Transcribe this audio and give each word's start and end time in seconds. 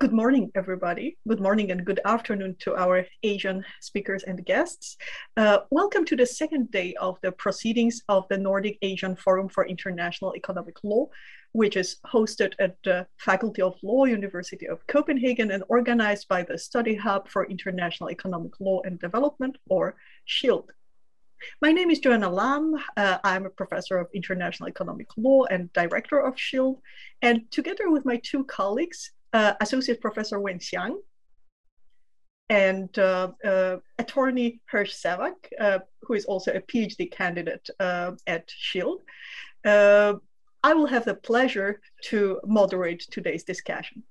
Good 0.00 0.12
morning, 0.12 0.52
everybody. 0.54 1.18
Good 1.26 1.40
morning 1.40 1.72
and 1.72 1.84
good 1.84 1.98
afternoon 2.04 2.54
to 2.60 2.76
our 2.76 3.04
Asian 3.24 3.64
speakers 3.80 4.22
and 4.22 4.46
guests. 4.46 4.96
Uh, 5.36 5.58
welcome 5.72 6.04
to 6.04 6.14
the 6.14 6.24
second 6.24 6.70
day 6.70 6.94
of 7.00 7.18
the 7.20 7.32
proceedings 7.32 8.00
of 8.08 8.24
the 8.30 8.38
Nordic 8.38 8.78
Asian 8.82 9.16
Forum 9.16 9.48
for 9.48 9.66
International 9.66 10.36
Economic 10.36 10.76
Law, 10.84 11.08
which 11.50 11.76
is 11.76 11.96
hosted 12.06 12.52
at 12.60 12.76
the 12.84 13.08
Faculty 13.16 13.60
of 13.60 13.74
Law, 13.82 14.04
University 14.04 14.68
of 14.68 14.86
Copenhagen, 14.86 15.50
and 15.50 15.64
organized 15.68 16.28
by 16.28 16.44
the 16.44 16.56
Study 16.56 16.94
Hub 16.94 17.28
for 17.28 17.46
International 17.46 18.08
Economic 18.08 18.52
Law 18.60 18.80
and 18.84 19.00
Development, 19.00 19.58
or 19.68 19.96
SHIELD. 20.26 20.70
My 21.60 21.72
name 21.72 21.90
is 21.90 21.98
Joanna 21.98 22.30
Lam. 22.30 22.74
Uh, 22.96 23.18
I'm 23.24 23.46
a 23.46 23.50
professor 23.50 23.98
of 23.98 24.06
international 24.14 24.68
economic 24.68 25.08
law 25.16 25.44
and 25.50 25.72
director 25.72 26.20
of 26.20 26.38
SHIELD. 26.38 26.80
And 27.20 27.50
together 27.50 27.90
with 27.90 28.04
my 28.04 28.20
two 28.22 28.44
colleagues, 28.44 29.10
uh, 29.32 29.54
Associate 29.60 30.00
Professor 30.00 30.40
Wen 30.40 30.58
Xiang 30.58 30.96
and 32.48 32.96
uh, 32.98 33.28
uh, 33.44 33.76
attorney 33.98 34.60
Hersh 34.72 34.94
Sevak, 34.94 35.34
uh, 35.60 35.80
who 36.02 36.14
is 36.14 36.24
also 36.24 36.52
a 36.52 36.60
PhD 36.60 37.10
candidate 37.10 37.68
uh, 37.78 38.12
at 38.26 38.44
SHIELD. 38.48 39.02
Uh, 39.64 40.14
I 40.62 40.74
will 40.74 40.86
have 40.86 41.04
the 41.04 41.14
pleasure 41.14 41.80
to 42.04 42.40
moderate 42.44 43.04
today's 43.10 43.44
discussion. 43.44 44.02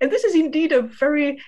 And 0.00 0.08
this 0.08 0.22
is 0.22 0.36
indeed 0.36 0.70
a 0.70 0.82
very 0.82 1.42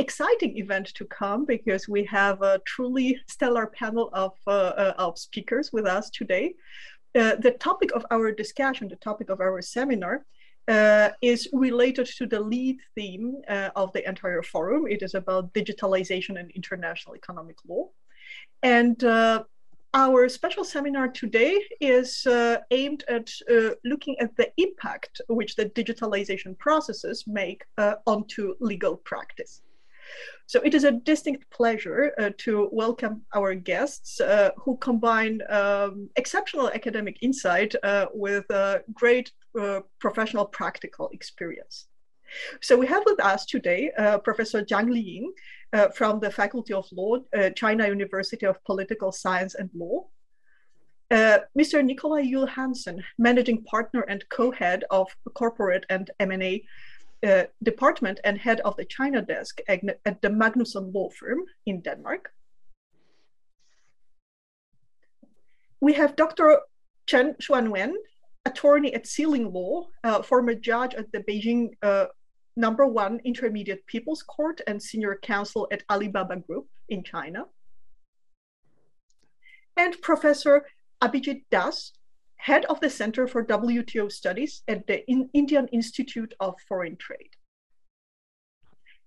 exciting 0.00 0.58
event 0.58 0.86
to 0.96 1.04
come 1.04 1.44
because 1.44 1.86
we 1.86 2.04
have 2.06 2.42
a 2.42 2.60
truly 2.66 3.16
stellar 3.28 3.68
panel 3.68 4.10
of, 4.12 4.32
of 4.48 5.16
speakers 5.16 5.70
with 5.72 5.86
us 5.86 6.10
today. 6.10 6.54
the 7.14 7.54
topic 7.60 7.92
of 7.92 8.04
our 8.10 8.32
discussion, 8.32 8.88
the 8.88 8.96
topic 8.96 9.30
of 9.30 9.40
our 9.40 9.62
seminar, 9.62 10.24
uh, 10.70 11.10
is 11.20 11.48
related 11.52 12.06
to 12.18 12.26
the 12.26 12.40
lead 12.40 12.78
theme 12.94 13.42
uh, 13.48 13.70
of 13.74 13.92
the 13.92 14.08
entire 14.08 14.42
forum. 14.42 14.86
It 14.86 15.02
is 15.02 15.14
about 15.14 15.52
digitalization 15.52 16.38
and 16.38 16.50
international 16.52 17.16
economic 17.16 17.56
law. 17.68 17.88
And 18.62 19.02
uh, 19.02 19.44
our 19.94 20.28
special 20.28 20.64
seminar 20.64 21.08
today 21.08 21.60
is 21.80 22.24
uh, 22.26 22.58
aimed 22.70 23.02
at 23.08 23.28
uh, 23.50 23.70
looking 23.84 24.16
at 24.20 24.36
the 24.36 24.48
impact 24.56 25.20
which 25.28 25.56
the 25.56 25.66
digitalization 25.66 26.56
processes 26.58 27.24
make 27.26 27.64
uh, 27.76 27.94
onto 28.06 28.54
legal 28.60 28.96
practice. 28.96 29.62
So 30.46 30.60
it 30.60 30.74
is 30.74 30.84
a 30.84 30.92
distinct 30.92 31.48
pleasure 31.50 32.12
uh, 32.18 32.30
to 32.38 32.68
welcome 32.72 33.22
our 33.34 33.54
guests 33.54 34.20
uh, 34.20 34.50
who 34.56 34.76
combine 34.78 35.40
um, 35.48 36.10
exceptional 36.16 36.70
academic 36.70 37.18
insight 37.22 37.74
uh, 37.82 38.06
with 38.12 38.46
great 38.92 39.32
uh, 39.58 39.80
professional 39.98 40.46
practical 40.46 41.08
experience. 41.12 41.86
So 42.60 42.76
we 42.76 42.86
have 42.86 43.02
with 43.06 43.20
us 43.20 43.44
today 43.44 43.90
uh, 43.98 44.18
Professor 44.18 44.62
Zhang 44.62 44.88
Liying 44.88 45.26
uh, 45.72 45.88
from 45.88 46.20
the 46.20 46.30
Faculty 46.30 46.72
of 46.72 46.86
Law, 46.92 47.16
uh, 47.36 47.50
China 47.50 47.88
University 47.88 48.46
of 48.46 48.62
Political 48.64 49.12
Science 49.12 49.54
and 49.54 49.70
Law. 49.74 50.06
Uh, 51.10 51.38
Mr. 51.58 51.82
Nikolaj 51.82 52.30
Juul 52.30 52.48
Hansen, 52.48 53.02
Managing 53.18 53.64
Partner 53.64 54.02
and 54.02 54.24
Co-Head 54.28 54.84
of 54.90 55.08
Corporate 55.34 55.84
and 55.90 56.08
M&A 56.20 56.64
Department 57.62 58.20
and 58.22 58.38
Head 58.38 58.60
of 58.60 58.76
the 58.76 58.84
China 58.84 59.20
Desk 59.20 59.60
at, 59.68 59.80
at 60.06 60.22
the 60.22 60.28
Magnusson 60.28 60.94
Law 60.94 61.10
Firm 61.10 61.40
in 61.66 61.80
Denmark. 61.80 62.32
We 65.80 65.94
have 65.94 66.14
Dr. 66.14 66.60
Chen 67.06 67.34
Xuanwen, 67.42 67.94
attorney 68.44 68.94
at 68.94 69.06
Sealing 69.06 69.52
Law, 69.52 69.88
uh, 70.04 70.22
former 70.22 70.54
judge 70.54 70.94
at 70.94 71.10
the 71.12 71.20
Beijing 71.20 71.70
uh, 71.82 72.06
number 72.56 72.86
one 72.86 73.20
intermediate 73.24 73.86
people's 73.86 74.22
court 74.22 74.60
and 74.66 74.82
senior 74.82 75.18
counsel 75.22 75.68
at 75.72 75.82
Alibaba 75.90 76.36
Group 76.36 76.66
in 76.88 77.02
China. 77.02 77.46
And 79.76 80.00
Professor 80.02 80.66
Abhijit 81.02 81.44
Das, 81.50 81.92
head 82.36 82.64
of 82.66 82.80
the 82.80 82.90
Center 82.90 83.26
for 83.26 83.44
WTO 83.44 84.10
Studies 84.10 84.62
at 84.68 84.86
the 84.86 85.08
in 85.10 85.30
Indian 85.32 85.68
Institute 85.68 86.34
of 86.40 86.54
Foreign 86.68 86.96
Trade. 86.96 87.30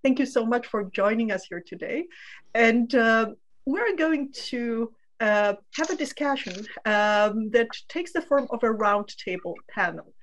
Thank 0.03 0.19
you 0.19 0.25
so 0.25 0.45
much 0.45 0.67
for 0.67 0.85
joining 0.85 1.31
us 1.31 1.45
here 1.45 1.63
today. 1.65 2.05
And 2.53 2.94
uh, 2.94 3.27
we're 3.65 3.95
going 3.95 4.31
to 4.50 4.91
uh, 5.19 5.53
have 5.75 5.90
a 5.90 5.96
discussion 5.96 6.66
um, 6.85 7.50
that 7.51 7.68
takes 7.90 8.12
the 8.13 8.22
form 8.22 8.47
of 8.51 8.63
a 8.63 8.68
roundtable 8.68 9.56
panel. 9.69 10.13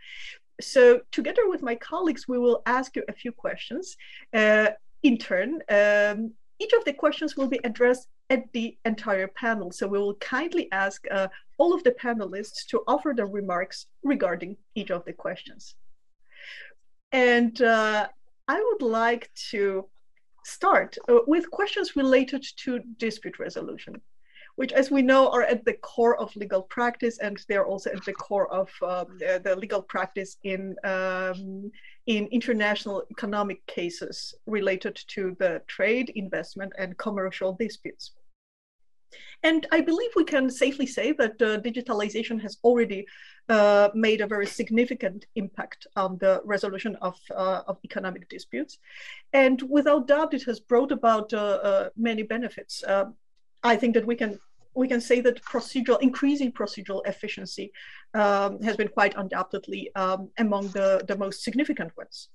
So 0.60 1.00
together 1.10 1.48
with 1.48 1.62
my 1.62 1.74
colleagues, 1.74 2.28
we 2.28 2.38
will 2.38 2.62
ask 2.66 2.96
you 2.96 3.04
a 3.08 3.12
few 3.12 3.32
questions 3.32 3.96
uh, 4.34 4.68
in 5.02 5.16
turn. 5.18 5.60
Um, 5.70 6.32
each 6.58 6.72
of 6.74 6.84
the 6.84 6.92
questions 6.92 7.36
will 7.36 7.48
be 7.48 7.60
addressed 7.64 8.08
at 8.28 8.52
the 8.52 8.76
entire 8.84 9.28
panel. 9.28 9.72
So 9.72 9.88
we 9.88 9.98
will 9.98 10.14
kindly 10.16 10.68
ask 10.70 11.02
uh, 11.10 11.28
all 11.58 11.74
of 11.74 11.82
the 11.84 11.92
panelists 11.92 12.66
to 12.68 12.82
offer 12.86 13.12
their 13.16 13.26
remarks 13.26 13.86
regarding 14.02 14.56
each 14.74 14.90
of 14.90 15.04
the 15.04 15.12
questions. 15.12 15.74
And 17.12 17.60
uh, 17.60 18.08
I 18.46 18.60
would 18.60 18.82
like 18.82 19.30
to 19.50 19.88
start 20.44 20.96
uh, 21.08 21.20
with 21.26 21.50
questions 21.50 21.96
related 21.96 22.44
to 22.64 22.80
dispute 22.98 23.38
resolution 23.38 24.00
which, 24.56 24.72
as 24.72 24.90
we 24.90 25.02
know, 25.02 25.30
are 25.30 25.42
at 25.42 25.64
the 25.64 25.74
core 25.74 26.18
of 26.18 26.34
legal 26.36 26.62
practice, 26.62 27.18
and 27.18 27.42
they're 27.48 27.66
also 27.66 27.90
at 27.90 28.04
the 28.04 28.12
core 28.12 28.52
of 28.52 28.70
um, 28.82 29.18
the, 29.18 29.56
legal 29.56 29.82
practice 29.82 30.36
in 30.44 30.76
um, 30.84 31.70
in 32.06 32.26
international 32.28 33.04
economic 33.10 33.64
cases 33.66 34.34
related 34.46 34.96
to 35.08 35.36
the 35.38 35.62
trade, 35.66 36.10
investment, 36.16 36.72
and 36.78 36.96
commercial 36.98 37.52
disputes. 37.52 38.12
And 39.42 39.66
I 39.72 39.80
believe 39.80 40.10
we 40.14 40.24
can 40.24 40.50
safely 40.50 40.86
say 40.86 41.12
that 41.12 41.40
uh, 41.40 41.58
digitalization 41.60 42.40
has 42.42 42.58
already 42.62 43.06
uh, 43.48 43.88
made 43.94 44.20
a 44.20 44.26
very 44.26 44.46
significant 44.46 45.26
impact 45.34 45.86
on 45.96 46.18
the 46.18 46.42
resolution 46.44 46.96
of, 46.96 47.18
uh, 47.34 47.62
of 47.66 47.78
economic 47.84 48.28
disputes. 48.28 48.78
And 49.32 49.60
without 49.62 50.06
doubt, 50.06 50.34
it 50.34 50.44
has 50.44 50.60
brought 50.60 50.92
about 50.92 51.32
uh, 51.32 51.36
uh, 51.38 51.88
many 51.96 52.22
benefits. 52.22 52.84
I 53.62 53.76
think 53.76 53.94
that 53.94 54.06
we 54.06 54.16
can 54.16 54.38
we 54.74 54.88
can 54.88 55.00
say 55.00 55.20
that 55.20 55.42
procedural, 55.42 56.00
increasing 56.00 56.52
procedural 56.52 57.02
efficiency 57.06 57.72
um, 58.14 58.62
has 58.62 58.76
been 58.76 58.88
quite 58.88 59.14
undoubtedly 59.16 59.90
um, 59.96 60.30
among 60.38 60.68
the, 60.68 61.04
the 61.08 61.16
most 61.16 61.42
significant 61.42 61.90
ones. 61.96 62.28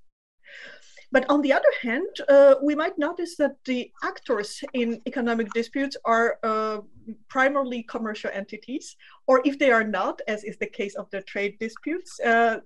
But 1.12 1.30
on 1.30 1.42
the 1.42 1.54
other 1.54 1.74
hand, 1.82 2.08
uh, 2.28 2.56
we 2.62 2.76
might 2.76 2.98
notice 2.98 3.38
that 3.38 3.56
the 3.64 3.92
actors 4.04 4.62
in 4.74 5.02
economic 5.06 5.52
disputes 5.54 5.96
are 6.04 6.40
uh, 6.44 6.80
primarily 7.30 7.84
commercial 7.84 8.32
entities, 8.34 8.98
or 9.28 9.42
if 9.46 9.58
they 9.58 9.72
are 9.72 9.84
not, 9.84 10.22
as 10.28 10.44
is 10.44 10.58
the 10.58 10.68
case 10.68 10.96
of 10.96 11.10
the 11.12 11.22
trade 11.22 11.58
disputes, 11.60 12.20
uh, 12.20 12.60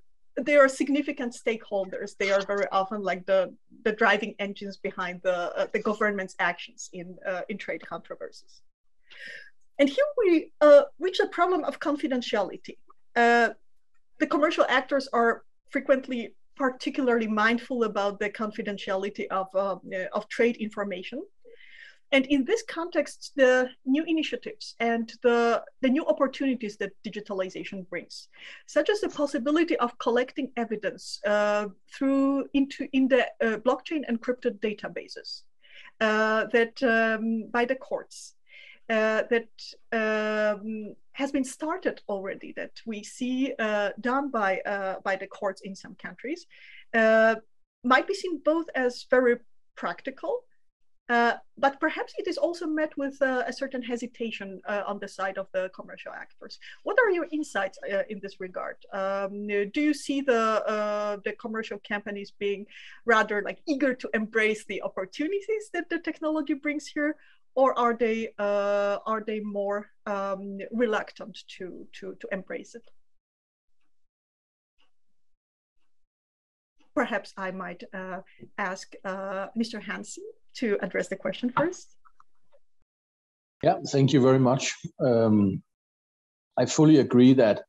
they 0.46 0.56
are 0.56 0.68
significant 0.68 1.34
stakeholders. 1.34 2.18
They 2.18 2.32
are 2.32 2.42
very 2.42 2.68
often 2.72 3.02
like 3.02 3.26
the, 3.26 3.54
the 3.84 3.92
driving 3.92 4.36
engines 4.40 4.78
behind 4.78 5.22
the, 5.24 5.38
uh, 5.58 5.68
the 5.74 5.80
government's 5.80 6.36
actions 6.40 6.90
in, 6.94 7.18
uh, 7.28 7.42
in 7.50 7.58
trade 7.58 7.86
controversies. 7.86 8.62
And 9.80 9.88
here 9.88 10.06
we 10.18 10.52
uh, 10.62 10.84
reach 11.00 11.20
the 11.20 11.28
problem 11.28 11.64
of 11.64 11.80
confidentiality. 11.80 12.78
Uh, 13.16 13.50
the 14.20 14.28
commercial 14.28 14.66
actors 14.68 15.08
are 15.14 15.44
frequently 15.70 16.36
particularly 16.56 17.28
mindful 17.28 17.86
about 17.86 18.20
the 18.20 18.30
confidentiality 18.30 19.26
of, 19.28 19.48
uh, 19.56 19.78
of 20.14 20.28
trade 20.28 20.58
information. 20.58 21.24
And 22.12 22.26
in 22.26 22.44
this 22.44 22.64
context, 22.68 23.34
the 23.36 23.70
new 23.86 24.04
initiatives 24.04 24.76
and 24.80 25.12
the, 25.22 25.64
the 25.82 25.90
new 25.90 26.06
opportunities 26.06 26.76
that 26.78 26.92
digitalization 27.04 27.88
brings, 27.88 28.30
such 28.66 28.90
as 28.90 29.02
the 29.02 29.10
possibility 29.10 29.78
of 29.78 29.98
collecting 30.00 30.52
evidence 30.58 31.20
uh, 31.26 31.68
through 31.94 32.46
into 32.54 32.88
in 32.94 33.08
the 33.08 33.28
uh, 33.44 33.58
blockchain 33.58 34.02
encrypted 34.10 34.60
databases 34.60 35.44
uh, 36.02 36.46
that 36.52 36.82
um, 36.84 37.50
by 37.52 37.66
the 37.66 37.76
courts 37.76 38.36
uh, 38.90 39.24
that 39.30 39.50
um, 39.92 40.96
has 41.12 41.32
been 41.32 41.44
started 41.44 42.02
already 42.10 42.54
that 42.54 42.72
we 42.86 43.04
see 43.04 43.54
uh, 43.60 43.90
done 44.02 44.32
by 44.32 44.60
uh, 44.62 44.96
by 45.04 45.16
the 45.16 45.28
courts 45.28 45.62
in 45.62 45.76
some 45.76 45.96
countries 45.96 46.48
might 47.84 48.08
be 48.08 48.14
seen 48.14 48.42
both 48.44 48.66
as 48.76 49.06
very 49.10 49.38
practical 49.76 50.44
uh, 51.10 51.34
but 51.58 51.80
perhaps 51.80 52.14
it 52.18 52.28
is 52.28 52.38
also 52.38 52.66
met 52.68 52.96
with 52.98 53.22
uh, 53.22 53.44
a 53.48 53.54
certain 53.54 53.82
hesitation 53.82 54.62
on 54.68 55.00
the 55.00 55.08
side 55.08 55.38
of 55.38 55.48
the 55.54 55.70
commercial 55.76 56.12
actors. 56.14 56.60
What 56.84 56.98
are 57.00 57.10
your 57.10 57.28
insights 57.32 57.78
in 58.10 58.20
this 58.22 58.40
regard? 58.40 58.78
Um, 58.94 59.48
do 59.48 59.82
you 59.82 59.94
see 59.94 60.22
the 60.22 61.20
the 61.26 61.34
commercial 61.34 61.80
companies 61.88 62.32
being 62.32 62.66
rather 63.06 63.42
like 63.42 63.60
eager 63.68 63.94
to 63.96 64.10
embrace 64.14 64.66
the 64.66 64.82
opportunities 64.82 65.70
that 65.74 65.90
the 65.90 66.00
technology 66.00 66.54
brings 66.54 66.88
here, 66.88 67.16
or 67.56 67.78
are 67.78 67.94
they 67.94 68.30
uh, 68.38 68.98
are 69.06 69.24
they 69.26 69.40
more 69.40 69.90
um, 70.06 70.60
reluctant 70.72 71.38
to 71.58 71.88
to 71.94 72.16
to 72.22 72.28
embrace 72.32 72.76
it? 72.76 72.90
perhaps 76.96 77.34
I 77.38 77.52
might 77.52 77.82
uh, 77.94 78.20
ask 78.58 78.94
uh, 79.06 79.48
Mr. 79.58 79.82
Hansen 79.82 80.26
to 80.56 80.78
address 80.82 81.08
the 81.08 81.16
question 81.16 81.52
first. 81.56 81.96
Yeah, 83.64 83.80
thank 83.88 84.14
you 84.14 84.22
very 84.22 84.40
much. 84.40 84.76
Um, 85.00 85.62
I 86.58 86.66
fully 86.66 86.98
agree 86.98 87.34
that 87.34 87.64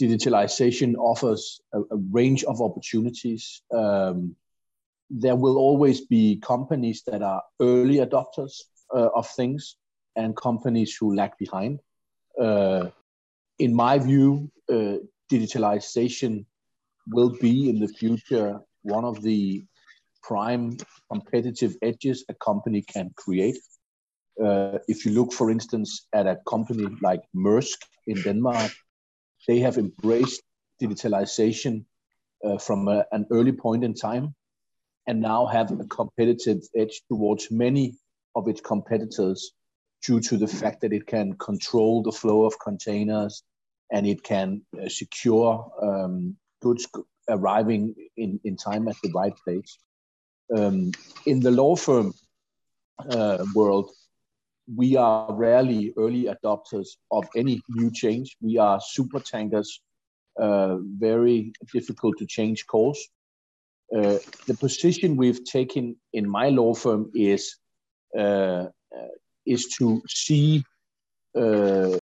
digitalization 0.00 0.94
offers 0.98 1.60
a, 1.72 1.80
a 1.80 1.96
range 2.10 2.44
of 2.44 2.60
opportunities. 2.60 3.62
Um, 3.74 4.36
there 5.08 5.36
will 5.36 5.56
always 5.56 6.02
be 6.02 6.36
companies 6.36 7.02
that 7.06 7.22
are 7.22 7.42
early 7.60 7.96
adopters 7.96 8.62
uh, 8.94 9.08
of 9.14 9.28
things 9.28 9.76
and 10.16 10.36
companies 10.36 10.96
who 10.96 11.14
lag 11.14 11.32
behind. 11.38 11.80
Uh, 12.40 12.88
in 13.58 13.74
my 13.74 13.98
view, 13.98 14.50
uh, 14.68 14.96
digitalization 15.30 16.44
will 17.08 17.30
be 17.40 17.70
in 17.70 17.78
the 17.78 17.88
future 17.88 18.60
one 18.82 19.04
of 19.04 19.22
the 19.22 19.64
prime 20.26 20.76
competitive 21.10 21.76
edges 21.82 22.24
a 22.28 22.34
company 22.34 22.82
can 22.82 23.10
create. 23.16 23.58
Uh, 24.42 24.78
if 24.88 25.06
you 25.06 25.12
look, 25.12 25.32
for 25.32 25.50
instance, 25.50 26.06
at 26.12 26.26
a 26.26 26.36
company 26.46 26.86
like 27.00 27.22
Maersk 27.34 27.78
in 28.06 28.20
Denmark, 28.22 28.72
they 29.46 29.60
have 29.60 29.78
embraced 29.78 30.42
digitalization 30.82 31.84
uh, 32.44 32.58
from 32.58 32.88
a, 32.88 33.04
an 33.12 33.26
early 33.30 33.52
point 33.52 33.84
in 33.84 33.94
time 33.94 34.34
and 35.06 35.20
now 35.20 35.46
have 35.46 35.70
a 35.70 35.84
competitive 35.84 36.60
edge 36.76 37.02
towards 37.08 37.50
many 37.50 37.94
of 38.34 38.48
its 38.48 38.60
competitors 38.60 39.52
due 40.04 40.20
to 40.20 40.36
the 40.36 40.46
fact 40.46 40.80
that 40.80 40.92
it 40.92 41.06
can 41.06 41.32
control 41.38 42.02
the 42.02 42.12
flow 42.12 42.44
of 42.44 42.58
containers 42.58 43.42
and 43.90 44.06
it 44.06 44.22
can 44.22 44.62
uh, 44.82 44.88
secure 44.88 45.70
um, 45.80 46.36
goods 46.60 46.86
arriving 47.28 47.94
in, 48.16 48.40
in 48.44 48.56
time 48.56 48.88
at 48.88 48.96
the 49.02 49.12
right 49.14 49.34
place. 49.44 49.78
Um, 50.54 50.92
in 51.26 51.40
the 51.40 51.50
law 51.50 51.76
firm 51.76 52.12
uh, 53.10 53.44
world, 53.54 53.90
we 54.74 54.96
are 54.96 55.32
rarely 55.32 55.92
early 55.96 56.24
adopters 56.24 56.88
of 57.10 57.26
any 57.36 57.60
new 57.68 57.90
change. 57.90 58.36
We 58.40 58.58
are 58.58 58.80
super 58.80 59.20
tankers, 59.20 59.80
uh, 60.40 60.76
very 60.98 61.52
difficult 61.72 62.18
to 62.18 62.26
change 62.26 62.66
course. 62.66 63.08
Uh, 63.94 64.18
the 64.46 64.56
position 64.58 65.16
we've 65.16 65.44
taken 65.44 65.96
in 66.12 66.28
my 66.28 66.48
law 66.48 66.74
firm 66.74 67.10
is 67.14 67.56
uh, 68.18 68.66
uh 68.96 69.14
is 69.46 69.66
to 69.78 70.02
see 70.08 70.64
uh, 71.38 71.96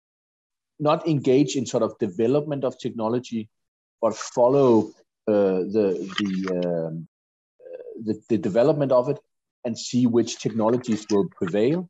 not 0.78 1.08
engage 1.08 1.56
in 1.56 1.66
sort 1.66 1.82
of 1.82 1.98
development 1.98 2.62
of 2.62 2.78
technology, 2.78 3.48
but 4.00 4.14
follow 4.14 4.92
the 5.26 6.08
the, 6.18 6.86
um, 6.88 7.08
the 8.04 8.20
the 8.28 8.38
development 8.38 8.92
of 8.92 9.08
it 9.08 9.18
and 9.64 9.78
see 9.78 10.06
which 10.06 10.38
technologies 10.38 11.06
will 11.10 11.28
prevail 11.38 11.88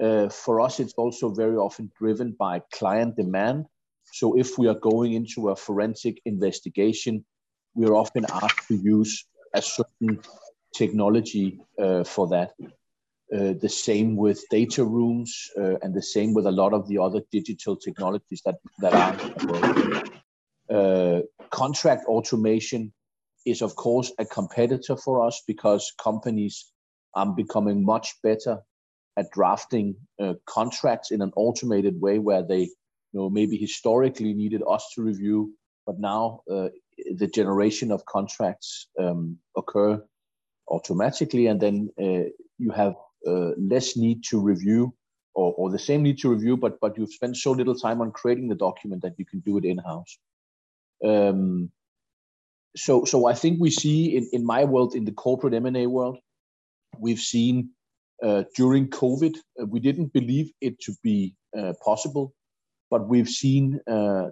uh, 0.00 0.28
for 0.28 0.60
us, 0.60 0.80
it's 0.80 0.94
also 0.94 1.30
very 1.30 1.56
often 1.56 1.90
driven 1.98 2.32
by 2.38 2.62
client 2.72 3.16
demand. 3.16 3.66
So 4.12 4.36
if 4.36 4.56
we 4.58 4.66
are 4.66 4.74
going 4.74 5.12
into 5.12 5.50
a 5.50 5.56
forensic 5.56 6.20
investigation, 6.24 7.24
we 7.74 7.86
are 7.86 7.94
often 7.94 8.24
asked 8.30 8.66
to 8.68 8.76
use 8.76 9.26
a 9.54 9.62
certain 9.62 10.20
technology 10.74 11.60
uh, 11.78 12.04
for 12.04 12.28
that. 12.28 12.52
Uh, 13.32 13.54
the 13.60 13.68
same 13.68 14.16
with 14.16 14.42
data 14.50 14.84
rooms, 14.84 15.50
uh, 15.56 15.76
and 15.82 15.94
the 15.94 16.02
same 16.02 16.34
with 16.34 16.46
a 16.46 16.50
lot 16.50 16.72
of 16.72 16.88
the 16.88 16.98
other 16.98 17.20
digital 17.30 17.76
technologies 17.76 18.42
that 18.44 18.56
that 18.78 18.94
are. 18.94 19.14
Uh, 20.68 21.20
contract 21.50 22.04
automation 22.06 22.92
is, 23.46 23.62
of 23.62 23.74
course, 23.76 24.12
a 24.18 24.24
competitor 24.24 24.96
for 24.96 25.26
us 25.26 25.42
because 25.46 25.92
companies 26.02 26.70
are 27.14 27.26
becoming 27.26 27.84
much 27.84 28.14
better 28.22 28.58
at 29.16 29.30
drafting 29.32 29.96
uh, 30.22 30.34
contracts 30.46 31.10
in 31.10 31.22
an 31.22 31.32
automated 31.36 32.00
way 32.00 32.18
where 32.18 32.42
they 32.42 32.60
you 32.60 33.18
know 33.18 33.28
maybe 33.28 33.56
historically 33.56 34.32
needed 34.32 34.62
us 34.68 34.92
to 34.94 35.02
review 35.02 35.52
but 35.84 35.98
now 35.98 36.40
uh, 36.48 36.68
the 37.16 37.26
generation 37.26 37.90
of 37.90 38.04
contracts 38.06 38.88
um, 38.98 39.36
occur 39.56 40.00
automatically. 40.68 41.46
And 41.46 41.60
then 41.60 41.90
uh, 42.00 42.30
you 42.58 42.70
have 42.74 42.94
uh, 43.26 43.50
less 43.58 43.96
need 43.96 44.22
to 44.24 44.40
review 44.40 44.94
or, 45.34 45.52
or 45.54 45.70
the 45.70 45.78
same 45.78 46.02
need 46.02 46.18
to 46.18 46.30
review 46.30 46.56
but 46.56 46.78
but 46.80 46.96
you've 46.96 47.12
spent 47.12 47.36
so 47.36 47.52
little 47.52 47.74
time 47.74 48.00
on 48.00 48.10
creating 48.12 48.48
the 48.48 48.54
document 48.54 49.02
that 49.02 49.18
you 49.18 49.24
can 49.24 49.40
do 49.40 49.58
it 49.58 49.64
in-house. 49.64 50.18
Um, 51.04 51.70
so 52.76 53.04
so 53.04 53.26
i 53.26 53.34
think 53.34 53.60
we 53.60 53.70
see 53.70 54.16
in, 54.16 54.28
in 54.32 54.44
my 54.44 54.64
world 54.64 54.94
in 54.94 55.04
the 55.04 55.12
corporate 55.12 55.54
m&a 55.54 55.86
world 55.86 56.18
we've 56.98 57.20
seen 57.20 57.70
uh, 58.22 58.44
during 58.54 58.88
COVID. 58.88 59.34
Uh, 59.60 59.64
we 59.64 59.80
didn't 59.80 60.12
believe 60.12 60.50
it 60.60 60.78
to 60.80 60.94
be 61.02 61.34
uh, 61.58 61.72
possible, 61.82 62.34
but 62.90 63.08
we've 63.08 63.28
seen 63.28 63.80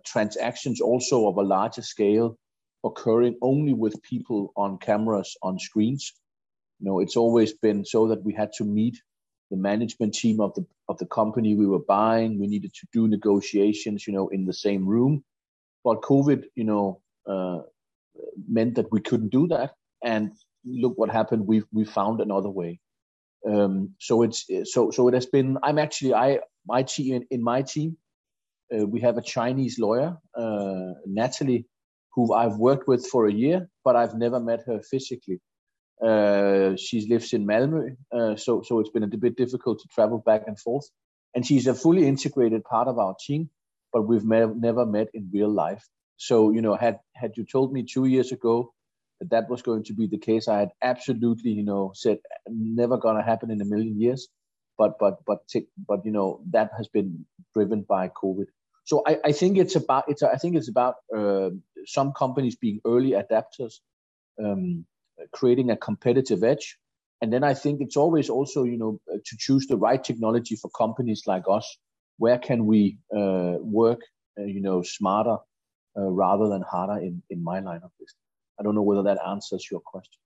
transactions 0.04 0.80
also 0.80 1.26
of 1.28 1.38
a 1.38 1.42
larger 1.42 1.82
scale 1.82 2.36
occurring 2.84 3.36
only 3.40 3.72
with 3.72 4.02
people 4.02 4.52
on 4.56 4.78
cameras 4.78 5.36
on 5.42 5.58
screens. 5.58 6.12
You 6.80 6.86
know, 6.86 7.00
it's 7.00 7.16
always 7.16 7.54
been 7.54 7.84
so 7.84 8.08
that 8.08 8.22
we 8.22 8.34
had 8.34 8.52
to 8.58 8.64
meet 8.64 9.00
the 9.50 9.56
management 9.56 10.14
team 10.14 10.40
of 10.40 10.52
the 10.54 10.66
of 10.88 10.98
the 10.98 11.06
company 11.06 11.54
we 11.54 11.66
were 11.66 11.84
buying. 11.88 12.38
We 12.38 12.46
needed 12.46 12.74
to 12.74 12.86
do 12.92 13.08
negotiations, 13.08 14.06
you 14.06 14.12
know, 14.12 14.28
in 14.28 14.44
the 14.44 14.52
same 14.52 14.86
room. 14.86 15.24
But 15.82 16.02
COVID, 16.02 16.44
you 16.54 16.64
know, 16.64 17.00
uh, 17.26 17.60
meant 18.48 18.74
that 18.76 18.90
we 18.92 19.00
couldn't 19.00 19.30
do 19.30 19.48
that. 19.48 19.72
And 20.04 20.32
look 20.64 20.94
what 20.96 21.10
happened. 21.10 21.46
We 21.46 21.62
we 21.72 21.84
found 21.84 22.20
another 22.20 22.50
way. 22.50 22.80
Um, 23.46 23.94
so 23.98 24.22
it's 24.22 24.46
so 24.64 24.90
so 24.90 25.08
it 25.08 25.14
has 25.14 25.26
been. 25.26 25.58
I'm 25.62 25.78
actually 25.78 26.14
I 26.14 26.40
my 26.66 26.82
team 26.82 27.24
in 27.30 27.42
my 27.42 27.62
team. 27.62 27.96
Uh, 28.72 28.86
we 28.86 29.00
have 29.00 29.16
a 29.16 29.22
Chinese 29.22 29.78
lawyer, 29.78 30.14
uh, 30.34 30.92
Natalie, 31.06 31.66
who 32.14 32.34
I've 32.34 32.56
worked 32.56 32.86
with 32.86 33.06
for 33.06 33.26
a 33.26 33.32
year, 33.32 33.70
but 33.82 33.96
I've 33.96 34.14
never 34.14 34.40
met 34.40 34.60
her 34.66 34.82
physically. 34.82 35.40
Uh, 36.04 36.76
she 36.76 37.06
lives 37.08 37.32
in 37.32 37.46
Malmö, 37.46 37.96
uh, 38.12 38.36
so 38.36 38.62
so 38.62 38.78
it's 38.80 38.90
been 38.90 39.04
a 39.04 39.16
bit 39.16 39.36
difficult 39.36 39.80
to 39.80 39.88
travel 39.88 40.18
back 40.18 40.42
and 40.46 40.58
forth. 40.60 40.86
And 41.34 41.46
she's 41.46 41.66
a 41.66 41.74
fully 41.74 42.06
integrated 42.06 42.64
part 42.64 42.88
of 42.88 42.98
our 42.98 43.14
team, 43.26 43.50
but 43.92 44.02
we've 44.02 44.24
me- 44.24 44.54
never 44.56 44.86
met 44.86 45.08
in 45.14 45.30
real 45.32 45.50
life. 45.50 45.84
So 46.18 46.50
you 46.50 46.60
know, 46.60 46.74
had 46.74 46.98
had 47.14 47.36
you 47.36 47.44
told 47.44 47.72
me 47.72 47.84
two 47.84 48.04
years 48.06 48.32
ago 48.32 48.74
that 49.20 49.30
that 49.30 49.48
was 49.48 49.62
going 49.62 49.84
to 49.84 49.94
be 49.94 50.06
the 50.06 50.18
case. 50.18 50.48
I 50.48 50.58
had 50.58 50.70
absolutely, 50.82 51.52
you 51.52 51.64
know, 51.64 51.92
said 51.94 52.18
never 52.48 52.98
gonna 52.98 53.24
happen 53.24 53.50
in 53.50 53.60
a 53.62 53.64
million 53.64 53.98
years. 54.00 54.28
But 54.76 54.98
but 54.98 55.24
but 55.26 55.40
but 55.88 56.04
you 56.04 56.12
know 56.12 56.40
that 56.50 56.70
has 56.76 56.88
been 56.88 57.24
driven 57.54 57.82
by 57.82 58.08
COVID. 58.08 58.46
So 58.84 59.02
I, 59.06 59.18
I 59.24 59.32
think 59.32 59.58
it's 59.58 59.76
about 59.76 60.04
it's 60.08 60.22
I 60.22 60.36
think 60.36 60.56
it's 60.56 60.68
about 60.68 60.96
uh, 61.16 61.50
some 61.86 62.12
companies 62.12 62.56
being 62.56 62.80
early 62.84 63.12
adapters, 63.12 63.74
um, 64.42 64.86
creating 65.32 65.70
a 65.70 65.76
competitive 65.76 66.42
edge, 66.42 66.78
and 67.22 67.32
then 67.32 67.44
I 67.44 67.54
think 67.54 67.80
it's 67.80 67.96
always 67.96 68.28
also 68.28 68.64
you 68.64 68.78
know 68.78 69.00
to 69.08 69.36
choose 69.38 69.68
the 69.68 69.76
right 69.76 70.02
technology 70.02 70.56
for 70.56 70.70
companies 70.70 71.22
like 71.26 71.44
us. 71.48 71.78
Where 72.18 72.38
can 72.38 72.66
we 72.66 72.98
uh, 73.16 73.58
work, 73.60 74.00
uh, 74.36 74.42
you 74.42 74.60
know, 74.60 74.82
smarter 74.82 75.38
uh, 75.96 76.02
rather 76.02 76.48
than 76.48 76.62
harder 76.62 77.00
in 77.00 77.22
in 77.30 77.42
my 77.42 77.60
line 77.60 77.80
of 77.82 77.90
business? 77.98 78.16
I 78.58 78.62
don't 78.62 78.74
know 78.74 78.82
whether 78.82 79.04
that 79.04 79.18
answers 79.26 79.68
your 79.70 79.80
question. 79.80 80.20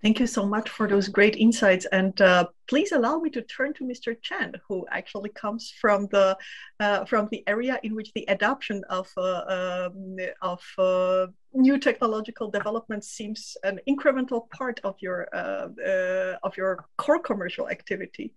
Thank 0.00 0.20
you 0.20 0.28
so 0.28 0.46
much 0.46 0.68
for 0.68 0.86
those 0.86 1.08
great 1.08 1.34
insights. 1.34 1.84
And 1.90 2.20
uh, 2.20 2.46
please 2.68 2.92
allow 2.92 3.18
me 3.18 3.30
to 3.30 3.42
turn 3.42 3.74
to 3.74 3.84
Mr. 3.84 4.16
Chen, 4.22 4.52
who 4.68 4.86
actually 4.92 5.30
comes 5.30 5.72
from 5.80 6.06
the 6.12 6.38
uh, 6.78 7.04
from 7.04 7.26
the 7.32 7.42
area 7.48 7.80
in 7.82 7.96
which 7.96 8.12
the 8.12 8.24
adoption 8.28 8.84
of 8.90 9.08
uh, 9.16 9.90
um, 9.90 10.16
of 10.40 10.62
uh, 10.78 11.26
new 11.52 11.78
technological 11.78 12.48
development 12.48 13.02
seems 13.02 13.56
an 13.64 13.80
incremental 13.88 14.48
part 14.50 14.78
of 14.84 14.94
your 15.00 15.26
uh, 15.34 15.68
uh, 15.84 16.36
of 16.44 16.56
your 16.56 16.84
core 16.96 17.18
commercial 17.20 17.68
activity. 17.68 18.32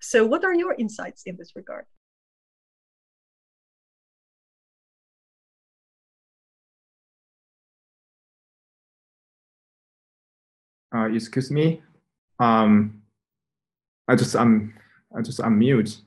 So, 0.00 0.26
what 0.26 0.44
are 0.44 0.54
your 0.54 0.74
insights 0.74 1.22
in 1.24 1.36
this 1.38 1.56
regard? 1.56 1.86
Uh, 11.06 11.14
excuse 11.14 11.50
me. 11.50 11.82
Um, 12.40 13.02
I 14.08 14.16
just 14.16 14.34
um, 14.34 14.74
I 15.16 15.22
just 15.22 15.38
unmute. 15.38 16.00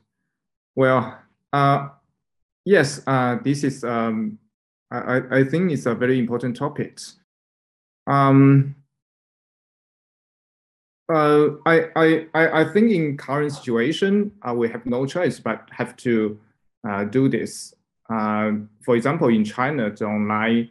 Well, 0.75 1.18
uh, 1.53 1.89
yes, 2.65 3.01
uh, 3.08 3.38
this 3.44 3.63
is 3.63 3.84
um, 3.84 4.38
I, 4.91 5.22
I 5.32 5.44
think 5.44 5.72
it's 5.72 5.86
a 5.86 5.96
very 5.96 6.20
important 6.20 6.58
topic. 6.58 7.00
Um, 8.08 8.75
uh, 11.12 11.50
I, 11.65 11.86
I, 11.96 12.27
I 12.34 12.63
think 12.65 12.91
in 12.91 13.18
current 13.18 13.51
situation, 13.51 14.32
uh, 14.48 14.53
we 14.53 14.70
have 14.70 14.86
no 14.86 15.06
choice 15.06 15.39
but 15.39 15.68
have 15.72 15.96
to 15.98 16.39
uh, 16.88 17.06
do 17.06 17.29
this. 17.29 17.74
Uh, 18.10 18.51
for 18.82 18.96
example, 18.96 19.29
in 19.29 19.44
China, 19.44 19.89
the 19.91 20.06
online 20.06 20.70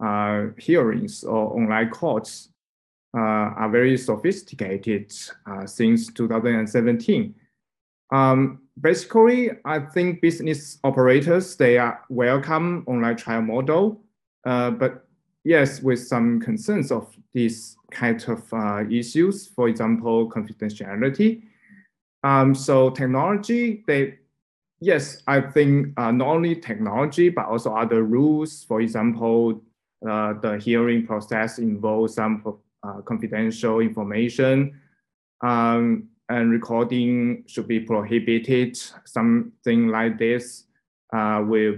uh, 0.00 0.46
hearings 0.58 1.24
or 1.24 1.54
online 1.54 1.90
courts 1.90 2.49
are 3.18 3.68
very 3.68 3.96
sophisticated 3.96 5.12
uh, 5.46 5.66
since 5.66 6.12
2017. 6.12 7.34
Um, 8.12 8.62
basically, 8.80 9.50
I 9.64 9.80
think 9.80 10.20
business 10.20 10.78
operators, 10.84 11.56
they 11.56 11.78
are 11.78 12.00
welcome 12.08 12.84
online 12.86 13.16
trial 13.16 13.42
model, 13.42 14.00
uh, 14.44 14.70
but 14.70 15.06
yes, 15.44 15.82
with 15.82 16.00
some 16.06 16.40
concerns 16.40 16.90
of 16.90 17.14
these 17.32 17.76
kind 17.90 18.22
of 18.28 18.52
uh, 18.52 18.84
issues, 18.90 19.46
for 19.48 19.68
example, 19.68 20.28
confidentiality. 20.28 21.42
Um, 22.22 22.54
so 22.54 22.90
technology, 22.90 23.84
they, 23.86 24.18
yes, 24.80 25.22
I 25.26 25.40
think 25.40 25.98
uh, 25.98 26.10
not 26.10 26.28
only 26.28 26.56
technology, 26.56 27.28
but 27.28 27.46
also 27.46 27.74
other 27.74 28.02
rules, 28.02 28.64
for 28.64 28.80
example, 28.80 29.62
uh, 30.08 30.34
the 30.34 30.58
hearing 30.58 31.06
process 31.06 31.58
involves 31.58 32.14
some 32.14 32.42
uh, 32.82 33.00
confidential 33.02 33.80
information 33.80 34.80
um, 35.42 36.08
and 36.28 36.50
recording 36.50 37.44
should 37.46 37.68
be 37.68 37.80
prohibited. 37.80 38.76
Something 39.04 39.88
like 39.88 40.18
this 40.18 40.64
uh, 41.12 41.42
will 41.46 41.76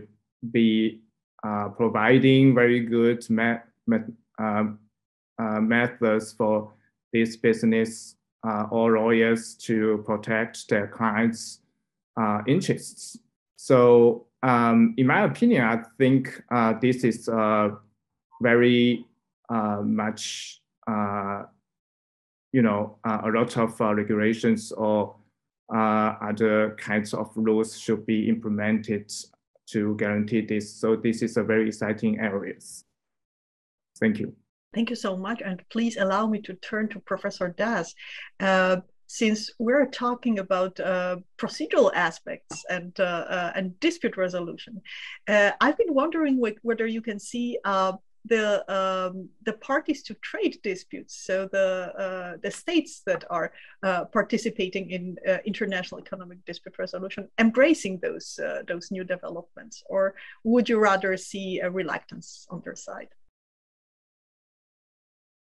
be 0.51 1.01
uh, 1.43 1.69
providing 1.71 2.55
very 2.55 2.81
good 2.81 3.29
met, 3.31 3.67
met, 3.87 4.05
uh, 4.39 4.65
uh, 5.39 5.61
methods 5.61 6.33
for 6.33 6.73
this 7.13 7.37
business 7.37 8.17
or 8.71 8.93
lawyers 8.93 9.55
to 9.55 10.03
protect 10.07 10.69
their 10.69 10.89
clients' 10.89 11.61
interests. 12.47 13.19
So 13.57 14.27
um, 14.43 14.95
in 14.97 15.07
my 15.07 15.25
opinion, 15.25 15.63
I 15.65 15.83
think 15.99 16.43
this 16.81 17.05
is 17.05 17.29
very 18.41 19.07
much 19.51 20.62
you 22.53 22.63
know, 22.63 22.99
uh, 23.05 23.21
a 23.25 23.31
lot 23.31 23.57
of 23.57 23.81
uh, 23.81 23.95
regulations 23.95 24.73
or 24.73 25.17
other 25.73 26.77
kinds 26.79 27.15
of 27.15 27.31
rules 27.35 27.79
should 27.79 28.05
be 28.05 28.29
implemented 28.29 29.11
to 29.67 29.97
guarantee 29.97 30.43
this. 30.43 30.75
So 30.75 30.97
this 30.97 31.23
is 31.23 31.37
a 31.39 31.43
very 31.43 31.69
exciting 31.69 32.21
area. 32.21 32.55
Thank 33.99 34.19
you. 34.19 34.35
Thank 34.75 34.91
you 34.91 34.97
so 34.97 35.17
much. 35.17 35.41
And 35.43 35.63
please 35.71 35.97
allow 35.97 36.27
me 36.27 36.41
to 36.43 36.55
turn 36.55 36.89
to 36.91 37.01
Professor 37.01 37.49
Das. 37.49 37.95
Uh, 38.41 38.79
since 39.07 39.51
we're 39.59 39.87
talking 39.87 40.39
about 40.39 40.79
uh, 40.81 41.17
procedural 41.39 41.91
aspects 41.95 42.65
and, 42.71 42.99
uh, 42.99 43.53
and 43.55 43.79
dispute 43.81 44.17
resolution, 44.17 44.81
I've 45.29 45.77
been 45.77 45.95
wondering 45.95 46.43
whether 46.63 46.87
you 46.87 47.03
can 47.03 47.19
see 47.19 47.59
the 48.25 48.63
um, 48.73 49.29
the 49.45 49.55
parties 49.55 50.03
to 50.05 50.15
trade 50.15 50.59
disputes, 50.63 51.17
so 51.25 51.49
the 51.51 51.93
uh, 51.99 52.37
the 52.43 52.51
states 52.51 53.03
that 53.07 53.25
are 53.31 53.53
uh, 53.83 54.05
participating 54.05 54.91
in 54.91 55.17
uh, 55.29 55.39
international 55.45 56.01
economic 56.01 56.45
dispute 56.45 56.79
resolution, 56.79 57.29
embracing 57.39 57.99
those 58.01 58.39
uh, 58.39 58.63
those 58.69 58.91
new 58.91 59.05
developments, 59.05 59.83
or 59.87 60.15
would 60.45 60.69
you 60.69 60.79
rather 60.79 61.17
see 61.17 61.61
a 61.61 61.71
reluctance 61.71 62.47
on 62.51 62.61
their 62.65 62.77
side? 62.77 63.09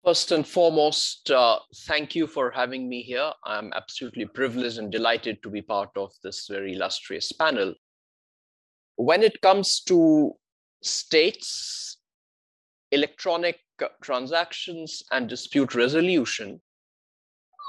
First 0.04 0.32
and 0.32 0.46
foremost, 0.46 1.30
uh, 1.30 1.58
thank 1.86 2.14
you 2.14 2.26
for 2.26 2.50
having 2.50 2.88
me 2.88 3.02
here. 3.02 3.32
I'm 3.44 3.72
absolutely 3.74 4.26
privileged 4.26 4.78
and 4.78 4.92
delighted 4.92 5.42
to 5.42 5.50
be 5.50 5.60
part 5.60 5.90
of 5.96 6.12
this 6.22 6.46
very 6.48 6.74
illustrious 6.74 7.32
panel. 7.32 7.74
When 8.96 9.22
it 9.22 9.40
comes 9.40 9.80
to 9.82 10.32
states 10.82 11.97
electronic 12.90 13.60
transactions 14.02 15.02
and 15.10 15.28
dispute 15.28 15.74
resolution, 15.74 16.60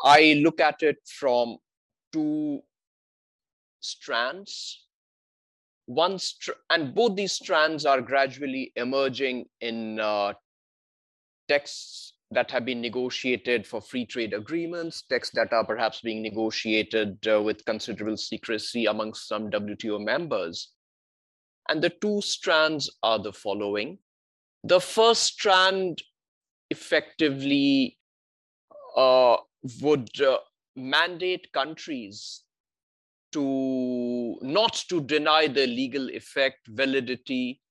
I 0.03 0.39
look 0.43 0.59
at 0.59 0.81
it 0.81 0.97
from 1.05 1.57
two 2.13 2.61
strands. 3.79 4.85
One 5.85 6.19
str 6.19 6.51
and 6.69 6.93
both 6.93 7.15
these 7.15 7.33
strands 7.33 7.85
are 7.85 8.01
gradually 8.01 8.71
emerging 8.75 9.45
in 9.59 9.99
uh, 9.99 10.33
texts 11.47 12.13
that 12.31 12.51
have 12.51 12.63
been 12.63 12.79
negotiated 12.79 13.65
for 13.65 13.81
free 13.81 14.05
trade 14.05 14.33
agreements, 14.33 15.01
texts 15.09 15.33
that 15.35 15.51
are 15.51 15.65
perhaps 15.65 16.01
being 16.01 16.21
negotiated 16.21 17.17
uh, 17.27 17.41
with 17.41 17.65
considerable 17.65 18.17
secrecy 18.17 18.85
amongst 18.85 19.27
some 19.27 19.49
WTO 19.49 20.03
members. 20.03 20.73
And 21.67 21.81
the 21.81 21.89
two 21.89 22.21
strands 22.21 22.89
are 23.01 23.19
the 23.19 23.33
following 23.33 23.97
the 24.63 24.79
first 24.79 25.23
strand 25.23 26.01
effectively 26.69 27.97
uh, 28.95 29.37
would 29.81 30.09
uh, 30.21 30.39
mandate 30.75 31.51
countries 31.53 32.43
to 33.31 34.37
not 34.41 34.73
to 34.89 35.01
deny 35.01 35.47
the 35.47 35.67
legal 35.67 36.09
effect, 36.09 36.67
validity, 36.67 37.61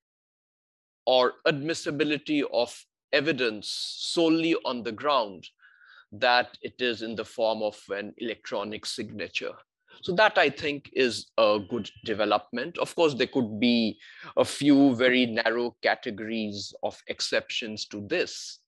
or 1.07 1.35
admissibility 1.47 2.45
of 2.53 2.85
evidence 3.13 3.69
solely 3.99 4.55
on 4.65 4.83
the 4.83 4.93
ground 4.93 5.49
that 6.13 6.57
it 6.63 6.81
is 6.81 7.03
in 7.03 7.15
the 7.17 7.25
form 7.25 7.63
of 7.63 7.83
an 7.91 8.15
electronic 8.19 8.87
signature. 8.87 9.55
So 10.03 10.15
that 10.15 10.39
I 10.39 10.51
think 10.51 10.91
is 10.93 11.27
a 11.39 11.59
good 11.69 11.91
development. 12.05 12.79
Of 12.79 12.95
course, 12.95 13.15
there 13.15 13.27
could 13.27 13.59
be 13.59 13.99
a 14.37 14.45
few 14.45 14.95
very 14.95 15.27
narrow 15.27 15.77
categories 15.83 16.73
of 16.83 17.01
exceptions 17.09 17.87
to 17.87 18.07
this. 18.07 18.61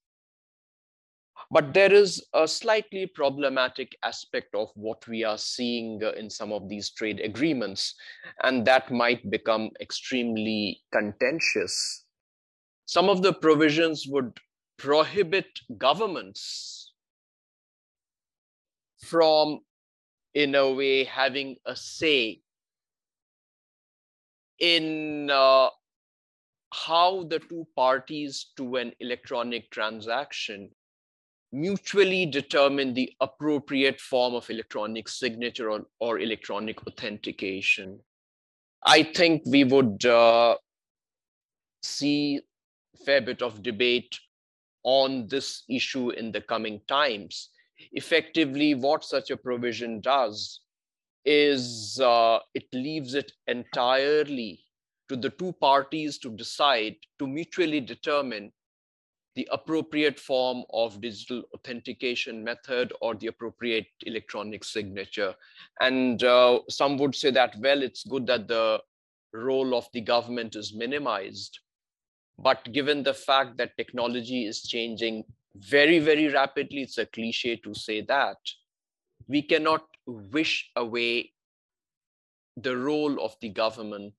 But 1.49 1.73
there 1.73 1.91
is 1.91 2.23
a 2.33 2.47
slightly 2.47 3.07
problematic 3.07 3.97
aspect 4.03 4.53
of 4.53 4.69
what 4.75 5.07
we 5.07 5.23
are 5.23 5.37
seeing 5.37 6.01
uh, 6.03 6.11
in 6.11 6.29
some 6.29 6.51
of 6.51 6.69
these 6.69 6.91
trade 6.91 7.19
agreements, 7.19 7.95
and 8.43 8.65
that 8.67 8.91
might 8.91 9.29
become 9.31 9.71
extremely 9.81 10.81
contentious. 10.91 12.05
Some 12.85 13.09
of 13.09 13.21
the 13.21 13.33
provisions 13.33 14.05
would 14.07 14.37
prohibit 14.77 15.47
governments 15.77 16.93
from 19.03 19.61
in 20.33 20.55
a 20.55 20.71
way 20.71 21.03
having 21.03 21.57
a 21.65 21.75
say 21.75 22.41
in 24.59 25.29
uh, 25.29 25.69
how 26.73 27.23
the 27.23 27.39
two 27.39 27.67
parties 27.75 28.51
to 28.55 28.75
an 28.75 28.93
electronic 28.99 29.69
transaction 29.71 30.69
mutually 31.51 32.25
determine 32.25 32.93
the 32.93 33.11
appropriate 33.19 33.99
form 33.99 34.33
of 34.35 34.49
electronic 34.49 35.09
signature 35.09 35.69
or, 35.69 35.81
or 35.99 36.19
electronic 36.19 36.85
authentication. 36.87 37.99
I 38.85 39.03
think 39.03 39.43
we 39.45 39.65
would 39.65 40.05
uh, 40.05 40.55
see 41.83 42.39
a 42.95 43.03
fair 43.03 43.21
bit 43.21 43.41
of 43.41 43.61
debate 43.61 44.17
on 44.83 45.27
this 45.27 45.63
issue 45.69 46.11
in 46.11 46.31
the 46.31 46.41
coming 46.41 46.81
times 46.87 47.49
effectively 47.91 48.73
what 48.75 49.03
such 49.03 49.29
a 49.31 49.37
provision 49.37 50.01
does 50.01 50.61
is 51.25 51.99
uh, 52.03 52.39
it 52.53 52.65
leaves 52.73 53.13
it 53.13 53.31
entirely 53.47 54.59
to 55.09 55.15
the 55.15 55.29
two 55.29 55.53
parties 55.53 56.17
to 56.17 56.29
decide 56.31 56.95
to 57.19 57.27
mutually 57.27 57.79
determine 57.79 58.51
the 59.35 59.47
appropriate 59.51 60.19
form 60.19 60.63
of 60.73 60.99
digital 60.99 61.43
authentication 61.53 62.43
method 62.43 62.91
or 63.01 63.15
the 63.15 63.27
appropriate 63.27 63.87
electronic 64.05 64.63
signature. 64.63 65.33
And 65.79 66.21
uh, 66.23 66.59
some 66.69 66.97
would 66.97 67.15
say 67.15 67.31
that, 67.31 67.55
well, 67.59 67.81
it's 67.81 68.03
good 68.03 68.27
that 68.27 68.47
the 68.47 68.81
role 69.33 69.73
of 69.73 69.87
the 69.93 70.01
government 70.01 70.55
is 70.55 70.73
minimized. 70.73 71.59
But 72.37 72.71
given 72.73 73.03
the 73.03 73.13
fact 73.13 73.57
that 73.57 73.77
technology 73.77 74.45
is 74.45 74.63
changing 74.63 75.23
very, 75.55 75.99
very 75.99 76.27
rapidly. 76.27 76.81
It's 76.81 76.97
a 76.97 77.05
cliche 77.05 77.55
to 77.57 77.73
say 77.73 78.01
that. 78.01 78.37
We 79.27 79.41
cannot 79.41 79.85
wish 80.05 80.69
away 80.75 81.31
the 82.57 82.75
role 82.75 83.23
of 83.23 83.35
the 83.41 83.49
government, 83.49 84.13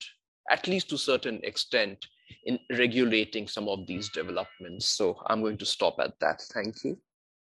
at 0.50 0.66
least 0.66 0.88
to 0.90 0.98
certain 0.98 1.40
extent, 1.42 2.06
in 2.44 2.58
regulating 2.70 3.46
some 3.46 3.68
of 3.68 3.86
these 3.86 4.08
developments. 4.10 4.86
So 4.86 5.16
I'm 5.26 5.42
going 5.42 5.58
to 5.58 5.66
stop 5.66 5.96
at 6.00 6.18
that. 6.20 6.40
Thank 6.52 6.76
you. 6.84 6.98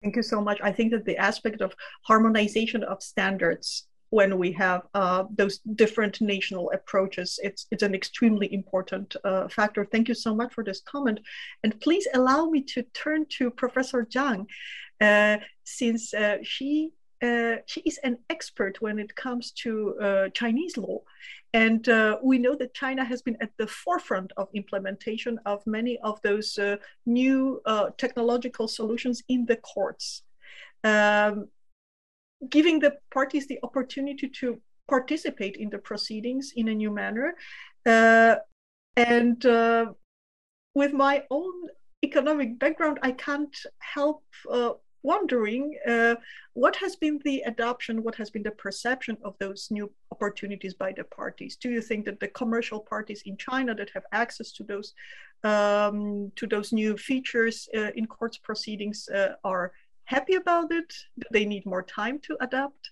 Thank 0.02 0.16
you 0.16 0.24
so 0.24 0.40
much. 0.40 0.60
I 0.64 0.72
think 0.72 0.92
that 0.92 1.06
the 1.06 1.18
aspect 1.18 1.62
of 1.62 1.74
harmonization 2.04 2.84
of 2.84 3.04
standards 3.04 3.89
when 4.10 4.38
we 4.38 4.52
have 4.52 4.82
uh, 4.94 5.24
those 5.36 5.60
different 5.76 6.20
national 6.22 6.72
approaches. 6.72 7.40
It's, 7.44 7.68
it's 7.72 7.84
an 7.84 7.94
extremely 7.94 8.52
important 8.54 9.16
uh, 9.24 9.48
factor. 9.48 9.86
Thank 9.86 10.08
you 10.08 10.16
so 10.16 10.36
much 10.36 10.54
for 10.54 10.64
this 10.64 10.82
comment. 10.82 11.20
And 11.64 11.80
please 11.80 12.08
allow 12.14 12.46
me 12.46 12.62
to 12.74 12.84
turn 12.94 13.26
to 13.38 13.52
Professor 13.52 14.06
Zhang, 14.06 14.48
uh, 15.02 15.38
since 15.64 16.14
uh, 16.14 16.38
she 16.44 16.92
uh, 17.22 17.58
she 17.66 17.82
is 17.82 18.00
an 18.06 18.18
expert 18.30 18.82
when 18.82 18.98
it 18.98 19.14
comes 19.14 19.52
to 19.52 19.94
uh, 20.00 20.30
Chinese 20.30 20.78
law. 20.78 21.02
And 21.54 21.86
we 22.24 22.38
know 22.38 22.56
that 22.56 22.74
China 22.74 23.04
has 23.04 23.22
been 23.22 23.36
at 23.42 23.52
the 23.58 23.68
forefront 23.68 24.32
of 24.38 24.48
implementation 24.54 25.38
of 25.46 25.66
many 25.66 25.98
of 26.00 26.22
those 26.22 26.58
new 27.06 27.62
technological 27.98 28.70
solutions 28.70 29.22
in 29.28 29.46
the 29.48 29.58
courts, 29.58 30.24
um, 30.86 31.50
giving 32.50 32.80
the 32.80 32.96
parties 33.12 33.48
the 33.48 33.60
opportunity 33.64 34.30
to 34.30 34.62
participate 34.88 35.58
in 35.58 35.70
the 35.70 35.78
proceedings 35.78 36.54
in 36.56 36.70
a 36.70 36.74
new 36.74 36.92
manner. 36.92 37.36
Uh, 37.86 38.36
and 38.96 39.44
with 40.74 40.94
my 40.94 41.24
own 41.30 41.54
economic 42.04 42.60
background, 42.60 43.00
I 43.02 43.12
can't 43.12 43.56
help 43.80 44.24
wondering 45.04 45.78
uh, 45.88 46.16
what 46.54 46.76
has 46.76 46.96
been 46.96 47.20
the 47.24 47.42
adoption, 47.42 48.04
what 48.04 48.16
has 48.16 48.30
been 48.30 48.44
the 48.44 48.52
perception 48.52 49.18
of 49.24 49.36
those 49.40 49.70
new 49.72 49.92
opportunities 50.12 50.74
by 50.74 50.92
the 50.92 51.04
parties? 51.04 51.56
Do 51.56 51.70
you 51.70 51.82
think 51.82 52.06
that 52.06 52.20
the 52.20 52.28
commercial 52.28 52.80
parties 52.80 53.24
in 53.26 53.38
China 53.38 53.74
that 53.76 53.90
have 53.92 54.04
access 54.12 54.52
to 54.54 54.64
those 54.64 54.94
um, 55.44 56.32
to 56.36 56.46
those 56.48 56.74
new 56.74 56.98
features 56.98 57.70
uh, 57.74 57.92
in 57.96 58.06
courts 58.06 58.38
proceedings 58.38 59.08
uh, 59.08 59.36
are 59.46 59.72
happy 60.10 60.34
about 60.34 60.72
it? 60.72 60.92
Do 61.20 61.28
they 61.32 61.46
need 61.46 61.66
more 61.68 61.84
time 61.84 62.18
to 62.20 62.36
adapt? 62.42 62.90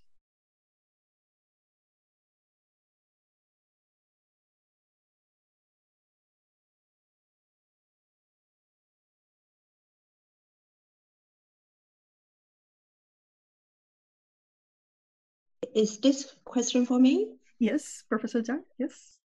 Is 15.74 15.98
this 16.00 16.36
question 16.46 16.86
for 16.86 17.00
me? 17.00 17.34
Yes, 17.60 18.04
Professor 18.08 18.42
Zhang, 18.42 18.64
yes. 18.78 19.18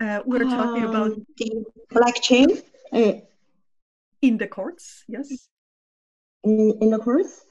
Uh, 0.00 0.20
we're 0.26 0.42
um, 0.42 0.50
talking 0.50 0.84
about 0.84 1.12
the 1.36 1.64
blockchain 1.92 2.62
uh, 2.92 3.20
in 4.20 4.36
the 4.36 4.48
courts, 4.48 5.04
yes. 5.06 5.48
In, 6.44 6.78
in 6.80 6.90
the 6.90 6.98
course? 6.98 7.44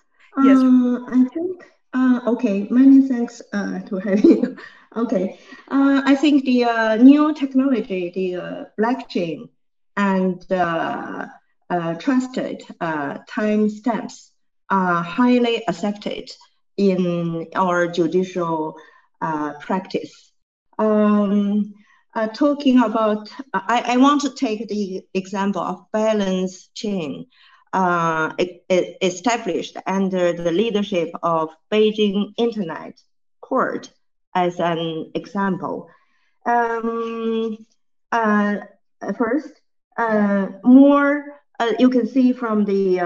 Yes. 0.43 0.58
Uh, 0.60 1.00
I 1.08 1.25
think, 1.34 1.65
uh, 1.93 2.22
okay, 2.27 2.67
many 2.69 3.08
thanks 3.08 3.41
uh, 3.53 3.79
to 3.79 3.98
having 3.98 4.29
you. 4.43 4.58
okay, 4.96 5.39
uh, 5.69 6.01
I 6.05 6.15
think 6.15 6.46
the 6.46 6.63
uh, 6.65 6.96
new 6.96 7.34
technology, 7.34 8.12
the 8.13 8.36
uh, 8.36 8.65
blockchain 8.79 9.50
and 9.98 10.46
uh, 10.51 11.27
uh, 11.69 11.93
trusted 11.96 12.63
uh, 12.79 13.17
timestamps 13.29 14.31
are 14.69 15.03
highly 15.03 15.63
accepted 15.67 16.29
in 16.77 17.48
our 17.55 17.88
judicial 17.88 18.77
uh, 19.22 19.53
practice. 19.60 20.31
Um, 20.77 21.74
uh, 22.15 22.27
talking 22.27 22.81
about, 22.81 23.29
I, 23.53 23.84
I, 23.93 23.98
want 23.98 24.22
to 24.22 24.34
take 24.34 24.67
the 24.67 25.03
example 25.13 25.62
of 25.62 25.86
balance 25.91 26.69
chain 26.74 27.27
uh, 27.73 28.33
established 29.01 29.77
under 29.85 30.33
the 30.33 30.51
leadership 30.51 31.11
of 31.23 31.49
Beijing 31.71 32.33
Internet 32.38 33.01
Court 33.41 33.91
as 34.33 34.59
an 34.59 35.11
example. 35.15 35.89
Um, 36.45 37.57
uh, 38.11 38.55
first, 39.17 39.61
uh, 39.97 40.47
more, 40.63 41.41
uh, 41.59 41.73
you 41.77 41.89
can 41.89 42.07
see 42.07 42.33
from 42.33 42.65
the 42.65 42.99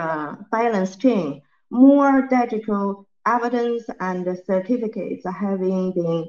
balance 0.51 0.95
chain, 0.95 1.41
more 1.69 2.27
digital 2.27 3.07
evidence 3.25 3.83
and 3.99 4.27
certificates 4.45 5.25
having 5.25 5.91
been 5.93 6.27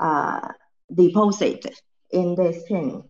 uh, 0.00 0.48
deposited 0.94 1.74
in 2.10 2.34
this 2.34 2.64
chain. 2.68 3.02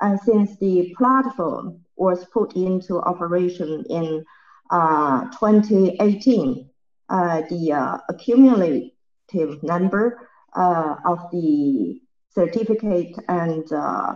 And 0.00 0.18
since 0.20 0.56
the 0.58 0.94
platform 0.96 1.81
was 1.96 2.24
put 2.26 2.54
into 2.54 3.00
operation 3.00 3.84
in 3.90 4.24
uh, 4.70 5.24
2018, 5.32 6.68
uh, 7.08 7.42
the 7.50 7.72
uh, 7.72 7.98
accumulative 8.08 9.62
number 9.62 10.28
uh, 10.56 10.96
of 11.04 11.18
the 11.30 12.00
certificate 12.34 13.14
and 13.28 13.70
uh, 13.72 14.14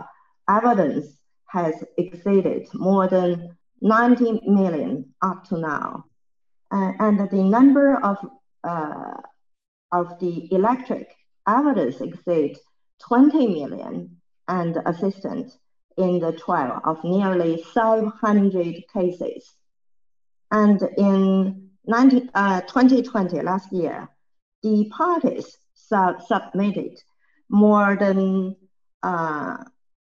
evidence 0.49 1.05
has 1.45 1.75
exceeded 1.97 2.67
more 2.73 3.07
than 3.07 3.55
90 3.81 4.41
million 4.47 5.05
up 5.21 5.43
to 5.45 5.57
now. 5.57 6.03
and 6.71 7.29
the 7.29 7.43
number 7.43 7.97
of 8.03 8.17
uh, 8.63 9.13
of 9.91 10.19
the 10.19 10.51
electric 10.51 11.07
evidence 11.47 12.01
exceeds 12.01 12.59
20 13.07 13.47
million 13.47 14.17
and 14.47 14.77
assistant 14.85 15.51
in 15.97 16.19
the 16.19 16.31
trial 16.31 16.79
of 16.83 17.03
nearly 17.03 17.63
500 17.73 18.83
cases. 18.93 19.55
And 20.51 20.79
in 20.97 21.69
19, 21.85 22.29
uh, 22.33 22.61
2020, 22.61 23.41
last 23.41 23.71
year, 23.71 24.09
the 24.63 24.89
parties 24.95 25.57
sub 25.73 26.21
submitted 26.21 26.99
more 27.49 27.97
than 27.99 28.55
uh, 29.03 29.57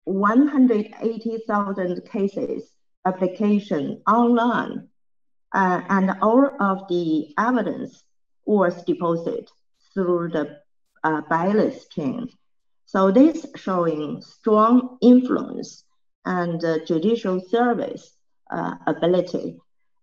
180,000 0.04 2.04
cases 2.10 2.72
application 3.04 4.00
online, 4.06 4.88
uh, 5.52 5.82
and 5.88 6.12
all 6.22 6.50
of 6.60 6.86
the 6.88 7.34
evidence 7.38 8.04
was 8.44 8.84
deposited 8.84 9.48
through 9.92 10.28
the 10.28 10.60
uh, 11.04 11.20
chain. 11.94 12.28
So 12.86 13.10
this 13.10 13.46
showing 13.56 14.22
strong 14.22 14.98
influence 15.00 15.84
and 16.24 16.62
uh, 16.64 16.84
judicial 16.84 17.40
service 17.40 18.16
uh, 18.50 18.74
ability. 18.86 19.58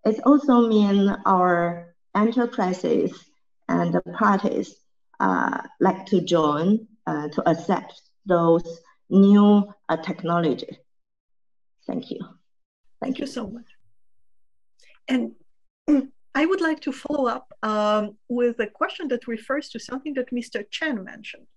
It 0.06 0.20
also 0.26 0.68
means 0.68 1.12
our 1.26 1.94
enterprises 2.16 3.14
and 3.68 3.96
parties 4.18 4.76
uh, 5.20 5.62
like 5.80 6.06
to 6.08 6.22
join 6.22 6.88
uh, 7.06 7.28
to 7.30 7.50
accept 7.50 8.02
those 8.26 8.80
new 9.10 9.72
uh, 9.90 9.98
technology. 9.98 10.78
Thank 11.86 12.12
you. 12.12 12.20
Thank, 12.22 13.18
Thank 13.18 13.20
you 13.20 13.28
so 13.28 13.48
much. 13.48 13.66
And 15.08 15.32
I 16.36 16.46
would 16.46 16.62
like 16.62 16.80
to 16.82 16.92
follow 16.92 17.28
up 17.28 17.52
um, 17.64 18.18
with 18.28 18.60
a 18.60 18.68
question 18.68 19.08
that 19.10 19.28
refers 19.28 19.70
to 19.70 19.80
something 19.80 20.14
that 20.14 20.32
Mr. 20.32 20.64
Chen 20.70 21.04
mentioned, 21.04 21.48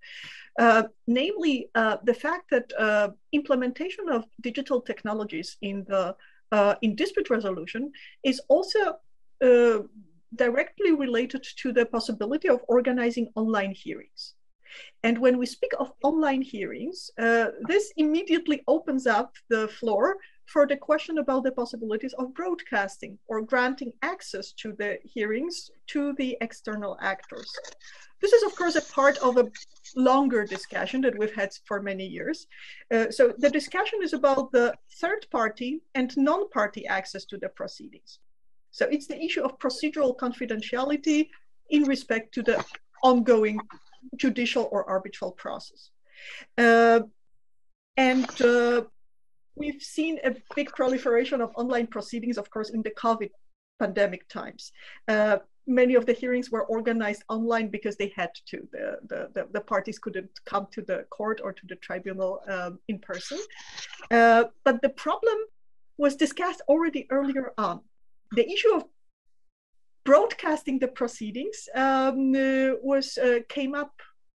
uh, 0.58 0.84
namely 1.06 1.70
uh, 1.74 1.96
the 2.04 2.14
fact 2.14 2.50
that 2.50 2.72
uh, 2.78 3.08
implementation 3.32 4.08
of 4.08 4.24
digital 4.40 4.80
technologies 4.80 5.56
in 5.62 5.84
the 5.88 6.14
uh, 6.52 6.74
in 6.82 6.94
dispute 6.94 7.30
resolution 7.30 7.90
is 8.22 8.40
also 8.48 8.98
uh, 9.42 9.78
directly 10.34 10.92
related 10.92 11.42
to 11.56 11.72
the 11.72 11.86
possibility 11.86 12.48
of 12.48 12.60
organizing 12.68 13.28
online 13.34 13.72
hearings. 13.72 14.34
And 15.02 15.18
when 15.18 15.38
we 15.38 15.46
speak 15.46 15.72
of 15.78 15.92
online 16.02 16.42
hearings, 16.42 17.10
uh, 17.18 17.48
this 17.68 17.92
immediately 17.96 18.62
opens 18.68 19.06
up 19.06 19.34
the 19.48 19.68
floor 19.68 20.16
for 20.52 20.66
the 20.66 20.76
question 20.76 21.18
about 21.18 21.44
the 21.44 21.52
possibilities 21.52 22.14
of 22.18 22.34
broadcasting 22.34 23.18
or 23.26 23.40
granting 23.40 23.92
access 24.02 24.52
to 24.52 24.74
the 24.78 24.98
hearings 25.02 25.70
to 25.86 26.12
the 26.18 26.36
external 26.42 26.98
actors. 27.00 27.50
This 28.20 28.32
is, 28.32 28.42
of 28.42 28.54
course, 28.54 28.76
a 28.76 28.82
part 28.92 29.16
of 29.18 29.38
a 29.38 29.50
longer 29.96 30.44
discussion 30.44 31.00
that 31.02 31.18
we've 31.18 31.34
had 31.34 31.50
for 31.64 31.82
many 31.82 32.06
years. 32.06 32.46
Uh, 32.94 33.10
so 33.10 33.32
the 33.38 33.50
discussion 33.50 34.00
is 34.02 34.12
about 34.12 34.52
the 34.52 34.74
third 35.00 35.26
party 35.30 35.80
and 35.94 36.14
non-party 36.16 36.86
access 36.86 37.24
to 37.26 37.38
the 37.38 37.48
proceedings. 37.48 38.18
So 38.70 38.86
it's 38.86 39.06
the 39.06 39.20
issue 39.20 39.42
of 39.42 39.58
procedural 39.58 40.16
confidentiality 40.16 41.28
in 41.70 41.84
respect 41.84 42.34
to 42.34 42.42
the 42.42 42.62
ongoing 43.02 43.58
judicial 44.16 44.68
or 44.70 44.84
arbitral 44.88 45.32
process. 45.32 45.90
Uh, 46.58 47.00
and 47.96 48.28
uh, 48.40 48.82
we've 49.56 49.82
seen 49.82 50.18
a 50.24 50.34
big 50.54 50.70
proliferation 50.70 51.40
of 51.40 51.52
online 51.56 51.86
proceedings, 51.86 52.38
of 52.38 52.50
course, 52.50 52.70
in 52.70 52.82
the 52.82 52.90
COVID 52.90 53.30
pandemic 53.78 54.28
times. 54.28 54.72
Uh, 55.08 55.38
many 55.66 55.94
of 55.94 56.06
the 56.06 56.12
hearings 56.12 56.50
were 56.50 56.64
organized 56.64 57.22
online 57.28 57.68
because 57.68 57.96
they 57.96 58.12
had 58.16 58.30
to. 58.46 58.68
The, 58.72 58.98
the, 59.10 59.28
the, 59.34 59.48
the 59.52 59.60
parties 59.60 59.98
couldn't 59.98 60.30
come 60.44 60.66
to 60.72 60.82
the 60.82 61.04
court 61.10 61.40
or 61.42 61.52
to 61.52 61.66
the 61.68 61.76
tribunal 61.76 62.40
um, 62.48 62.78
in 62.88 62.98
person. 62.98 63.38
Uh, 64.10 64.44
but 64.64 64.82
the 64.82 64.88
problem 64.88 65.38
was 65.98 66.16
discussed 66.16 66.62
already 66.68 67.06
earlier 67.10 67.52
on. 67.58 67.80
The 68.32 68.50
issue 68.50 68.74
of 68.74 68.84
broadcasting 70.04 70.78
the 70.78 70.88
proceedings 70.88 71.68
um, 71.74 72.34
uh, 72.34 72.72
was 72.82 73.18
uh, 73.18 73.40
came 73.48 73.74
up 73.74 73.92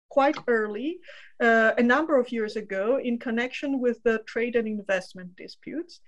quite 0.08 0.36
early, 0.46 0.98
uh, 1.40 1.72
a 1.78 1.82
number 1.82 2.18
of 2.18 2.32
years 2.32 2.56
ago, 2.56 2.98
in 3.02 3.18
connection 3.18 3.80
with 3.80 4.02
the 4.02 4.18
trade 4.26 4.56
and 4.56 4.66
investment 4.68 5.36
disputes. 5.36 6.00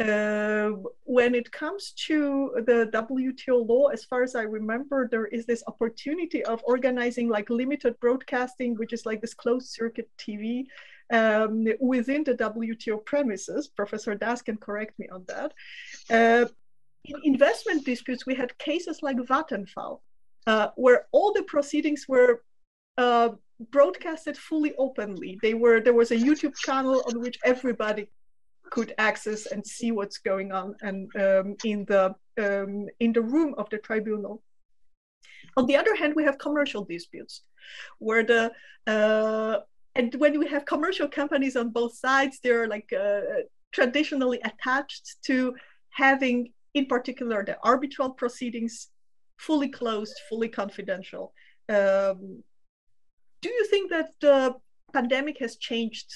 uh, 0.00 0.70
when 1.04 1.34
it 1.34 1.50
comes 1.52 1.92
to 1.92 2.52
the 2.66 2.88
WTO 2.92 3.68
law, 3.68 3.88
as 3.88 4.04
far 4.04 4.22
as 4.22 4.34
I 4.34 4.42
remember, 4.42 5.08
there 5.10 5.26
is 5.26 5.44
this 5.44 5.62
opportunity 5.66 6.42
of 6.44 6.62
organizing 6.64 7.28
like 7.28 7.50
limited 7.50 8.00
broadcasting, 8.00 8.76
which 8.76 8.94
is 8.94 9.04
like 9.04 9.20
this 9.20 9.34
closed 9.34 9.68
circuit 9.68 10.08
TV 10.16 10.64
um, 11.12 11.66
within 11.80 12.24
the 12.24 12.34
WTO 12.34 13.04
premises. 13.04 13.68
Professor 13.68 14.14
Das 14.14 14.40
can 14.40 14.56
correct 14.56 14.98
me 14.98 15.06
on 15.08 15.24
that. 15.28 15.52
Uh, 16.08 16.46
in 17.04 17.20
investment 17.24 17.84
disputes, 17.84 18.24
we 18.26 18.34
had 18.34 18.56
cases 18.58 19.02
like 19.02 19.16
Vattenfall, 19.18 20.00
uh, 20.46 20.68
where 20.76 21.08
all 21.12 21.32
the 21.34 21.42
proceedings 21.42 22.06
were 22.08 22.42
uh, 22.98 23.30
broadcasted 23.70 24.36
fully 24.36 24.74
openly. 24.76 25.38
They 25.42 25.54
were 25.54 25.80
there 25.80 25.94
was 25.94 26.10
a 26.10 26.16
YouTube 26.16 26.56
channel 26.56 27.02
on 27.06 27.20
which 27.20 27.38
everybody 27.44 28.08
could 28.70 28.94
access 28.98 29.46
and 29.46 29.66
see 29.66 29.90
what's 29.90 30.18
going 30.18 30.52
on 30.52 30.74
and 30.82 31.10
um, 31.16 31.56
in 31.64 31.84
the 31.86 32.14
um, 32.38 32.86
in 33.00 33.12
the 33.12 33.22
room 33.22 33.54
of 33.58 33.68
the 33.70 33.78
tribunal. 33.78 34.42
On 35.56 35.66
the 35.66 35.76
other 35.76 35.94
hand, 35.96 36.14
we 36.14 36.24
have 36.24 36.38
commercial 36.38 36.84
disputes, 36.84 37.42
where 37.98 38.24
the 38.24 38.52
uh, 38.86 39.58
and 39.96 40.14
when 40.14 40.38
we 40.38 40.48
have 40.48 40.64
commercial 40.64 41.08
companies 41.08 41.56
on 41.56 41.70
both 41.70 41.94
sides, 41.96 42.38
they're 42.42 42.68
like 42.68 42.92
uh, 42.92 43.20
traditionally 43.72 44.40
attached 44.44 45.16
to 45.24 45.54
having, 45.90 46.52
in 46.74 46.86
particular, 46.86 47.44
the 47.44 47.58
arbitral 47.64 48.10
proceedings 48.10 48.88
fully 49.38 49.68
closed, 49.68 50.14
fully 50.28 50.48
confidential. 50.48 51.32
Um, 51.68 52.42
do 53.42 53.48
you 53.48 53.66
think 53.66 53.90
that 53.90 54.10
the 54.20 54.54
pandemic 54.92 55.38
has 55.38 55.56
changed 55.56 56.10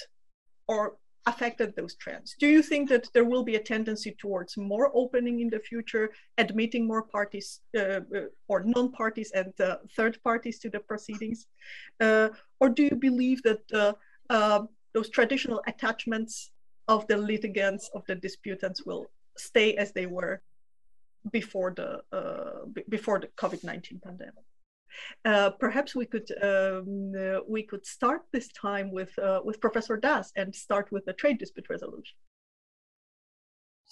or 0.67 0.97
affected 1.25 1.75
those 1.75 1.95
trends? 1.95 2.35
Do 2.39 2.47
you 2.47 2.61
think 2.61 2.89
that 2.89 3.09
there 3.13 3.25
will 3.25 3.43
be 3.43 3.55
a 3.55 3.63
tendency 3.63 4.15
towards 4.19 4.57
more 4.57 4.91
opening 4.93 5.39
in 5.39 5.49
the 5.49 5.59
future, 5.59 6.11
admitting 6.37 6.87
more 6.87 7.03
parties 7.03 7.61
uh, 7.77 8.01
uh 8.15 8.27
or 8.47 8.63
non-parties 8.63 9.31
and 9.31 9.53
uh, 9.59 9.77
third 9.95 10.19
parties 10.23 10.59
to 10.59 10.69
the 10.69 10.79
proceedings? 10.79 11.47
Uh, 11.99 12.29
or 12.59 12.69
do 12.69 12.83
you 12.83 12.95
believe 12.95 13.41
that 13.43 13.63
uh, 13.73 13.93
uh, 14.29 14.61
those 14.93 15.09
traditional 15.09 15.61
attachments 15.67 16.51
of 16.87 17.07
the 17.07 17.17
litigants, 17.17 17.89
of 17.95 18.03
the 18.05 18.15
disputants 18.15 18.85
will 18.85 19.07
stay 19.37 19.75
as 19.75 19.91
they 19.91 20.05
were 20.05 20.41
before 21.31 21.73
the, 21.75 22.01
before 22.87 23.19
the 23.19 23.27
COVID-19 23.35 24.01
pandemic? 24.03 24.45
Uh, 25.23 25.49
perhaps 25.51 25.95
we 25.95 26.05
could 26.05 26.29
um, 26.41 27.13
uh, 27.17 27.39
we 27.47 27.63
could 27.63 27.85
start 27.85 28.21
this 28.31 28.47
time 28.49 28.91
with 28.91 29.17
uh, 29.19 29.39
with 29.43 29.59
Professor 29.61 29.97
Das 29.97 30.31
and 30.35 30.53
start 30.53 30.91
with 30.91 31.05
the 31.05 31.13
trade 31.13 31.37
dispute 31.37 31.67
resolution. 31.69 32.17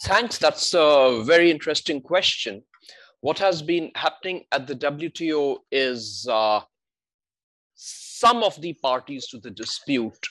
Thanks. 0.04 0.38
That's 0.38 0.74
a 0.74 1.24
very 1.26 1.52
interesting 1.52 2.02
question. 2.02 2.64
What 3.22 3.40
has 3.40 3.62
been 3.62 3.92
happening 3.96 4.44
at 4.52 4.68
the 4.68 4.76
WTO 4.76 5.60
is 5.72 6.28
uh, 6.30 6.62
some 7.76 8.44
of 8.44 8.60
the 8.62 8.74
parties 8.74 9.28
to 9.28 9.38
the 9.40 9.52
dispute. 9.52 10.28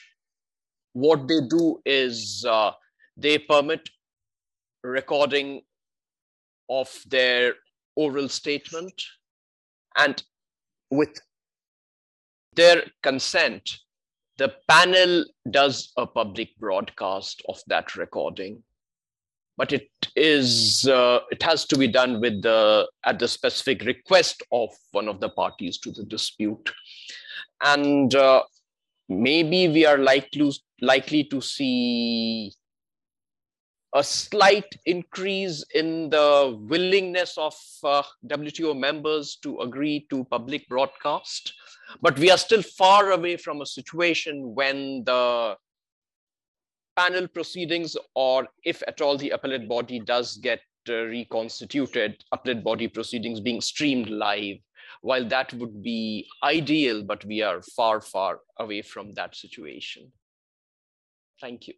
What 0.93 1.27
they 1.27 1.41
do 1.49 1.81
is 1.85 2.45
uh, 2.47 2.71
they 3.17 3.39
permit 3.39 3.89
recording 4.83 5.61
of 6.69 6.89
their 7.07 7.53
oral 7.95 8.29
statement 8.29 9.01
and 9.97 10.23
with 10.93 11.19
their 12.55 12.83
consent, 13.01 13.79
the 14.37 14.53
panel 14.67 15.25
does 15.49 15.91
a 15.97 16.05
public 16.07 16.55
broadcast 16.57 17.41
of 17.49 17.59
that 17.67 17.95
recording. 17.95 18.63
But 19.55 19.71
it 19.71 19.89
is 20.15 20.87
uh, 20.87 21.19
it 21.29 21.43
has 21.43 21.65
to 21.65 21.77
be 21.77 21.87
done 21.87 22.19
with 22.19 22.41
the 22.41 22.87
at 23.05 23.19
the 23.19 23.27
specific 23.27 23.83
request 23.83 24.41
of 24.51 24.69
one 24.91 25.07
of 25.07 25.19
the 25.19 25.29
parties 25.29 25.77
to 25.79 25.91
the 25.91 26.03
dispute, 26.03 26.71
and 27.63 28.15
uh, 28.15 28.41
maybe 29.09 29.67
we 29.67 29.85
are 29.85 29.99
likely 29.99 30.51
likely 30.81 31.23
to 31.25 31.39
see 31.39 32.51
a 33.93 34.03
slight 34.03 34.75
increase 34.85 35.63
in 35.75 36.09
the 36.09 36.57
willingness 36.67 37.37
of 37.37 37.55
uh, 37.83 38.01
WTO 38.27 38.77
members 38.77 39.37
to 39.43 39.59
agree 39.59 40.07
to 40.09 40.23
public 40.25 40.67
broadcast. 40.67 41.53
But 42.01 42.17
we 42.17 42.31
are 42.31 42.37
still 42.37 42.63
far 42.63 43.11
away 43.11 43.37
from 43.37 43.61
a 43.61 43.65
situation 43.65 44.55
when 44.55 45.03
the 45.03 45.55
panel 46.95 47.27
proceedings, 47.27 47.95
or 48.15 48.47
if 48.63 48.81
at 48.87 49.01
all 49.01 49.17
the 49.17 49.29
appellate 49.29 49.69
body 49.69 49.99
does 49.99 50.37
get 50.37 50.61
uh, 50.89 51.03
reconstituted, 51.03 52.23
appellate 52.31 52.63
body 52.63 52.87
proceedings 52.87 53.39
being 53.39 53.61
streamed 53.61 54.09
live, 54.09 54.57
while 55.01 55.27
that 55.27 55.53
would 55.53 55.83
be 55.83 56.27
ideal, 56.43 57.03
but 57.03 57.23
we 57.25 57.41
are 57.41 57.61
far, 57.61 58.01
far 58.01 58.39
away 58.59 58.81
from 58.81 59.13
that 59.13 59.35
situation. 59.35 60.11
Thank 61.39 61.67
you. 61.67 61.73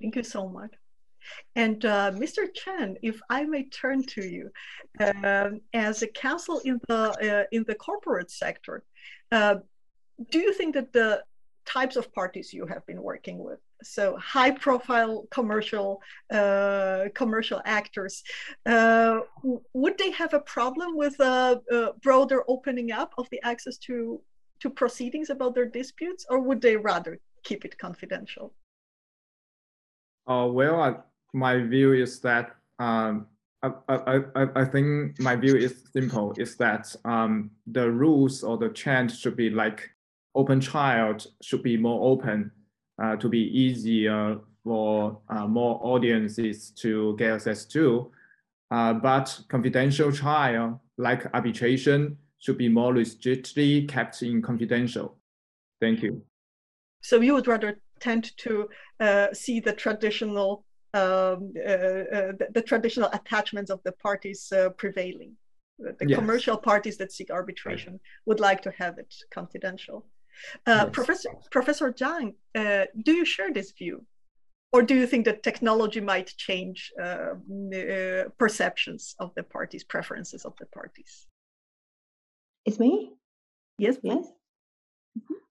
Thank 0.00 0.16
you 0.16 0.22
so 0.22 0.48
much. 0.48 0.72
And 1.56 1.84
uh, 1.84 2.12
Mr. 2.12 2.46
Chen, 2.54 2.96
if 3.02 3.20
I 3.30 3.44
may 3.44 3.64
turn 3.64 4.02
to 4.04 4.22
you, 4.24 4.50
um, 5.24 5.60
as 5.72 6.02
a 6.02 6.06
counsel 6.06 6.60
in 6.64 6.80
the 6.88 7.02
uh, 7.30 7.44
in 7.52 7.64
the 7.66 7.74
corporate 7.74 8.30
sector, 8.30 8.84
uh, 9.32 9.56
do 10.30 10.38
you 10.38 10.52
think 10.52 10.74
that 10.74 10.92
the 10.92 11.22
types 11.64 11.96
of 11.96 12.12
parties 12.14 12.52
you 12.52 12.66
have 12.66 12.84
been 12.86 13.02
working 13.02 13.38
with, 13.38 13.58
so 13.82 14.16
high-profile 14.16 15.26
commercial 15.30 16.00
uh, 16.32 17.04
commercial 17.14 17.60
actors, 17.64 18.22
uh, 18.66 19.20
would 19.74 19.96
they 19.98 20.10
have 20.10 20.32
a 20.34 20.40
problem 20.40 20.96
with 20.96 21.18
a, 21.20 21.60
a 21.70 21.92
broader 22.02 22.42
opening 22.48 22.90
up 22.90 23.12
of 23.18 23.28
the 23.30 23.40
access 23.44 23.76
to 23.78 24.20
to 24.60 24.70
proceedings 24.70 25.30
about 25.30 25.54
their 25.54 25.66
disputes, 25.66 26.26
or 26.28 26.40
would 26.40 26.60
they 26.60 26.76
rather 26.76 27.18
keep 27.44 27.64
it 27.64 27.78
confidential? 27.78 28.52
Uh, 30.26 30.48
well, 30.50 30.80
I, 30.80 30.96
my 31.32 31.58
view 31.60 31.92
is 31.92 32.20
that 32.20 32.56
um, 32.78 33.26
I, 33.62 33.70
I, 33.88 34.16
I, 34.36 34.46
I 34.56 34.64
think 34.64 35.18
my 35.20 35.34
view 35.36 35.56
is 35.56 35.84
simple, 35.92 36.32
is 36.36 36.56
that 36.56 36.94
um, 37.04 37.50
the 37.66 37.90
rules 37.90 38.44
or 38.44 38.56
the 38.56 38.68
trend 38.68 39.10
should 39.10 39.36
be 39.36 39.50
like 39.50 39.90
open 40.34 40.60
trial 40.60 41.16
should 41.42 41.62
be 41.62 41.76
more 41.76 42.12
open 42.12 42.50
uh, 43.02 43.16
to 43.16 43.28
be 43.28 43.38
easier 43.38 44.38
for 44.62 45.18
uh, 45.28 45.46
more 45.46 45.80
audiences 45.82 46.70
to 46.70 47.16
get 47.16 47.32
access 47.32 47.64
to. 47.64 48.10
Uh, 48.70 48.92
but 48.92 49.40
confidential 49.48 50.12
trial, 50.12 50.80
like 50.98 51.26
arbitration, 51.34 52.16
should 52.38 52.58
be 52.58 52.68
more 52.68 53.04
strictly 53.04 53.86
kept 53.86 54.22
in 54.22 54.42
confidential. 54.42 55.16
Thank 55.80 56.02
you. 56.02 56.22
So 57.00 57.20
you 57.20 57.34
would 57.34 57.46
rather 57.46 57.80
tend 58.00 58.36
to 58.38 58.68
uh, 59.00 59.28
see 59.32 59.60
the 59.60 59.72
traditional 59.72 60.64
um, 60.98 61.52
uh, 61.56 61.70
uh, 62.16 62.32
the, 62.40 62.46
the, 62.54 62.62
traditional 62.62 63.10
attachments 63.12 63.70
of 63.70 63.80
the 63.84 63.92
parties 63.92 64.52
uh, 64.52 64.70
prevailing. 64.70 65.32
The 65.78 66.08
yes. 66.08 66.18
commercial 66.18 66.56
parties 66.56 66.96
that 66.98 67.12
seek 67.12 67.30
arbitration 67.30 67.92
right. 67.92 68.00
would 68.26 68.40
like 68.40 68.60
to 68.62 68.72
have 68.78 68.98
it 68.98 69.14
confidential. 69.30 69.98
Uh, 70.66 70.84
yes. 70.84 70.88
Professor 70.92 71.30
Professor 71.50 71.92
Zhang, 71.92 72.34
uh, 72.54 72.84
do 73.04 73.12
you 73.12 73.24
share 73.24 73.52
this 73.52 73.70
view, 73.72 74.04
or 74.72 74.82
do 74.82 74.94
you 74.94 75.06
think 75.06 75.24
that 75.26 75.42
technology 75.42 76.00
might 76.00 76.28
change 76.36 76.92
uh, 77.00 77.34
perceptions 78.38 79.14
of 79.20 79.32
the 79.36 79.44
parties, 79.44 79.84
preferences 79.84 80.44
of 80.44 80.54
the 80.58 80.66
parties? 80.66 81.26
It's 82.64 82.78
me. 82.80 83.12
Yes. 83.78 83.96
Yes. 84.02 84.26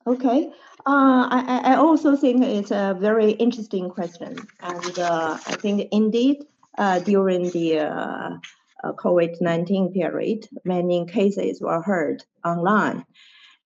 Okay. 0.08 0.50
Uh, 0.86 1.28
I, 1.30 1.62
I 1.66 1.76
also 1.76 2.16
think 2.16 2.42
it's 2.42 2.72
a 2.72 2.96
very 2.98 3.32
interesting 3.32 3.90
question. 3.90 4.38
And 4.62 5.00
uh, 5.00 5.38
I 5.46 5.56
think 5.56 5.90
indeed, 5.92 6.46
uh, 6.78 7.00
during 7.00 7.50
the 7.50 7.80
uh, 7.80 8.38
uh, 8.84 8.94
COVID 8.94 9.42
19 9.42 9.92
period, 9.92 10.48
many 10.64 11.06
cases 11.08 11.60
were 11.60 11.82
heard 11.82 12.24
online. 12.46 13.06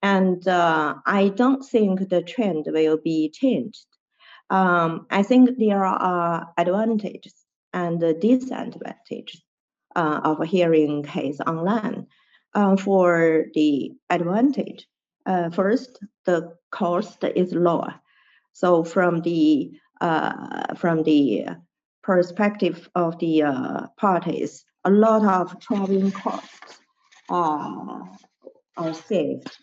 And 0.02 0.48
uh, 0.48 0.96
I 1.06 1.28
don't 1.30 1.64
think 1.64 2.10
the 2.10 2.24
trend 2.24 2.66
will 2.68 2.98
be 2.98 3.30
changed. 3.30 3.86
Um, 4.50 5.06
I 5.12 5.22
think 5.22 5.60
there 5.60 5.86
are 5.86 6.52
advantages 6.58 7.36
and 7.72 8.00
disadvantages 8.20 9.44
of 9.96 10.44
hearing 10.48 11.04
case 11.04 11.40
online. 11.40 12.08
for 12.80 13.46
the 13.54 13.94
advantage, 14.10 14.88
uh, 15.26 15.50
first, 15.50 16.00
the 16.26 16.56
cost 16.72 17.24
is 17.24 17.54
lower. 17.54 17.96
So 18.54 18.84
from 18.84 19.22
the 19.22 19.72
uh, 20.02 20.74
from 20.76 21.04
the 21.04 21.46
perspective 22.04 22.90
of 22.96 23.20
the 23.20 23.44
uh, 23.44 23.88
parties, 23.98 24.66
a 24.84 24.90
lot 24.90 25.24
of 25.24 25.60
traveling 25.60 26.12
costs 26.12 26.80
uh, 27.30 28.00
are 28.78 28.94
saved. 28.94 29.56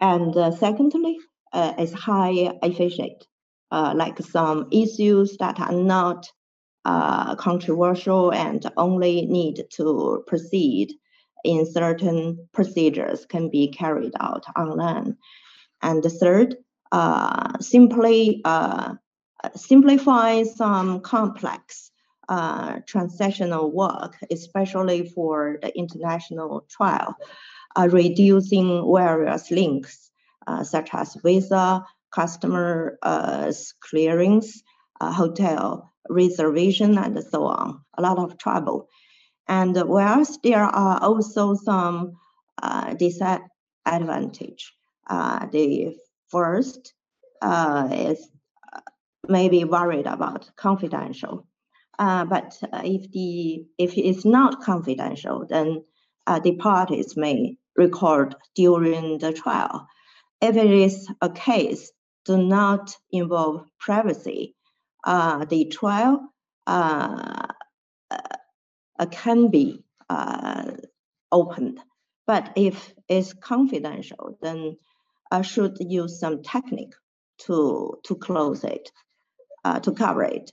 And 0.00 0.36
uh, 0.36 0.50
secondly, 0.52 1.18
uh, 1.52 1.74
it's 1.78 1.92
high 1.92 2.58
efficient, 2.62 3.26
like 3.70 4.18
some 4.18 4.68
issues 4.72 5.36
that 5.38 5.60
are 5.60 5.72
not 5.72 6.26
controversial 6.84 8.32
and 8.32 8.64
only 8.76 9.26
need 9.26 9.62
to 9.76 10.24
proceed 10.26 10.94
in 11.44 11.66
certain 11.66 12.48
procedures 12.52 13.26
can 13.26 13.48
be 13.50 13.68
carried 13.68 14.12
out 14.20 14.44
online. 14.56 15.16
And 15.82 16.02
the 16.02 16.10
third, 16.10 16.56
uh, 16.92 17.58
simply 17.60 18.40
uh, 18.44 18.94
simplify 19.56 20.44
some 20.44 21.00
complex 21.00 21.90
uh, 22.28 22.76
transactional 22.80 23.72
work, 23.72 24.16
especially 24.30 25.08
for 25.08 25.58
the 25.60 25.76
international 25.76 26.64
trial, 26.70 27.16
uh, 27.76 27.88
reducing 27.90 28.90
various 28.94 29.50
links 29.50 30.10
uh, 30.46 30.62
such 30.62 30.90
as 30.92 31.16
visa, 31.24 31.84
customer 32.12 32.98
uh, 33.02 33.52
clearings, 33.80 34.62
hotel 35.00 35.90
reservation, 36.08 36.96
and 36.98 37.22
so 37.24 37.44
on. 37.44 37.80
A 37.98 38.02
lot 38.02 38.18
of 38.18 38.38
trouble. 38.38 38.88
And 39.48 39.76
whereas 39.86 40.38
there 40.42 40.64
are 40.64 41.02
also 41.02 41.54
some 41.54 42.18
disadvantage. 42.98 44.72
the 45.08 45.94
first 46.30 46.94
is 47.90 48.28
maybe 49.28 49.64
worried 49.64 50.06
about 50.06 50.50
confidential. 50.56 51.46
Uh, 51.98 52.24
but 52.24 52.58
if 52.84 53.10
the 53.12 53.64
if 53.78 53.96
it's 53.96 54.24
not 54.24 54.62
confidential, 54.62 55.46
then 55.48 55.84
uh, 56.26 56.40
the 56.40 56.56
parties 56.56 57.16
may 57.16 57.56
record 57.76 58.34
during 58.54 59.18
the 59.18 59.32
trial. 59.32 59.86
If 60.40 60.56
it 60.56 60.70
is 60.70 61.08
a 61.20 61.30
case 61.30 61.92
do 62.24 62.38
not 62.38 62.96
involve 63.10 63.66
privacy, 63.78 64.54
uh, 65.04 65.44
the 65.44 65.66
trial 65.66 66.28
uh, 66.66 66.70
uh, 66.70 67.46
can 69.06 69.48
be 69.48 69.84
uh, 70.08 70.72
opened. 71.30 71.80
But 72.26 72.52
if 72.56 72.94
it's 73.08 73.32
confidential, 73.32 74.38
then 74.42 74.76
I 75.30 75.42
should 75.42 75.76
use 75.80 76.20
some 76.20 76.42
technique 76.42 76.94
to 77.46 77.98
to 78.04 78.14
close 78.14 78.62
it, 78.64 78.90
to 79.64 79.92
cover 79.92 80.22
it. 80.22 80.52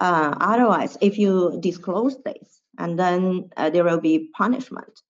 Uh, 0.00 0.34
otherwise, 0.40 0.98
if 1.00 1.18
you 1.18 1.58
disclose 1.62 2.16
this, 2.24 2.60
and 2.78 2.98
then 2.98 3.50
uh, 3.56 3.70
there 3.70 3.84
will 3.84 4.00
be 4.00 4.30
punishment. 4.36 5.00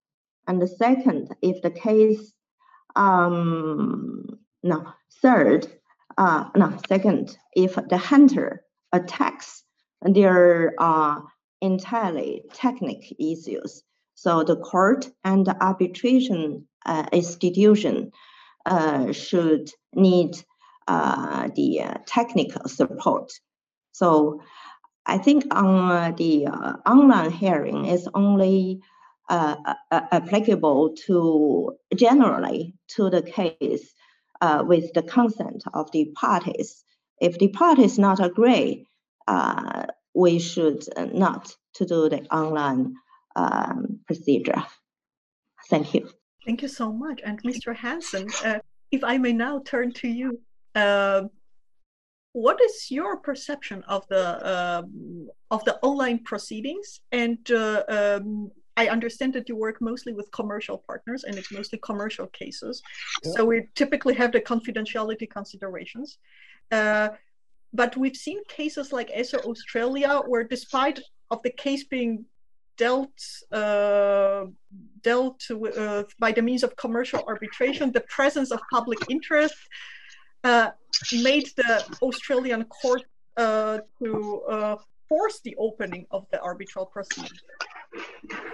And 0.47 0.62
the 0.62 0.69
second, 0.69 1.35
if 1.43 1.61
the 1.62 1.71
case, 1.71 2.33
um, 2.95 4.39
no, 4.62 4.87
third, 5.21 5.67
uh, 6.17 6.49
no, 6.55 6.79
second, 6.89 7.37
if 7.55 7.75
the 7.75 7.99
hunter 7.99 8.62
attacks, 8.93 9.65
there 10.03 10.75
are 10.79 11.25
entirely 11.61 12.42
technical 12.53 13.16
issues. 13.19 13.83
So 14.14 14.45
the 14.45 14.57
court 14.57 15.11
and 15.25 15.47
the 15.47 15.62
arbitration 15.62 16.66
uh, 16.85 17.07
institution 17.12 18.12
uh, 18.64 19.12
should 19.12 19.71
need 19.95 20.37
uh, 20.88 21.49
the 21.55 21.83
uh, 21.83 21.95
technical 22.07 22.69
support. 22.69 23.33
So 23.92 24.40
I 25.07 25.19
think 25.19 25.45
on 25.55 26.14
the 26.16 26.47
uh, 26.47 26.73
online 26.87 27.31
hearing 27.31 27.87
is 27.87 28.09
only 28.14 28.81
uh, 29.29 29.57
applicable 29.90 30.95
to 31.07 31.77
generally 31.95 32.75
to 32.88 33.11
the 33.11 33.23
case 33.23 33.92
with 34.64 34.92
the 34.95 35.03
consent 35.03 35.64
of 35.75 35.90
the 35.92 36.12
parties. 36.14 36.85
If 37.21 37.38
the 37.38 37.49
parties 37.49 37.99
not 37.99 38.25
agree, 38.25 38.87
uh, 39.27 39.87
we 40.17 40.39
should 40.39 40.83
not 41.13 41.55
to 41.75 41.85
do 41.85 42.09
the 42.09 42.23
online 42.33 42.95
um, 43.37 44.01
procedure. 44.07 44.65
Thank 45.69 45.95
you. 45.95 46.09
Thank 46.47 46.63
you 46.63 46.69
so 46.69 46.93
much. 46.93 47.21
And 47.25 47.43
Mr. 47.43 47.77
Hansen, 47.77 48.29
uh, 48.45 48.61
if 48.91 49.05
I 49.05 49.19
may 49.19 49.33
now 49.33 49.61
turn 49.65 49.93
to 49.93 50.09
you, 50.09 50.41
what 52.33 52.61
is 52.61 52.91
your 52.91 53.17
perception 53.17 53.83
of 53.85 54.07
the 54.09 54.25
um, 54.55 55.29
of 55.51 55.65
the 55.65 55.77
online 55.83 56.19
proceedings? 56.23 57.01
And 57.11 57.39
uh, 57.51 57.83
um, 57.89 58.51
I 58.77 58.89
understand 58.89 59.33
that 59.35 59.49
you 59.49 59.57
work 59.57 59.79
mostly 59.81 60.13
with 60.13 60.31
commercial 60.33 60.79
partners, 60.87 61.25
and 61.25 61.37
it's 61.37 61.51
mostly 61.51 61.79
commercial 61.83 62.27
cases. 62.27 62.83
Yeah. 63.25 63.33
So 63.33 63.45
we 63.47 63.69
typically 63.75 64.15
have 64.15 64.33
the 64.33 64.41
confidentiality 64.41 65.29
considerations. 65.29 66.19
But 67.81 67.97
we've 67.97 68.21
seen 68.27 68.41
cases 68.49 68.87
like 68.93 69.09
Esso 69.21 69.39
Australia, 69.53 70.12
where 70.31 70.45
despite 70.45 70.99
of 71.31 71.39
the 71.43 71.55
case 71.65 71.85
being 71.85 72.25
dealt 72.79 73.17
uh, 73.53 74.45
dealt 75.03 75.41
uh, 75.51 76.03
by 76.19 76.31
the 76.33 76.43
means 76.49 76.62
of 76.62 76.71
commercial 76.85 77.23
arbitration, 77.33 77.93
the 77.93 78.07
presence 78.19 78.51
of 78.51 78.61
public 78.77 78.99
interest 79.09 79.59
uh, 80.45 80.71
made 81.29 81.47
the 81.61 81.73
Australian 82.03 82.65
court 82.65 83.03
uh, 83.37 83.79
to 83.99 84.43
uh, 84.55 84.77
force 85.09 85.40
the 85.45 85.55
opening 85.59 86.07
of 86.11 86.27
the 86.31 86.40
arbitral 86.40 86.87
proceeding, 86.87 87.38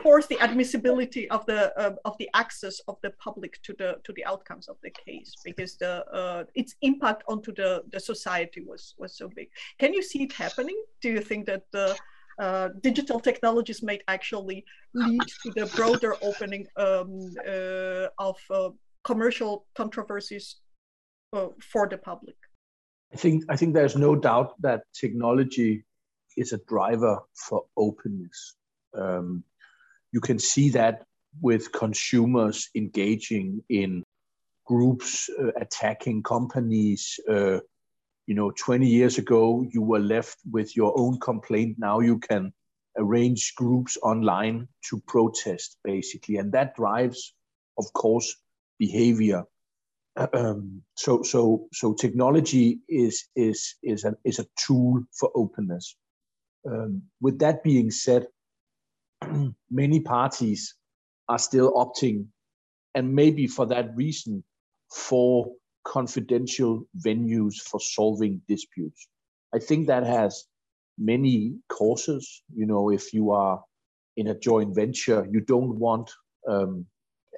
force 0.03 0.27
the 0.27 0.39
admissibility 0.41 1.29
of 1.31 1.45
the 1.47 1.77
uh, 1.79 1.95
of 2.05 2.17
the 2.19 2.29
access 2.35 2.81
of 2.89 2.97
the 3.03 3.11
public 3.11 3.61
to 3.63 3.75
the 3.79 3.97
to 4.05 4.13
the 4.15 4.25
outcomes 4.25 4.69
of 4.69 4.77
the 4.83 4.91
case 4.91 5.33
because 5.45 5.77
the 5.77 6.05
uh, 6.13 6.45
its 6.55 6.75
impact 6.83 7.23
onto 7.29 7.53
the 7.55 7.83
the 7.93 8.01
society 8.01 8.63
was 8.67 8.95
was 8.99 9.17
so 9.17 9.29
big. 9.29 9.49
Can 9.79 9.93
you 9.93 10.03
see 10.03 10.23
it 10.23 10.33
happening? 10.33 10.79
Do 11.01 11.09
you 11.11 11.21
think 11.21 11.47
that 11.47 11.65
the 11.73 11.97
uh, 12.39 12.69
digital 12.81 13.21
technologies 13.21 13.83
might 13.83 14.03
actually 14.09 14.65
lead 14.95 15.21
to 15.43 15.51
the 15.55 15.67
broader 15.77 16.17
opening 16.23 16.67
um, 16.77 17.31
of 18.19 18.37
commercial 19.05 19.67
controversies 19.75 20.57
uh, 21.33 21.49
for 21.61 21.89
the 21.89 21.99
public. 21.99 22.37
I 23.13 23.17
think 23.17 23.45
I 23.49 23.57
think 23.57 23.75
there's 23.75 23.97
no 23.97 24.15
doubt 24.15 24.55
that 24.63 24.85
technology 24.95 25.85
is 26.37 26.53
a 26.53 26.61
driver 26.69 27.21
for 27.35 27.65
openness. 27.77 28.57
Um, 28.95 29.45
you 30.13 30.21
can 30.21 30.39
see 30.39 30.71
that 30.71 31.05
with 31.41 31.73
consumers 31.73 32.69
engaging 32.75 33.63
in 33.69 34.05
groups 34.67 35.31
uh, 35.41 35.53
attacking 35.61 36.23
companies. 36.23 37.19
Uh, 37.29 37.61
you 38.27 38.35
know, 38.35 38.53
20 38.53 38.87
years 38.87 39.19
ago, 39.19 39.65
you 39.71 39.83
were 39.83 39.99
left 39.99 40.39
with 40.51 40.77
your 40.77 40.99
own 40.99 41.19
complaint. 41.19 41.77
Now 41.79 42.01
you 42.01 42.19
can 42.19 42.53
arrange 42.97 43.55
groups 43.57 43.97
online 44.03 44.69
to 44.91 45.01
protest, 45.07 45.79
basically, 45.83 46.37
and 46.37 46.53
that 46.53 46.77
drives, 46.77 47.35
of 47.79 47.93
course, 47.93 48.37
behavior 48.79 49.45
um, 50.35 50.83
so 50.95 51.23
so 51.23 51.69
so 51.73 51.95
technology 51.95 52.81
is 52.89 53.29
is 53.35 53.77
is 53.83 54.05
a 54.05 54.15
is 54.25 54.39
a 54.39 54.47
tool 54.57 55.03
for 55.13 55.31
openness. 55.35 55.97
Um, 56.67 57.03
with 57.21 57.39
that 57.41 57.63
being 57.63 57.91
said, 57.91 58.27
many 59.71 60.01
parties 60.01 60.75
are 61.29 61.39
still 61.39 61.73
opting, 61.75 62.27
and 62.95 63.15
maybe 63.15 63.47
for 63.47 63.67
that 63.67 63.97
reason, 63.97 64.45
for 64.91 65.53
confidential 65.85 66.87
venues 67.05 67.57
for 67.57 67.81
solving 67.81 68.41
disputes. 68.49 69.09
I 69.55 69.59
think 69.59 69.87
that 69.87 70.05
has 70.05 70.45
many 70.99 71.57
causes. 71.69 72.43
You 72.55 72.67
know, 72.67 72.91
if 72.91 73.13
you 73.13 73.33
are 73.33 73.63
in 74.17 74.29
a 74.29 74.39
joint 74.39 74.75
venture, 74.75 75.27
you 75.31 75.41
don't 75.41 75.79
want 75.79 76.11
um, 76.49 76.87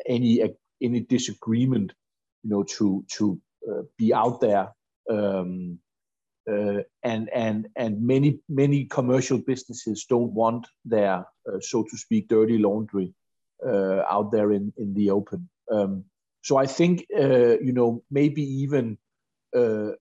any 0.06 0.42
any 0.82 1.00
disagreement 1.00 1.92
you 2.42 2.50
know 2.50 2.62
to 2.62 3.04
to 3.12 3.40
uh, 3.70 3.82
be 3.96 4.12
out 4.12 4.40
there 4.40 4.72
um, 5.10 5.78
and 6.46 7.28
and 7.34 7.68
and 7.76 8.02
many 8.02 8.38
many 8.48 8.84
commercial 8.84 9.38
businesses 9.38 10.06
don't 10.08 10.32
want 10.32 10.66
their 10.84 11.26
uh, 11.50 11.60
so 11.60 11.82
to 11.82 11.96
speak 11.96 12.28
dirty 12.28 12.58
laundry 12.58 13.14
uh, 13.66 14.02
out 14.10 14.30
there 14.30 14.52
in 14.52 14.72
in 14.76 14.94
the 14.94 15.10
open. 15.10 15.48
Um, 15.70 16.04
so 16.42 16.58
i 16.58 16.66
think 16.66 17.06
uh, 17.18 17.58
you 17.60 17.72
know 17.72 18.02
maybe 18.10 18.42
even 18.42 18.98
uh, 19.56 19.92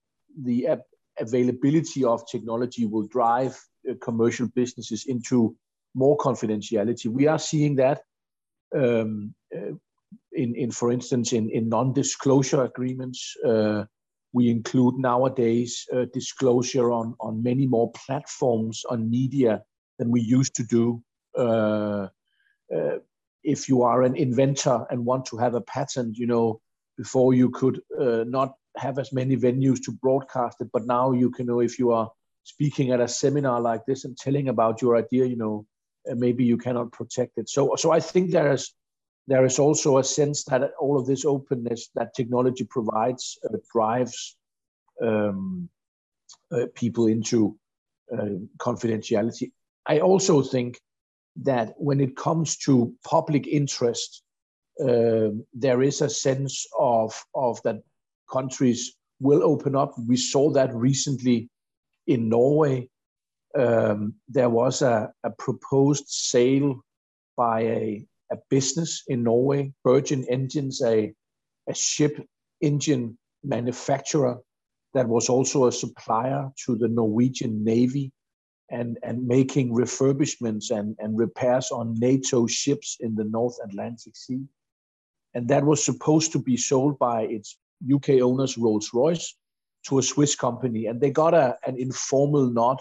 the 0.42 0.78
availability 1.18 2.04
of 2.04 2.28
technology 2.30 2.84
will 2.86 3.06
drive 3.06 3.58
commercial 4.00 4.48
businesses 4.48 5.04
into 5.06 5.56
more 5.94 6.16
confidentiality. 6.16 7.06
We 7.06 7.28
are 7.28 7.38
seeing 7.38 7.76
that 7.76 8.02
um, 8.74 9.34
in, 10.32 10.54
in 10.54 10.70
for 10.70 10.92
instance, 10.92 11.32
in, 11.32 11.50
in 11.50 11.68
non-disclosure 11.68 12.64
agreements, 12.64 13.36
uh, 13.46 13.84
we 14.34 14.50
include 14.50 14.96
nowadays 14.98 15.86
uh, 15.94 16.06
disclosure 16.12 16.90
on, 16.90 17.14
on 17.20 17.42
many 17.42 17.66
more 17.66 17.90
platforms 17.92 18.82
on 18.90 19.08
media 19.08 19.62
than 19.98 20.10
we 20.10 20.20
used 20.20 20.56
to 20.56 20.64
do. 20.64 21.00
Uh, 21.38 22.08
uh, 22.74 22.98
if 23.44 23.68
you 23.68 23.82
are 23.82 24.02
an 24.02 24.16
inventor 24.16 24.84
and 24.90 25.04
want 25.04 25.24
to 25.26 25.36
have 25.36 25.54
a 25.54 25.60
patent, 25.60 26.18
you 26.18 26.26
know, 26.26 26.60
before 26.98 27.32
you 27.32 27.48
could 27.50 27.80
uh, 28.00 28.24
not 28.26 28.54
have 28.76 28.98
as 28.98 29.12
many 29.12 29.36
venues 29.36 29.80
to 29.84 29.92
broadcast 29.92 30.60
it, 30.60 30.68
but 30.72 30.84
now 30.84 31.12
you 31.12 31.30
can 31.30 31.46
know 31.46 31.60
if 31.60 31.78
you 31.78 31.92
are 31.92 32.10
speaking 32.42 32.90
at 32.90 33.00
a 33.00 33.06
seminar 33.06 33.60
like 33.60 33.86
this 33.86 34.04
and 34.04 34.16
telling 34.16 34.48
about 34.48 34.82
your 34.82 34.96
idea, 34.96 35.24
you 35.26 35.36
know, 35.36 35.64
maybe 36.06 36.44
you 36.44 36.56
cannot 36.56 36.90
protect 36.90 37.38
it. 37.38 37.48
So, 37.48 37.76
so 37.76 37.92
I 37.92 38.00
think 38.00 38.32
there 38.32 38.52
is 38.52 38.74
there 39.26 39.44
is 39.44 39.58
also 39.58 39.98
a 39.98 40.04
sense 40.04 40.44
that 40.44 40.72
all 40.78 40.98
of 40.98 41.06
this 41.06 41.24
openness 41.24 41.88
that 41.94 42.14
technology 42.14 42.64
provides 42.64 43.38
uh, 43.44 43.56
drives 43.72 44.36
um, 45.02 45.68
uh, 46.52 46.66
people 46.74 47.06
into 47.06 47.56
uh, 48.12 48.36
confidentiality. 48.58 49.50
I 49.86 50.00
also 50.00 50.42
think 50.42 50.78
that 51.36 51.74
when 51.78 52.00
it 52.00 52.16
comes 52.16 52.56
to 52.58 52.94
public 53.04 53.46
interest, 53.46 54.22
uh, 54.80 55.30
there 55.52 55.82
is 55.82 56.00
a 56.02 56.10
sense 56.10 56.66
of 56.78 57.24
of 57.34 57.62
that 57.62 57.82
countries 58.30 58.96
will 59.20 59.42
open 59.42 59.74
up. 59.74 59.94
We 60.06 60.16
saw 60.16 60.50
that 60.50 60.74
recently 60.74 61.48
in 62.06 62.28
Norway. 62.28 62.88
Um, 63.56 64.14
there 64.28 64.50
was 64.50 64.82
a, 64.82 65.12
a 65.22 65.30
proposed 65.30 66.08
sale 66.08 66.84
by 67.36 67.60
a, 67.60 68.06
a 68.34 68.38
business 68.50 69.02
in 69.06 69.22
Norway, 69.22 69.72
Bergen 69.84 70.24
Engines, 70.28 70.82
a, 70.82 71.12
a 71.68 71.74
ship 71.74 72.14
engine 72.60 73.16
manufacturer 73.42 74.38
that 74.94 75.08
was 75.08 75.28
also 75.28 75.66
a 75.66 75.72
supplier 75.72 76.50
to 76.64 76.76
the 76.76 76.88
Norwegian 76.88 77.64
Navy 77.64 78.12
and, 78.70 78.98
and 79.02 79.26
making 79.26 79.72
refurbishments 79.72 80.70
and, 80.70 80.96
and 80.98 81.18
repairs 81.18 81.70
on 81.70 81.94
NATO 81.94 82.46
ships 82.46 82.96
in 83.00 83.14
the 83.14 83.24
North 83.24 83.56
Atlantic 83.64 84.16
Sea. 84.16 84.42
And 85.34 85.48
that 85.48 85.64
was 85.64 85.84
supposed 85.84 86.32
to 86.32 86.38
be 86.38 86.56
sold 86.56 86.98
by 86.98 87.22
its 87.22 87.58
UK 87.92 88.20
owners, 88.22 88.56
Rolls 88.56 88.90
Royce, 88.94 89.36
to 89.86 89.98
a 89.98 90.02
Swiss 90.02 90.34
company. 90.34 90.86
And 90.86 91.00
they 91.00 91.10
got 91.10 91.34
a, 91.34 91.58
an 91.66 91.76
informal 91.78 92.50
nod 92.50 92.80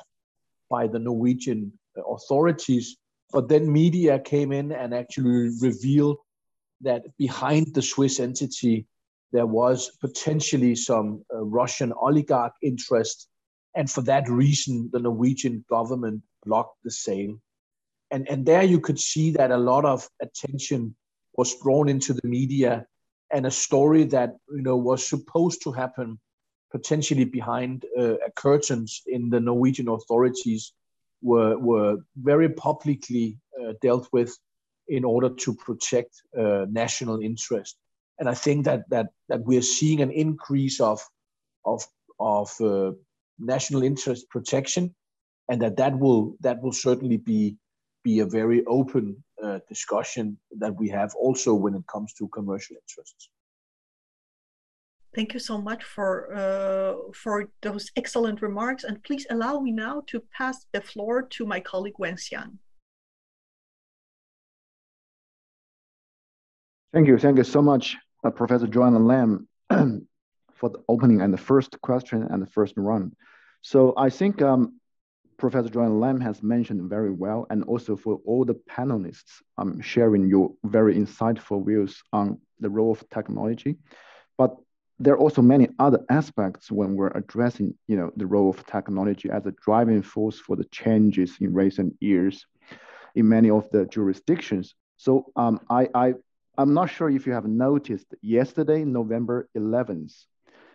by 0.70 0.88
the 0.88 1.00
Norwegian 1.00 1.74
uh, 1.98 2.04
authorities. 2.04 2.98
But 3.34 3.50
then 3.50 3.72
media 3.72 4.20
came 4.20 4.52
in 4.52 4.72
and 4.72 4.94
actually 4.94 5.50
revealed 5.60 6.18
that 6.82 7.18
behind 7.18 7.74
the 7.74 7.82
Swiss 7.82 8.20
entity, 8.20 8.86
there 9.32 9.48
was 9.48 9.90
potentially 10.00 10.76
some 10.76 11.26
uh, 11.34 11.44
Russian 11.44 11.92
oligarch 11.94 12.54
interest. 12.62 13.28
And 13.76 13.90
for 13.90 14.02
that 14.02 14.30
reason, 14.30 14.92
the 14.94 15.00
Norwegian 15.00 15.66
government 15.68 16.22
blocked 16.46 16.78
the 16.84 16.92
sale. 16.92 17.36
And, 18.12 18.30
and 18.30 18.46
there 18.46 18.62
you 18.62 18.80
could 18.80 19.00
see 19.00 19.32
that 19.32 19.50
a 19.50 19.58
lot 19.58 19.84
of 19.84 20.08
attention 20.22 20.96
was 21.36 21.60
drawn 21.60 21.90
into 21.90 22.14
the 22.14 22.28
media 22.28 22.86
and 23.32 23.48
a 23.48 23.52
story 23.52 24.04
that 24.04 24.36
you 24.52 24.62
know 24.62 24.78
was 24.78 25.08
supposed 25.08 25.64
to 25.64 25.72
happen 25.72 26.20
potentially 26.72 27.26
behind 27.26 27.86
uh, 28.00 28.14
curtains 28.36 29.02
in 29.08 29.32
the 29.32 29.40
Norwegian 29.40 29.90
authorities 29.90 30.74
were 31.24 31.58
were 31.58 31.98
very 32.16 32.50
publicly 32.50 33.38
uh, 33.60 33.74
dealt 33.82 34.08
with 34.12 34.38
in 34.88 35.04
order 35.06 35.30
to 35.30 35.56
protect 35.56 36.22
uh, 36.38 36.66
national 36.70 37.22
interest. 37.22 37.78
And 38.20 38.30
I 38.30 38.36
think 38.36 38.66
that 38.66 38.90
that 38.90 39.08
that 39.30 39.42
we're 39.44 39.62
seeing 39.78 40.02
an 40.02 40.12
increase 40.12 40.80
of 40.80 41.02
of 41.66 41.84
of 42.20 42.52
uh, 42.62 42.92
national 43.40 43.84
interest 43.84 44.30
protection, 44.30 44.94
and 45.50 45.62
that 45.62 45.78
that 45.78 45.98
will 45.98 46.36
that 46.42 46.62
will 46.62 46.74
certainly 46.74 47.18
be 47.18 47.58
be 48.04 48.20
a 48.20 48.26
very 48.26 48.66
open 48.66 49.24
uh, 49.42 49.60
discussion 49.70 50.38
that 50.60 50.76
we 50.76 50.90
have 50.90 51.16
also 51.16 51.54
when 51.54 51.74
it 51.74 51.88
comes 51.88 52.14
to 52.14 52.28
commercial 52.28 52.76
interests. 52.76 53.30
Thank 55.16 55.34
you 55.34 55.40
so 55.40 55.62
much 55.62 55.84
for 55.84 56.34
uh, 56.34 57.12
for 57.14 57.50
those 57.62 57.92
excellent 57.96 58.42
remarks, 58.42 58.84
and 58.84 59.02
please 59.04 59.28
allow 59.30 59.60
me 59.60 59.72
now 59.72 60.02
to 60.08 60.24
pass 60.36 60.66
the 60.72 60.82
floor 60.82 61.22
to 61.36 61.46
my 61.46 61.60
colleague 61.60 62.00
Wen 62.00 62.16
Xiang. 62.16 62.58
Thank 66.94 67.08
you, 67.08 67.18
thank 67.18 67.38
you 67.38 67.44
so 67.44 67.62
much, 67.62 67.98
uh, 68.24 68.30
Professor 68.32 68.68
Joanna 68.68 69.00
Lam, 69.00 69.48
for 70.54 70.70
the 70.70 70.80
opening 70.88 71.22
and 71.22 71.34
the 71.34 71.40
first 71.40 71.80
question 71.82 72.28
and 72.30 72.42
the 72.42 72.48
first 72.48 72.74
run. 72.78 73.12
So 73.62 73.94
I 73.98 74.10
think 74.10 74.42
um, 74.42 74.80
Professor 75.38 75.70
Joanna 75.70 75.98
Lam 75.98 76.20
has 76.22 76.42
mentioned 76.42 76.90
very 76.90 77.12
well, 77.12 77.46
and 77.50 77.64
also 77.64 77.96
for 77.96 78.20
all 78.26 78.46
the 78.46 78.56
panelists 78.70 79.42
um, 79.58 79.80
sharing 79.82 80.28
your 80.28 80.54
very 80.64 80.96
insightful 80.96 81.66
views 81.66 82.02
on 82.12 82.40
the 82.60 82.70
role 82.70 82.92
of 82.92 83.04
technology. 83.10 83.78
But 84.38 84.56
there 85.04 85.14
are 85.14 85.20
also 85.20 85.42
many 85.42 85.68
other 85.80 86.00
aspects 86.10 86.72
when 86.72 86.96
we're 86.96 87.12
addressing 87.16 87.74
you 87.88 87.98
know, 87.98 88.12
the 88.16 88.26
role 88.26 88.50
of 88.50 88.66
technology 88.66 89.30
as 89.30 89.46
a 89.46 89.54
driving 89.64 90.02
force 90.02 90.40
for 90.40 90.56
the 90.56 90.66
changes 90.66 91.36
in 91.42 91.54
recent 91.54 91.94
years 92.00 92.46
in 93.16 93.28
many 93.28 93.50
of 93.50 93.70
the 93.72 93.86
jurisdictions. 93.86 94.76
So 94.98 95.26
um, 95.36 95.60
I, 95.70 95.90
I, 95.94 96.14
I'm 96.58 96.74
not 96.74 96.90
sure 96.90 97.10
if 97.10 97.28
you 97.28 97.34
have 97.34 97.46
noticed 97.46 98.08
yesterday, 98.22 98.84
November 98.86 99.50
11th, 99.58 100.14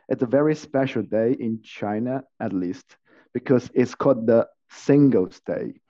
it's 0.09 0.23
a 0.23 0.27
very 0.27 0.55
special 0.55 1.03
day 1.03 1.37
in 1.39 1.61
China, 1.63 2.25
at 2.41 2.53
least, 2.53 2.97
because 3.35 3.71
it's 3.75 3.95
called 3.95 4.27
the 4.27 4.47
Singles 4.71 5.41
Day. 5.47 5.81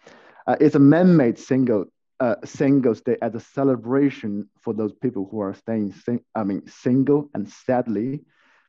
Uh, 0.47 0.57
it's 0.61 0.75
a 0.75 0.81
man-made 0.81 1.39
single 1.39 1.87
uh, 2.21 2.37
Singles 2.45 3.01
Day 3.01 3.17
as 3.23 3.35
a 3.35 3.41
celebration 3.41 4.49
for 4.61 4.75
those 4.75 4.93
people 4.93 5.29
who 5.31 5.41
are 5.41 5.55
staying, 5.55 5.93
sing- 5.93 6.25
I 6.35 6.45
mean, 6.45 6.67
single 6.67 7.31
and 7.35 7.49
sadly, 7.49 8.21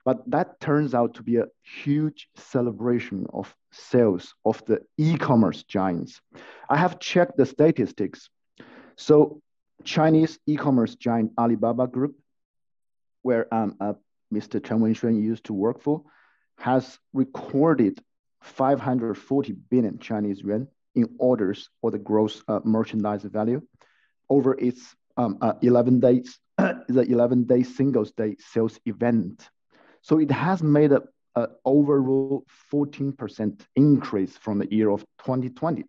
but 0.05 0.29
that 0.29 0.59
turns 0.59 0.93
out 0.93 1.15
to 1.15 1.23
be 1.23 1.37
a 1.37 1.47
huge 1.61 2.29
celebration 2.35 3.27
of 3.33 3.53
sales 3.71 4.33
of 4.45 4.63
the 4.65 4.81
e-commerce 4.97 5.63
giants. 5.63 6.21
I 6.69 6.77
have 6.77 6.99
checked 6.99 7.37
the 7.37 7.45
statistics. 7.45 8.29
So 8.95 9.41
Chinese 9.83 10.39
e-commerce 10.45 10.95
giant 10.95 11.31
Alibaba 11.37 11.87
Group, 11.87 12.15
where 13.21 13.53
um, 13.53 13.75
uh, 13.79 13.93
Mr. 14.33 14.63
Chen 14.63 14.79
Wenxuan 14.79 15.21
used 15.21 15.45
to 15.45 15.53
work 15.53 15.81
for, 15.81 16.03
has 16.57 16.99
recorded 17.13 17.99
540 18.41 19.53
billion 19.69 19.99
Chinese 19.99 20.41
yuan 20.41 20.67
in 20.95 21.07
orders 21.17 21.69
or 21.81 21.91
the 21.91 21.99
gross 21.99 22.43
uh, 22.47 22.59
merchandise 22.63 23.23
value 23.23 23.61
over 24.29 24.53
its 24.59 24.95
um, 25.17 25.37
uh, 25.41 25.53
11 25.61 25.99
days, 25.99 26.39
the 26.57 27.05
11 27.07 27.45
day 27.45 27.63
singles 27.63 28.11
day 28.11 28.35
sales 28.39 28.79
event. 28.85 29.49
So 30.01 30.19
it 30.19 30.31
has 30.31 30.63
made 30.63 30.91
a, 30.91 31.03
a 31.35 31.47
overall 31.65 32.45
14% 32.71 33.61
increase 33.75 34.37
from 34.37 34.59
the 34.59 34.71
year 34.71 34.89
of 34.89 35.01
2020. 35.19 35.83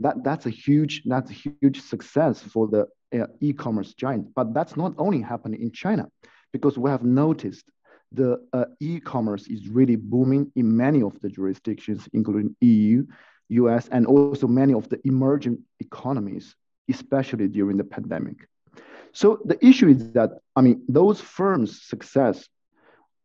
That, 0.00 0.22
that's 0.22 0.46
a 0.46 0.50
huge 0.50 1.02
that's 1.04 1.30
a 1.30 1.34
huge 1.34 1.80
success 1.82 2.40
for 2.40 2.68
the 2.68 2.86
uh, 3.20 3.26
e-commerce 3.40 3.94
giant. 3.94 4.34
But 4.34 4.54
that's 4.54 4.76
not 4.76 4.94
only 4.98 5.20
happening 5.20 5.60
in 5.60 5.72
China, 5.72 6.08
because 6.52 6.78
we 6.78 6.90
have 6.90 7.02
noticed 7.02 7.64
the 8.12 8.38
e-commerce 8.80 9.46
is 9.48 9.68
really 9.68 9.96
booming 9.96 10.50
in 10.56 10.76
many 10.76 11.02
of 11.02 11.20
the 11.20 11.28
jurisdictions, 11.28 12.08
including 12.12 12.56
EU, 12.60 13.04
US, 13.48 13.88
and 13.88 14.06
also 14.06 14.46
many 14.46 14.74
of 14.74 14.88
the 14.88 15.00
emerging 15.04 15.58
economies, 15.80 16.54
especially 16.88 17.48
during 17.48 17.76
the 17.76 17.84
pandemic. 17.84 18.48
So 19.12 19.40
the 19.44 19.64
issue 19.64 19.88
is 19.88 20.12
that, 20.12 20.30
I 20.54 20.60
mean, 20.60 20.82
those 20.88 21.20
firms' 21.20 21.82
success 21.82 22.48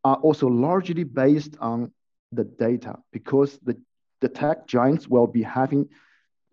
are 0.04 0.16
also 0.18 0.48
largely 0.48 1.04
based 1.04 1.58
on 1.60 1.92
the 2.32 2.44
data 2.44 2.98
because 3.12 3.60
the, 3.64 3.80
the 4.22 4.30
tech 4.30 4.68
giants 4.68 5.08
will 5.08 5.28
be 5.28 5.44
having 5.44 5.90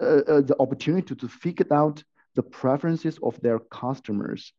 uh, 0.01 0.23
uh, 0.29 0.41
the 0.41 0.57
opportunity 0.59 1.15
to 1.15 1.29
figure 1.29 1.67
out 1.73 2.03
the 2.35 2.43
preferences 2.43 3.19
of 3.23 3.41
their 3.41 3.59
customers, 3.59 4.53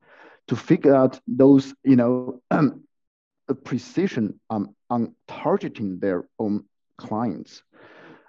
to 0.48 0.56
figure 0.56 0.96
out 0.96 1.20
those, 1.28 1.74
you 1.84 1.96
know, 1.96 2.42
precision 3.64 4.40
um, 4.50 4.76
on 4.90 5.16
targeting 5.28 6.00
their 6.00 6.26
own 6.40 6.66
clients. 6.98 7.64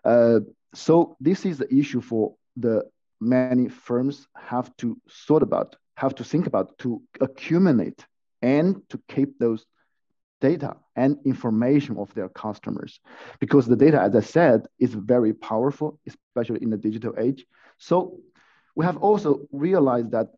Uh, 0.05 0.41
so 0.75 1.17
this 1.21 1.45
is 1.45 1.59
the 1.59 1.73
issue 1.73 2.01
for 2.01 2.35
the 2.57 2.85
many 3.21 3.69
firms 3.69 4.27
have 4.35 4.75
to 4.79 4.99
sort 5.09 5.43
about, 5.43 5.77
have 5.97 6.15
to 6.17 6.25
think 6.25 6.47
about 6.47 6.77
to 6.79 7.03
accumulate 7.21 8.05
and 8.41 8.83
to 8.89 9.01
keep 9.09 9.39
those 9.39 9.65
data 10.41 10.77
and 10.97 11.19
information 11.25 11.97
of 11.97 12.13
their 12.15 12.29
customers. 12.29 13.01
Because 13.39 13.67
the 13.67 13.77
data, 13.77 14.01
as 14.01 14.17
I 14.17 14.21
said, 14.21 14.67
is 14.79 14.93
very 14.93 15.33
powerful, 15.33 16.01
especially 16.07 16.63
in 16.63 16.71
the 16.71 16.77
digital 16.77 17.15
age. 17.19 17.47
So 17.79 18.19
we 18.75 18.85
have 18.85 18.97
also 18.97 19.47
realized 19.53 20.11
that 20.11 20.29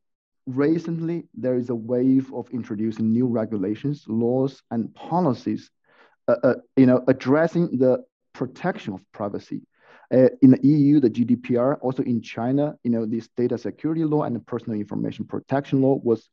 recently 0.46 1.26
there 1.32 1.56
is 1.56 1.70
a 1.70 1.74
wave 1.74 2.32
of 2.34 2.50
introducing 2.50 3.12
new 3.12 3.26
regulations, 3.26 4.04
laws, 4.06 4.62
and 4.70 4.94
policies, 4.94 5.70
uh, 6.28 6.36
uh, 6.42 6.54
you 6.76 6.86
know, 6.86 7.02
addressing 7.08 7.78
the 7.78 8.04
protection 8.34 8.92
of 8.92 9.00
privacy 9.12 9.62
uh, 10.14 10.28
in 10.42 10.52
the 10.52 10.66
EU, 10.66 11.00
the 11.00 11.10
GDPR, 11.10 11.78
also 11.80 12.02
in 12.04 12.22
China, 12.22 12.76
you 12.84 12.90
know, 12.90 13.04
this 13.04 13.28
data 13.36 13.58
security 13.58 14.04
law 14.04 14.22
and 14.22 14.36
the 14.36 14.40
personal 14.40 14.78
information 14.78 15.24
protection 15.24 15.82
law 15.82 15.98
was 16.02 16.28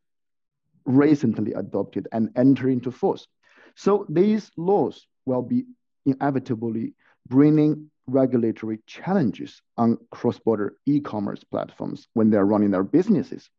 recently 0.86 1.54
adopted 1.54 2.08
and 2.12 2.30
enter 2.36 2.70
into 2.70 2.92
force. 2.92 3.28
So 3.76 4.06
these 4.08 4.52
laws 4.56 5.08
will 5.26 5.42
be 5.42 5.66
inevitably 6.06 6.94
bringing 7.28 7.90
regulatory 8.08 8.80
challenges 8.86 9.62
on 9.78 9.98
cross-border 10.12 10.76
e-commerce 10.86 11.44
platforms 11.44 12.08
when 12.14 12.30
they're 12.30 12.46
running 12.46 12.72
their 12.72 12.84
businesses. 12.84 13.50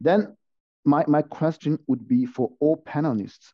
Then 0.00 0.36
my, 0.84 1.04
my 1.06 1.22
question 1.22 1.78
would 1.86 2.06
be 2.06 2.26
for 2.26 2.50
all 2.60 2.82
panelists, 2.86 3.52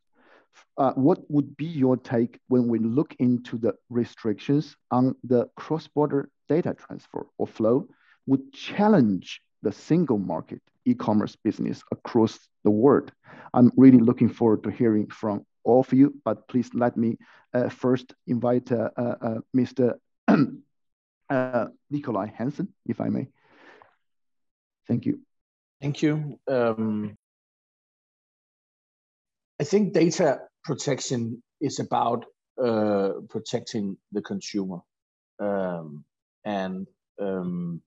uh, 0.76 0.92
what 0.92 1.18
would 1.30 1.56
be 1.56 1.66
your 1.66 1.96
take 1.96 2.38
when 2.48 2.68
we 2.68 2.78
look 2.78 3.14
into 3.18 3.58
the 3.58 3.74
restrictions 3.90 4.76
on 4.90 5.14
the 5.24 5.48
cross-border 5.56 6.28
data 6.48 6.74
transfer 6.74 7.26
or 7.38 7.46
flow 7.46 7.86
would 8.26 8.52
challenge 8.52 9.40
the 9.62 9.72
single 9.72 10.18
market 10.18 10.60
e-commerce 10.84 11.36
business 11.36 11.82
across 11.92 12.38
the 12.64 12.70
world? 12.70 13.12
I'm 13.52 13.70
really 13.76 14.00
looking 14.00 14.28
forward 14.28 14.62
to 14.64 14.70
hearing 14.70 15.06
from 15.08 15.46
all 15.64 15.80
of 15.80 15.92
you, 15.92 16.14
but 16.24 16.46
please 16.48 16.70
let 16.74 16.96
me 16.96 17.18
uh, 17.54 17.68
first 17.68 18.14
invite 18.26 18.70
uh, 18.72 18.90
uh, 18.96 19.14
uh 19.20 19.38
Mr. 19.56 19.94
Nikolaj 21.30 22.34
Hansen, 22.34 22.68
if 22.86 23.00
I 23.00 23.08
may. 23.08 23.28
Thank 24.86 25.06
you. 25.06 25.20
Thank 25.80 26.02
you. 26.02 26.38
Um, 26.48 27.16
I 29.60 29.64
think 29.64 29.92
data 29.92 30.40
protection 30.64 31.42
is 31.60 31.78
about 31.78 32.24
uh, 32.62 33.10
protecting 33.28 33.96
the 34.12 34.22
consumer, 34.22 34.78
um, 35.40 36.04
and 36.44 36.86
um, 37.20 37.80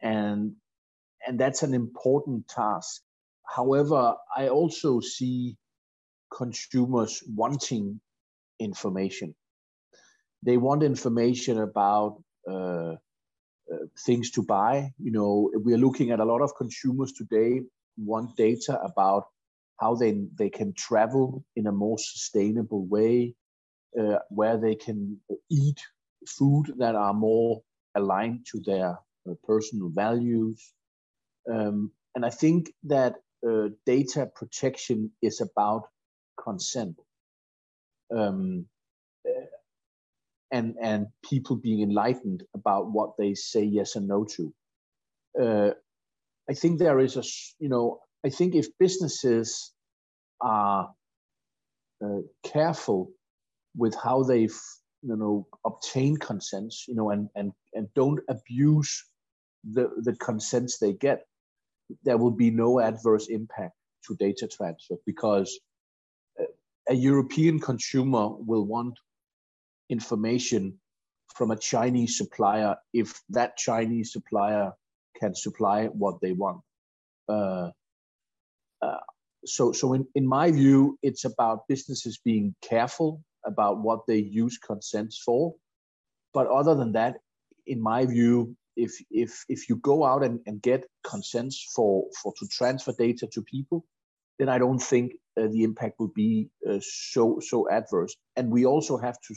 and 0.00 0.52
and 1.26 1.38
that's 1.38 1.62
an 1.62 1.74
important 1.74 2.48
task. 2.48 3.02
However, 3.44 4.14
I 4.36 4.48
also 4.48 5.00
see 5.00 5.56
consumers 6.32 7.22
wanting 7.26 8.00
information. 8.60 9.34
They 10.42 10.56
want 10.58 10.82
information 10.82 11.58
about 11.58 12.22
uh, 12.48 12.94
uh, 13.72 13.86
things 14.06 14.30
to 14.32 14.42
buy. 14.42 14.90
You 14.98 15.12
know, 15.12 15.50
we 15.64 15.74
are 15.74 15.78
looking 15.78 16.10
at 16.10 16.20
a 16.20 16.24
lot 16.24 16.42
of 16.42 16.54
consumers 16.56 17.12
today 17.12 17.60
want 17.96 18.36
data 18.36 18.78
about 18.80 19.24
how 19.80 19.94
they 19.94 20.26
they 20.38 20.50
can 20.50 20.72
travel 20.74 21.44
in 21.56 21.66
a 21.66 21.72
more 21.72 21.98
sustainable 21.98 22.86
way, 22.86 23.34
uh, 23.98 24.18
where 24.28 24.58
they 24.58 24.74
can 24.74 25.20
eat 25.50 25.80
food 26.26 26.72
that 26.78 26.94
are 26.94 27.14
more 27.14 27.62
aligned 27.94 28.46
to 28.52 28.60
their 28.64 28.98
uh, 29.28 29.34
personal 29.44 29.90
values. 29.90 30.72
Um, 31.50 31.92
and 32.14 32.24
I 32.24 32.30
think 32.30 32.72
that 32.84 33.16
uh, 33.46 33.68
data 33.86 34.30
protection 34.34 35.10
is 35.22 35.40
about 35.40 35.88
consent. 36.42 36.98
Um, 38.14 38.66
uh, 39.28 39.46
and 40.50 40.76
and 40.80 41.06
people 41.28 41.56
being 41.56 41.82
enlightened 41.82 42.44
about 42.54 42.90
what 42.90 43.16
they 43.18 43.34
say 43.34 43.64
yes 43.64 43.96
and 43.96 44.06
no 44.06 44.24
to. 44.24 44.54
Uh, 45.40 45.70
I 46.48 46.54
think 46.54 46.78
there 46.78 47.00
is 47.00 47.16
a 47.16 47.24
you 47.58 47.68
know 47.68 48.00
I 48.24 48.30
think 48.30 48.54
if 48.54 48.66
businesses 48.78 49.72
are 50.40 50.90
uh, 52.04 52.20
careful 52.44 53.10
with 53.76 53.94
how 53.94 54.22
they 54.22 54.40
you 54.40 55.16
know 55.16 55.46
obtain 55.64 56.16
consents 56.16 56.86
you 56.88 56.94
know 56.94 57.10
and 57.10 57.28
and 57.34 57.52
and 57.74 57.88
don't 57.94 58.20
abuse 58.28 59.04
the 59.64 59.90
the 60.02 60.16
consents 60.16 60.78
they 60.78 60.92
get 60.92 61.26
there 62.04 62.16
will 62.16 62.30
be 62.30 62.50
no 62.50 62.80
adverse 62.80 63.28
impact 63.28 63.74
to 64.06 64.16
data 64.16 64.48
transfer 64.48 64.96
because 65.06 65.58
a 66.88 66.94
European 66.94 67.58
consumer 67.58 68.28
will 68.28 68.64
want 68.64 68.98
information 69.88 70.78
from 71.34 71.50
a 71.50 71.56
Chinese 71.56 72.18
supplier 72.18 72.76
if 72.92 73.22
that 73.30 73.56
Chinese 73.56 74.12
supplier 74.12 74.72
can 75.18 75.34
supply 75.34 75.86
what 75.86 76.20
they 76.20 76.32
want. 76.32 76.60
Uh, 77.28 77.70
uh, 78.84 79.00
so, 79.44 79.72
so 79.72 79.92
in, 79.94 80.06
in 80.14 80.26
my 80.26 80.50
view, 80.50 80.98
it's 81.02 81.24
about 81.24 81.68
businesses 81.68 82.18
being 82.24 82.54
careful 82.70 83.22
about 83.44 83.78
what 83.86 84.00
they 84.08 84.18
use 84.18 84.58
consents 84.58 85.16
for. 85.24 85.54
But 86.32 86.46
other 86.46 86.74
than 86.74 86.92
that, 86.92 87.14
in 87.66 87.80
my 87.80 88.06
view, 88.06 88.56
if 88.76 88.92
if 89.10 89.44
if 89.48 89.68
you 89.68 89.76
go 89.76 90.04
out 90.04 90.24
and, 90.24 90.40
and 90.46 90.60
get 90.60 90.84
consents 91.04 91.56
for 91.74 92.04
for 92.22 92.32
to 92.38 92.46
transfer 92.48 92.92
data 92.98 93.26
to 93.34 93.42
people, 93.42 93.84
then 94.38 94.48
I 94.48 94.58
don't 94.58 94.82
think 94.82 95.12
uh, 95.40 95.48
the 95.54 95.62
impact 95.62 95.94
would 96.00 96.14
be 96.14 96.48
uh, 96.68 96.80
so 96.80 97.38
so 97.40 97.68
adverse. 97.70 98.16
And 98.36 98.50
we 98.50 98.66
also 98.66 98.96
have 98.96 99.16
to, 99.26 99.34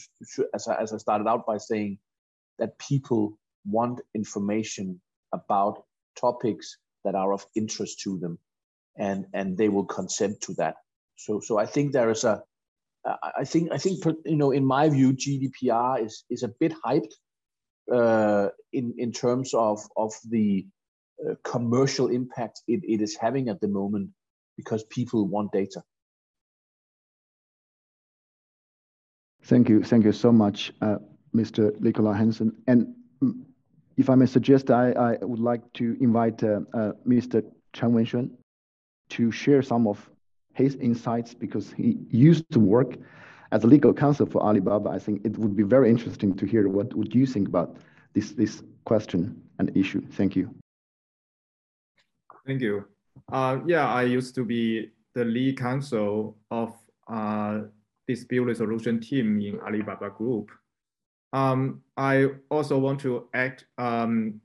as 0.53 0.67
I, 0.67 0.81
as 0.81 0.93
I 0.93 0.97
started 0.97 1.27
out 1.27 1.45
by 1.45 1.57
saying, 1.57 1.99
that 2.59 2.79
people 2.79 3.37
want 3.65 4.01
information 4.15 4.99
about 5.31 5.83
topics 6.19 6.77
that 7.03 7.15
are 7.15 7.33
of 7.33 7.45
interest 7.55 7.99
to 8.03 8.17
them, 8.17 8.39
and 8.97 9.25
and 9.33 9.57
they 9.57 9.69
will 9.69 9.85
consent 9.85 10.41
to 10.41 10.53
that. 10.55 10.75
So 11.15 11.39
so 11.39 11.57
I 11.57 11.65
think 11.65 11.93
there 11.93 12.09
is 12.09 12.23
a, 12.23 12.43
I 13.05 13.43
think 13.43 13.71
I 13.71 13.77
think 13.77 14.03
you 14.25 14.35
know 14.35 14.51
in 14.51 14.65
my 14.65 14.89
view 14.89 15.13
GDPR 15.13 16.05
is 16.05 16.23
is 16.29 16.43
a 16.43 16.53
bit 16.59 16.73
hyped 16.85 17.13
uh, 17.91 18.49
in 18.73 18.93
in 18.97 19.11
terms 19.11 19.53
of 19.53 19.79
of 19.95 20.13
the 20.29 20.65
uh, 21.25 21.33
commercial 21.43 22.09
impact 22.09 22.61
it, 22.67 22.81
it 22.83 23.01
is 23.01 23.15
having 23.15 23.49
at 23.49 23.59
the 23.61 23.67
moment 23.67 24.09
because 24.57 24.83
people 24.85 25.27
want 25.27 25.51
data. 25.51 25.81
Thank 29.43 29.69
you. 29.69 29.81
Thank 29.81 30.03
you 30.03 30.11
so 30.11 30.31
much, 30.31 30.73
uh, 30.81 30.97
Mr. 31.33 31.71
Nikolaj 31.79 32.17
Hansen. 32.17 32.51
And 32.67 32.93
mm, 33.23 33.45
if 33.95 34.09
I 34.09 34.15
may 34.15 34.25
suggest, 34.25 34.69
I, 34.71 34.91
I 34.91 35.17
would 35.21 35.39
like 35.39 35.61
to 35.73 35.95
invite 36.01 36.43
uh, 36.43 36.59
uh, 36.73 36.91
Mr. 37.07 37.43
Chen 37.71 37.93
Wenxuan 37.93 38.29
to 39.09 39.31
share 39.31 39.61
some 39.61 39.87
of 39.87 40.09
his 40.53 40.75
insights 40.75 41.33
because 41.33 41.71
he 41.71 41.97
used 42.09 42.49
to 42.51 42.59
work 42.59 42.97
as 43.51 43.63
a 43.63 43.67
legal 43.67 43.93
counsel 43.93 44.25
for 44.25 44.41
Alibaba. 44.41 44.89
I 44.89 44.99
think 44.99 45.25
it 45.25 45.37
would 45.37 45.55
be 45.55 45.63
very 45.63 45.89
interesting 45.89 46.35
to 46.35 46.45
hear 46.45 46.67
what 46.67 46.93
would 46.93 47.13
you 47.13 47.25
think 47.25 47.47
about 47.47 47.77
this, 48.13 48.31
this 48.31 48.63
question 48.85 49.41
and 49.59 49.75
issue. 49.75 50.01
Thank 50.11 50.35
you. 50.35 50.53
Thank 52.45 52.61
you. 52.61 52.85
Uh, 53.31 53.59
yeah, 53.65 53.87
I 53.87 54.03
used 54.03 54.35
to 54.35 54.45
be 54.45 54.91
the 55.13 55.25
lead 55.25 55.57
counsel 55.57 56.37
of 56.51 56.73
uh, 57.07 57.61
dispute 58.07 58.45
resolution 58.45 58.99
team 58.99 59.41
in 59.41 59.59
Alibaba 59.59 60.09
Group. 60.09 60.51
Um, 61.33 61.81
I 61.97 62.27
also 62.49 62.77
want 62.77 63.01
to 63.01 63.27
add 63.33 63.63
um, 63.77 64.39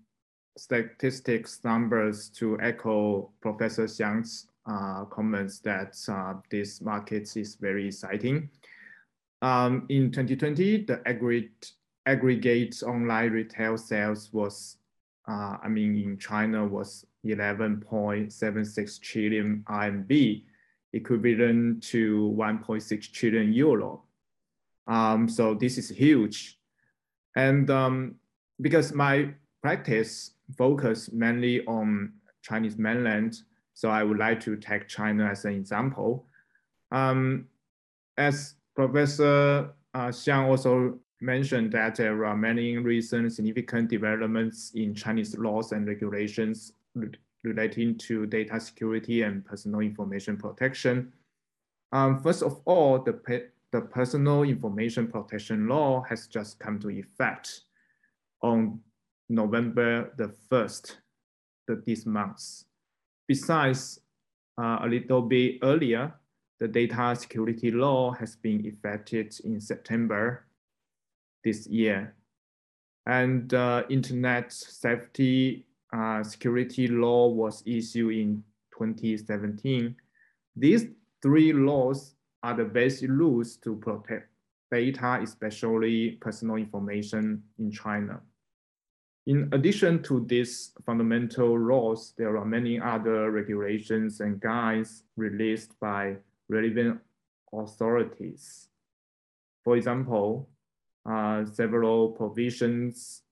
statistics 0.57 1.61
numbers 1.65 2.29
to 2.31 2.59
echo 2.61 3.31
Professor 3.41 3.85
Xiang's 3.85 4.49
uh, 4.67 5.05
comments 5.07 5.59
that 5.61 5.97
uh, 6.09 6.35
this 6.51 6.81
market 6.81 7.37
is 7.37 7.57
very 7.57 7.89
exciting. 7.89 8.49
Um, 9.41 9.87
in 9.89 10.13
2020, 10.13 10.85
the 10.85 11.03
aggregate, 11.07 11.73
aggregate 12.07 12.83
online 12.87 13.33
retail 13.33 13.77
sales 13.77 14.33
was, 14.33 14.77
uh, 15.29 15.57
I 15.63 15.69
mean, 15.69 15.97
in 15.97 16.19
China 16.19 16.65
was 16.67 17.05
11.76 17.27 19.01
trillion 19.01 19.65
RMB, 19.69 20.45
equivalent 20.93 21.83
to 21.85 22.35
1.6 22.39 23.13
trillion 23.13 23.53
euro. 23.53 24.05
Um, 24.87 25.29
so 25.29 25.55
this 25.55 25.79
is 25.79 25.89
huge. 25.89 26.59
And 27.35 27.71
um, 27.71 28.17
because 28.61 28.93
my 28.93 29.35
practice 29.63 30.33
focus 30.57 31.11
mainly 31.13 31.65
on 31.67 32.13
Chinese 32.43 32.77
mainland, 32.77 33.39
so 33.75 33.89
I 33.91 34.03
would 34.03 34.19
like 34.19 34.41
to 34.41 34.57
take 34.57 34.89
China 34.89 35.27
as 35.27 35.45
an 35.45 35.55
example. 35.55 36.27
Um, 36.91 37.49
as 38.19 38.55
Professor 38.75 39.71
uh, 39.95 40.09
Xiang 40.09 40.49
also 40.49 40.99
mentioned 41.21 41.73
that 41.73 41.97
there 41.97 42.25
are 42.25 42.37
many 42.37 42.77
recent 42.79 43.33
significant 43.33 43.89
developments 43.89 44.73
in 44.75 44.95
Chinese 44.95 45.37
laws 45.39 45.73
and 45.73 45.87
regulations 45.87 46.73
relating 47.45 47.97
to 47.99 48.27
data 48.27 48.61
security 48.61 49.23
and 49.23 49.45
personal 49.45 49.81
information 49.81 50.37
protection. 50.37 51.13
Um, 51.93 52.23
first 52.23 52.43
of 52.43 52.61
all, 52.65 52.99
the, 52.99 53.49
the 53.71 53.81
personal 53.81 54.43
information 54.43 55.09
protection 55.09 55.69
law 55.69 56.03
has 56.09 56.27
just 56.27 56.59
come 56.59 56.79
to 56.81 56.91
effect 56.91 57.63
on 58.43 58.81
November 59.29 60.13
the 60.17 60.35
1st 60.51 60.97
this 61.87 62.05
month. 62.05 62.65
Besides, 63.29 64.01
uh, 64.59 64.81
a 64.83 64.87
little 64.89 65.23
bit 65.23 65.59
earlier, 65.63 66.15
the 66.61 66.69
data 66.69 67.17
security 67.19 67.71
law 67.71 68.13
has 68.13 68.37
been 68.37 68.65
effected 68.67 69.35
in 69.45 69.61
September 69.61 70.47
this 71.45 71.67
year. 71.67 72.15
And 73.07 73.53
uh, 73.53 73.83
internet 73.91 74.53
safety 74.53 75.67
uh, 75.93 76.23
security 76.23 76.87
law 76.87 77.29
was 77.29 77.63
issued 77.67 78.15
in 78.15 78.45
2017. 78.79 79.97
These 80.57 80.87
three 81.21 81.53
laws 81.53 82.15
are 82.43 82.55
the 82.55 82.65
basic 82.65 83.11
rules 83.11 83.57
to 83.59 83.77
protect 83.77 84.29
data, 84.71 85.21
especially 85.23 86.13
personal 86.21 86.57
information 86.57 87.43
in 87.59 87.71
China. 87.71 88.21
In 89.27 89.49
addition 89.53 90.03
to 90.05 90.25
these 90.27 90.73
fundamental 90.85 91.57
laws, 91.57 92.13
there 92.19 92.37
are 92.37 92.45
many 92.45 92.81
other 92.81 93.31
regulations 93.31 94.21
and 94.21 94.41
guides 94.41 95.05
released 95.17 95.79
by 95.79 96.17
relevant 96.49 97.01
authorities. 97.53 98.69
For 99.63 99.77
example, 99.77 100.49
uh, 101.09 101.45
several 101.45 102.11
provisions 102.11 103.23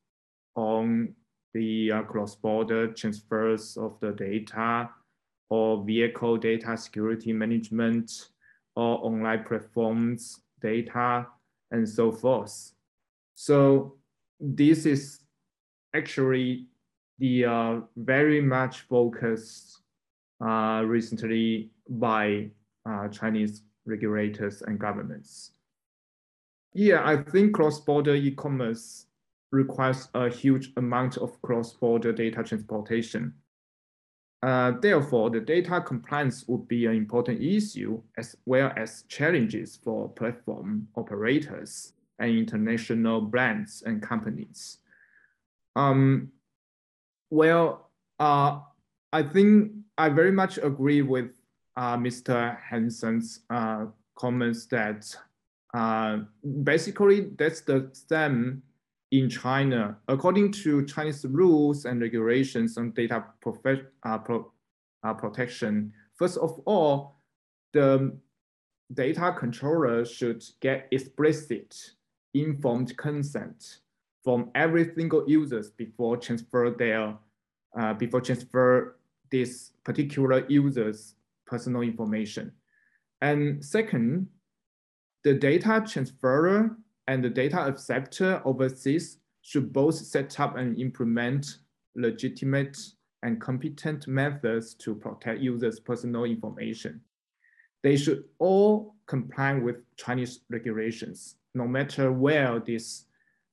on 0.55 1.14
the 1.55 1.91
uh, 1.91 2.03
cross-border 2.03 2.93
transfers 2.93 3.76
of 3.76 3.99
the 4.01 4.12
data 4.12 4.91
or 5.49 5.84
vehicle 5.84 6.36
data 6.36 6.76
security 6.76 7.32
management 7.32 8.28
or 8.76 9.05
online 9.05 9.43
platforms 9.45 10.41
data 10.62 11.26
and 11.72 11.88
so 11.88 12.12
forth. 12.12 12.72
So 13.34 13.97
this 14.38 14.86
is 14.86 15.20
actually 15.95 16.66
the 17.18 17.45
uh, 17.45 17.80
very 17.97 18.41
much 18.41 18.80
focused 18.82 19.80
uh, 20.45 20.82
recently 20.86 21.70
by 21.88 22.49
uh, 22.86 23.09
Chinese 23.09 23.62
regulators 23.84 24.62
and 24.62 24.78
governments. 24.78 25.53
Yeah, 26.72 27.03
I 27.05 27.16
think 27.16 27.55
cross-border 27.55 28.14
e-commerce 28.14 29.07
requires 29.51 30.09
a 30.14 30.28
huge 30.28 30.72
amount 30.76 31.18
of 31.18 31.41
cross-border 31.43 32.12
data 32.12 32.43
transportation. 32.45 33.34
Uh, 34.43 34.72
therefore, 34.80 35.28
the 35.28 35.41
data 35.41 35.82
compliance 35.82 36.47
would 36.49 36.66
be 36.68 36.86
an 36.86 36.95
important 36.95 37.43
issue 37.43 38.01
as 38.16 38.36
well 38.47 38.72
as 38.76 39.03
challenges 39.09 39.78
for 39.84 40.09
platform 40.09 40.88
operators 40.97 41.93
and 42.18 42.30
international 42.30 43.20
brands 43.20 43.82
and 43.84 44.01
companies. 44.01 44.78
Um, 45.77 46.33
well, 47.31 47.91
uh, 48.18 48.61
I 49.12 49.23
think 49.23 49.73
I 49.99 50.09
very 50.09 50.33
much 50.33 50.59
agree 50.59 51.03
with 51.03 51.31
uh, 51.77 51.97
Mr. 51.97 52.59
Hansen's 52.61 53.41
uh, 53.51 53.87
comments 54.16 54.66
that 54.66 55.14
uh, 55.75 56.18
basically 56.62 57.31
that's 57.39 57.61
the 57.61 57.91
same 57.93 58.62
in 59.11 59.29
China. 59.29 59.97
According 60.09 60.53
to 60.53 60.85
Chinese 60.87 61.25
rules 61.25 61.85
and 61.85 62.01
regulations 62.01 62.77
on 62.77 62.93
data 62.93 63.25
uh, 63.45 64.18
pro 64.18 64.53
uh, 65.03 65.14
protection, 65.14 65.93
first 66.14 66.39
of 66.39 66.61
all, 66.66 67.16
the 67.73 68.16
data 68.93 69.35
controller 69.39 70.05
should 70.05 70.45
get 70.61 70.89
explicit 70.91 71.77
informed 72.35 72.97
consent 72.97 73.79
from 74.23 74.51
every 74.55 74.93
single 74.95 75.25
users 75.29 75.71
before 75.71 76.16
transfer 76.16 76.71
their 76.71 77.16
uh, 77.79 77.95
before 77.95 78.21
transfer 78.21 78.97
this 79.31 79.73
particular 79.85 80.45
user's 80.49 81.14
personal 81.47 81.83
information. 81.83 82.53
And 83.21 83.64
second, 83.64 84.27
the 85.23 85.35
data 85.35 85.85
transferer 85.87 86.77
and 87.07 87.23
the 87.23 87.31
data 87.31 87.61
acceptor 87.61 88.43
overseas 88.45 89.18
should 89.43 89.73
both 89.73 89.95
set 89.95 90.39
up 90.41 90.57
and 90.57 90.79
implement 90.79 91.59
legitimate 91.95 92.77
and 93.23 93.41
competent 93.41 94.07
methods 94.09 94.75
to 94.75 94.95
protect 94.95 95.41
users' 95.41 95.81
personal 95.81 96.25
information. 96.25 97.01
They 97.83 97.97
should 97.97 98.25
all 98.39 98.95
comply 99.07 99.55
with 99.55 99.77
Chinese 99.97 100.41
regulations, 100.51 101.37
no 101.55 101.66
matter 101.66 102.12
where 102.12 102.61
these 102.61 103.07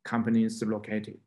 companies 0.08 0.64
located. 0.64 1.20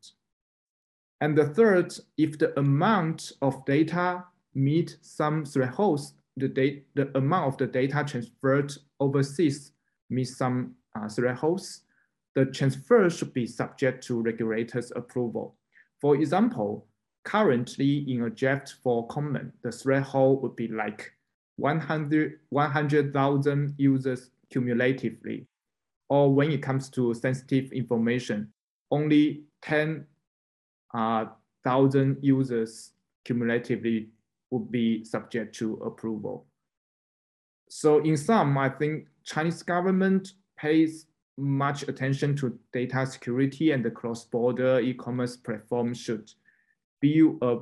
And 1.21 1.37
the 1.37 1.45
third, 1.45 1.93
if 2.17 2.37
the 2.39 2.59
amount 2.59 3.31
of 3.41 3.63
data 3.65 4.25
meet 4.55 4.97
some 5.01 5.45
thresholds, 5.45 6.15
the, 6.35 6.81
the 6.95 7.15
amount 7.15 7.53
of 7.53 7.57
the 7.57 7.67
data 7.67 8.03
transferred 8.05 8.73
overseas 8.99 9.71
meets 10.09 10.35
some 10.35 10.75
uh, 10.95 11.07
thresholds, 11.07 11.83
the 12.33 12.45
transfer 12.45 13.09
should 13.09 13.33
be 13.33 13.45
subject 13.45 14.03
to 14.07 14.21
regulators' 14.21 14.91
approval. 14.95 15.55
For 15.99 16.15
example, 16.15 16.87
currently 17.23 18.11
in 18.11 18.23
a 18.23 18.29
draft 18.29 18.75
for 18.81 19.07
comment, 19.07 19.53
the 19.61 19.71
threshold 19.71 20.41
would 20.41 20.55
be 20.55 20.67
like 20.67 21.13
100,000 21.57 22.39
100, 22.49 23.75
users 23.77 24.31
cumulatively. 24.49 25.45
Or 26.09 26.33
when 26.33 26.51
it 26.51 26.63
comes 26.63 26.89
to 26.91 27.13
sensitive 27.13 27.71
information, 27.71 28.51
only 28.91 29.43
10,000 29.61 30.11
uh, 30.93 32.19
users 32.21 32.91
cumulatively 33.25 34.09
would 34.51 34.71
be 34.71 35.03
subject 35.03 35.55
to 35.55 35.75
approval. 35.75 36.45
So 37.69 37.99
in 37.99 38.17
sum, 38.17 38.57
I 38.57 38.69
think 38.69 39.07
Chinese 39.23 39.63
government 39.63 40.33
pays 40.57 41.05
much 41.37 41.83
attention 41.83 42.35
to 42.35 42.59
data 42.73 43.05
security 43.05 43.71
and 43.71 43.83
the 43.83 43.89
cross-border 43.89 44.79
e-commerce 44.81 45.37
platform 45.37 45.93
should 45.93 46.29
build 46.99 47.37
a 47.41 47.59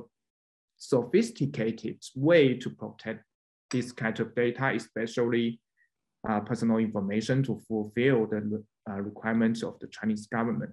sophisticated 0.76 2.02
way 2.16 2.54
to 2.54 2.70
protect 2.70 3.24
this 3.70 3.92
kind 3.92 4.18
of 4.18 4.34
data, 4.34 4.72
especially 4.74 5.60
uh, 6.28 6.40
personal 6.40 6.78
information 6.78 7.42
to 7.42 7.60
fulfill 7.68 8.26
the 8.26 8.62
uh, 8.90 8.94
requirements 9.00 9.62
of 9.62 9.78
the 9.78 9.86
Chinese 9.86 10.26
government. 10.26 10.72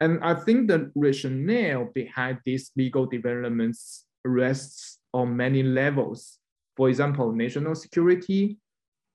And 0.00 0.22
I 0.22 0.34
think 0.34 0.68
the 0.68 0.90
rationale 0.94 1.90
behind 1.94 2.38
these 2.44 2.70
legal 2.76 3.06
developments 3.06 4.04
rests 4.24 4.98
on 5.12 5.36
many 5.36 5.62
levels. 5.62 6.38
For 6.76 6.88
example, 6.88 7.32
national 7.32 7.74
security, 7.74 8.58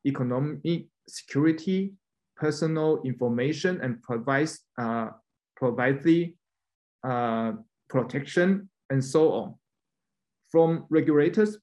economic 0.05 0.87
security, 1.07 1.93
personal 2.35 3.01
information 3.05 3.79
and 3.81 4.01
provides 4.01 4.61
uh, 4.77 5.09
privacy 5.55 6.35
uh, 7.03 7.53
protection 7.89 8.69
and 8.89 9.03
so 9.03 9.31
on. 9.31 9.55
From 10.51 10.85
regulators' 10.89 11.57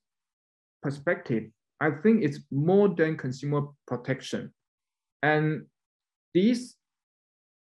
perspective, 0.83 1.45
I 1.81 1.91
think 2.03 2.23
it's 2.23 2.41
more 2.51 2.89
than 2.89 3.17
consumer 3.17 3.63
protection. 3.87 4.53
And 5.23 5.67
these, 6.35 6.77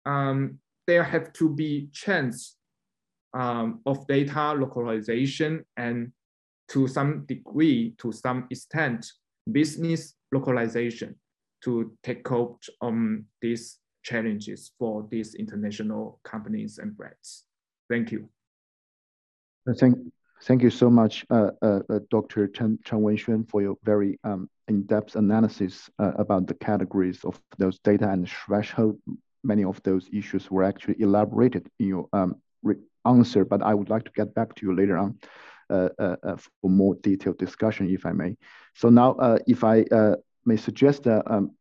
um, 0.05 0.59
there 0.89 1.03
have 1.03 1.31
to 1.33 1.47
be 1.47 1.87
chance 1.93 2.55
um, 3.35 3.79
of 3.85 4.07
data 4.07 4.53
localization 4.53 5.63
and 5.77 6.11
to 6.67 6.87
some 6.87 7.25
degree, 7.27 7.93
to 7.99 8.11
some 8.11 8.47
extent, 8.49 9.05
business 9.51 10.15
localization 10.31 11.15
to 11.63 11.91
tackle 12.01 12.59
um, 12.81 13.25
these 13.39 13.77
challenges 14.03 14.71
for 14.79 15.07
these 15.11 15.35
international 15.35 16.19
companies 16.23 16.79
and 16.79 16.97
brands. 16.97 17.45
Thank 17.87 18.11
you. 18.11 18.27
Uh, 19.69 19.73
thank, 19.79 19.95
thank 20.41 20.63
you 20.63 20.71
so 20.71 20.89
much, 20.89 21.23
uh, 21.29 21.51
uh, 21.61 21.81
uh 21.87 21.99
Dr. 22.09 22.47
Chen, 22.47 22.79
Chen 22.83 23.01
Wenxuan, 23.01 23.47
for 23.47 23.61
your 23.61 23.75
very 23.83 24.19
um, 24.23 24.49
in-depth 24.67 25.15
analysis 25.15 25.87
uh, 25.99 26.13
about 26.17 26.47
the 26.47 26.55
categories 26.55 27.23
of 27.25 27.39
those 27.59 27.77
data 27.79 28.09
and 28.09 28.27
threshold. 28.27 28.97
Many 29.43 29.63
of 29.63 29.81
those 29.83 30.09
issues 30.11 30.49
were 30.51 30.63
actually 30.63 31.01
elaborated 31.01 31.69
in 31.79 31.87
your 31.87 32.07
um, 32.13 32.35
answer, 33.05 33.45
but 33.45 33.61
I 33.61 33.73
would 33.73 33.89
like 33.89 34.03
to 34.05 34.11
get 34.11 34.33
back 34.33 34.55
to 34.55 34.65
you 34.65 34.75
later 34.75 34.97
on 34.97 35.17
uh, 35.69 35.89
for 36.61 36.69
more 36.69 36.95
detailed 36.95 37.37
discussion, 37.37 37.89
if 37.89 38.05
I 38.05 38.11
may. 38.11 38.35
So 38.75 38.89
now, 38.89 39.37
if 39.47 39.63
I 39.63 39.85
may 40.45 40.57
suggest 40.57 41.03
that 41.03 41.23
um, 41.31 41.51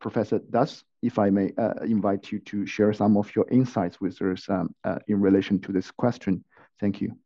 Professor 0.00 0.38
Das, 0.50 0.84
if 1.02 1.18
I 1.18 1.30
may 1.30 1.52
uh, 1.58 1.74
invite 1.84 2.32
you 2.32 2.40
to 2.40 2.66
share 2.66 2.92
some 2.92 3.16
of 3.16 3.34
your 3.34 3.46
insights 3.50 4.00
with 4.00 4.20
us 4.22 4.48
um, 4.48 4.74
uh, 4.84 4.98
in 5.06 5.20
relation 5.20 5.60
to 5.60 5.72
this 5.72 5.90
question. 5.90 6.44
Thank 6.80 7.00
you. 7.00 7.16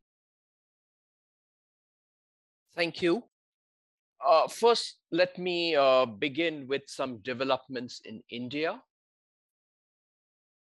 Thank 2.75 3.03
you. 3.03 3.25
Uh, 4.25 4.49
first, 4.49 4.99
let 5.11 5.37
me 5.39 5.75
uh, 5.75 6.07
begin 6.07 6.67
with 6.69 6.83
some 6.87 7.19
developments 7.19 8.01
in 8.05 8.23
India. 8.31 8.81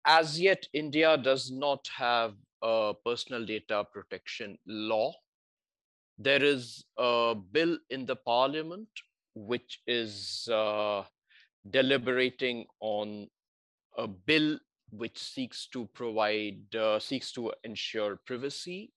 As 0.04 0.40
yet, 0.40 0.66
India 0.72 1.16
does 1.16 1.50
not 1.50 1.88
have 1.96 2.34
a 2.60 2.92
personal 3.04 3.46
data 3.46 3.84
protection 3.92 4.58
law. 4.66 5.12
There 6.18 6.42
is 6.42 6.84
a 6.98 7.34
bill 7.34 7.78
in 7.90 8.06
the 8.06 8.16
parliament 8.16 8.88
which 9.34 9.80
is 9.86 10.48
uh, 10.52 11.04
deliberating 11.70 12.66
on 12.80 13.28
a 13.96 14.06
bill 14.06 14.58
which 14.90 15.18
seeks 15.18 15.68
to 15.68 15.86
provide, 15.94 16.74
uh, 16.74 16.98
seeks 16.98 17.32
to 17.32 17.52
ensure 17.64 18.20
privacy. 18.26 18.92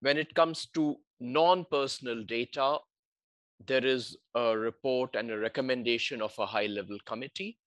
When 0.00 0.18
it 0.18 0.34
comes 0.34 0.66
to 0.74 0.96
non-personal 1.20 2.24
data, 2.24 2.78
there 3.66 3.86
is 3.86 4.16
a 4.34 4.56
report 4.56 5.14
and 5.16 5.30
a 5.30 5.38
recommendation 5.38 6.20
of 6.20 6.34
a 6.38 6.46
high-level 6.46 6.98
committee. 7.06 7.58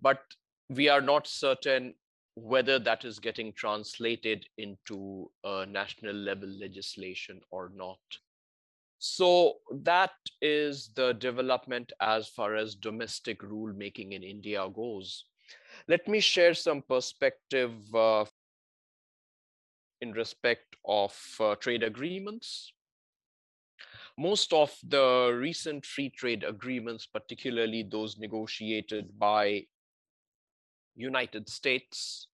But 0.00 0.20
we 0.68 0.88
are 0.88 1.00
not 1.00 1.26
certain 1.26 1.94
whether 2.36 2.78
that 2.78 3.04
is 3.04 3.18
getting 3.18 3.52
translated 3.52 4.46
into 4.58 5.30
national 5.68 6.14
level 6.14 6.48
legislation 6.48 7.40
or 7.50 7.70
not. 7.74 7.98
So 8.98 9.56
that 9.70 10.12
is 10.40 10.90
the 10.94 11.12
development 11.12 11.92
as 12.00 12.28
far 12.28 12.56
as 12.56 12.74
domestic 12.74 13.40
rulemaking 13.40 14.12
in 14.12 14.22
India 14.22 14.66
goes. 14.74 15.26
Let 15.88 16.08
me 16.08 16.20
share 16.20 16.54
some 16.54 16.82
perspective 16.82 17.72
uh, 17.94 18.24
in 20.00 20.12
respect 20.12 20.76
of 20.86 21.14
uh, 21.38 21.54
trade 21.56 21.82
agreements. 21.82 22.72
Most 24.16 24.52
of 24.52 24.74
the 24.88 25.36
recent 25.38 25.84
free 25.84 26.08
trade 26.08 26.44
agreements, 26.44 27.06
particularly 27.06 27.82
those 27.82 28.16
negotiated 28.16 29.18
by 29.18 29.66
United 30.96 31.48
States 31.48 32.28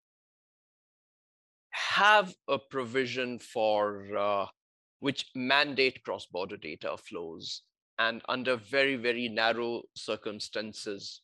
have 1.70 2.34
a 2.48 2.58
provision 2.58 3.38
for 3.38 4.06
uh, 4.16 4.46
which 5.00 5.26
mandate 5.34 6.02
cross-border 6.04 6.56
data 6.56 6.96
flows 6.96 7.62
and 7.98 8.22
under 8.28 8.56
very, 8.56 8.96
very 8.96 9.28
narrow 9.28 9.82
circumstances, 9.94 11.20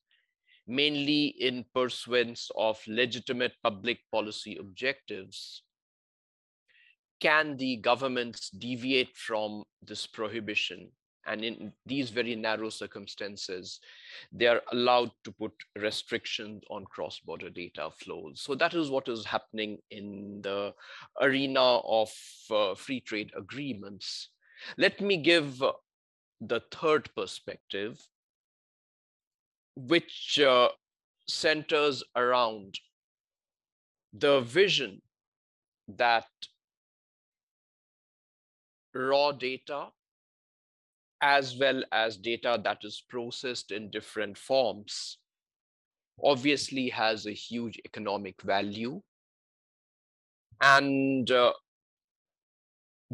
mainly 0.67 1.27
in 1.27 1.65
pursuance 1.75 2.51
of 2.57 2.81
legitimate 2.87 3.53
public 3.63 3.99
policy 4.13 4.57
objectives, 4.59 5.63
can 7.21 7.57
the 7.57 7.77
governments 7.77 8.51
deviate 8.51 9.17
from 9.17 9.65
this 9.83 10.07
prohibition 10.07 10.91
and 11.27 11.45
in 11.45 11.73
these 11.85 12.11
very 12.11 12.35
narrow 12.35 12.71
circumstances, 12.71 13.81
they 14.33 14.47
are 14.47 14.63
allowed 14.73 15.11
to 15.25 15.33
put 15.33 15.53
restrictions 15.77 16.63
on 16.71 16.85
cross-border 16.85 17.51
data 17.51 17.91
flows. 17.99 18.41
So 18.41 18.55
that 18.55 18.75
is 18.75 18.91
what 18.91 19.09
is 19.09 19.25
happening 19.25 19.79
in 19.91 20.41
the 20.43 20.73
arena 21.21 21.79
of 21.79 22.11
uh, 22.51 22.75
free 22.75 23.01
trade 23.01 23.31
agreements. 23.37 24.31
Let 24.79 25.01
me 25.01 25.17
give 25.17 25.63
the 26.41 26.61
third 26.71 27.11
perspective, 27.17 28.01
which 29.75 30.39
uh, 30.39 30.69
centers 31.29 32.03
around 32.15 32.75
the 34.13 34.41
vision 34.41 35.03
that 35.89 36.27
raw 38.95 39.33
data 39.33 39.89
as 41.23 41.57
well 41.57 41.83
as 41.93 42.17
data 42.17 42.61
that 42.63 42.79
is 42.83 43.03
processed 43.09 43.73
in 43.73 43.91
different 43.91 44.37
forms 44.37 45.19
obviously 46.23 46.89
has 46.89 47.27
a 47.27 47.33
huge 47.33 47.79
economic 47.85 48.41
value. 48.43 49.03
And 50.63 51.31
uh, 51.31 51.53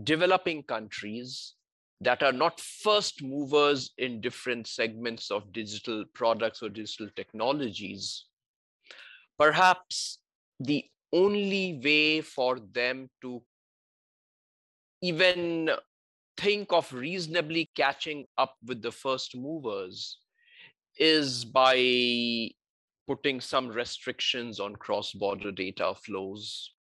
developing 0.04 0.62
countries 0.62 1.54
that 2.00 2.22
are 2.22 2.32
not 2.32 2.60
first 2.60 3.22
movers 3.22 3.90
in 3.98 4.20
different 4.20 4.66
segments 4.66 5.30
of 5.30 5.52
digital 5.52 6.04
products 6.14 6.62
or 6.62 6.68
digital 6.68 7.08
technologies 7.16 8.26
perhaps 9.38 10.18
the 10.60 10.84
only 11.12 11.80
way 11.84 12.20
for 12.20 12.58
them 12.72 13.08
to 13.20 13.42
even 15.02 15.68
think 16.36 16.72
of 16.72 16.92
reasonably 16.92 17.70
catching 17.74 18.26
up 18.38 18.56
with 18.64 18.82
the 18.82 18.92
first 18.92 19.36
movers 19.36 20.18
is 20.98 21.44
by 21.44 22.50
putting 23.06 23.40
some 23.40 23.68
restrictions 23.68 24.60
on 24.60 24.76
cross-border 24.76 25.52
data 25.52 25.94
flows. 25.94 26.72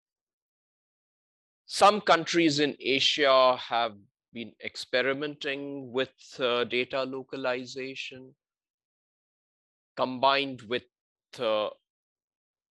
Some 1.65 2.01
countries 2.01 2.59
in 2.59 2.75
Asia 2.79 3.57
have 3.57 3.95
been 4.33 4.51
experimenting 4.63 5.91
with 5.91 6.13
uh, 6.39 6.63
data 6.65 7.03
localization 7.03 8.33
combined 9.97 10.61
with 10.63 10.83
uh, 11.39 11.69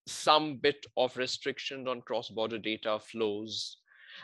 some 0.08 0.58
bit 0.58 0.86
of 0.98 1.16
restriction 1.18 1.88
on 1.88 2.02
cross-border 2.02 2.58
data 2.58 3.00
flows 3.00 3.78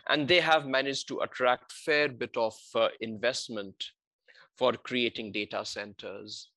and 0.07 0.27
they 0.27 0.39
have 0.39 0.65
managed 0.65 1.07
to 1.07 1.19
attract 1.19 1.71
fair 1.71 2.09
bit 2.09 2.35
of 2.37 2.55
uh, 2.75 2.87
investment 3.01 3.91
for 4.57 4.73
creating 4.73 5.31
data 5.31 5.65
centers. 5.65 6.49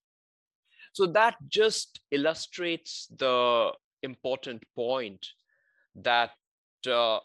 So 0.92 1.06
that 1.06 1.36
just 1.48 2.00
illustrates 2.10 3.08
the 3.16 3.72
important 4.02 4.62
point 4.74 5.26
that 5.96 6.30
uh, 6.90 7.18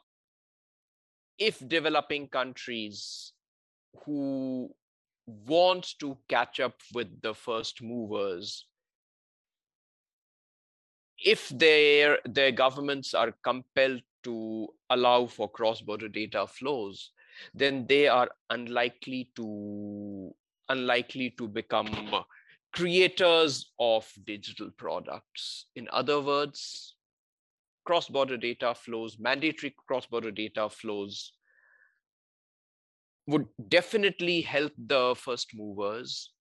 if 1.37 1.67
developing 1.67 2.27
countries 2.27 3.33
who 4.05 4.69
want 5.25 5.93
to 5.99 6.17
catch 6.27 6.59
up 6.59 6.75
with 6.93 7.21
the 7.21 7.33
first 7.33 7.81
movers 7.81 8.65
if 11.23 11.49
their 11.49 12.19
their 12.25 12.51
governments 12.51 13.13
are 13.13 13.33
compelled 13.43 14.01
to 14.23 14.67
allow 14.89 15.25
for 15.25 15.49
cross-border 15.49 16.07
data 16.07 16.47
flows, 16.47 17.11
then 17.53 17.85
they 17.87 18.07
are 18.07 18.29
unlikely 18.49 19.31
to 19.35 20.33
unlikely 20.69 21.31
to 21.37 21.47
become 21.47 21.87
creators 22.73 23.73
of 23.79 24.11
digital 24.25 24.69
products. 24.77 25.65
In 25.75 25.87
other 25.91 26.21
words, 26.21 26.95
cross-border 27.85 28.37
data 28.37 28.73
flows, 28.73 29.17
mandatory 29.19 29.75
cross-border 29.87 30.31
data 30.31 30.69
flows 30.69 31.33
would 33.27 33.47
definitely 33.67 34.41
help 34.41 34.73
the 34.77 35.15
first 35.15 35.51
movers. 35.55 36.31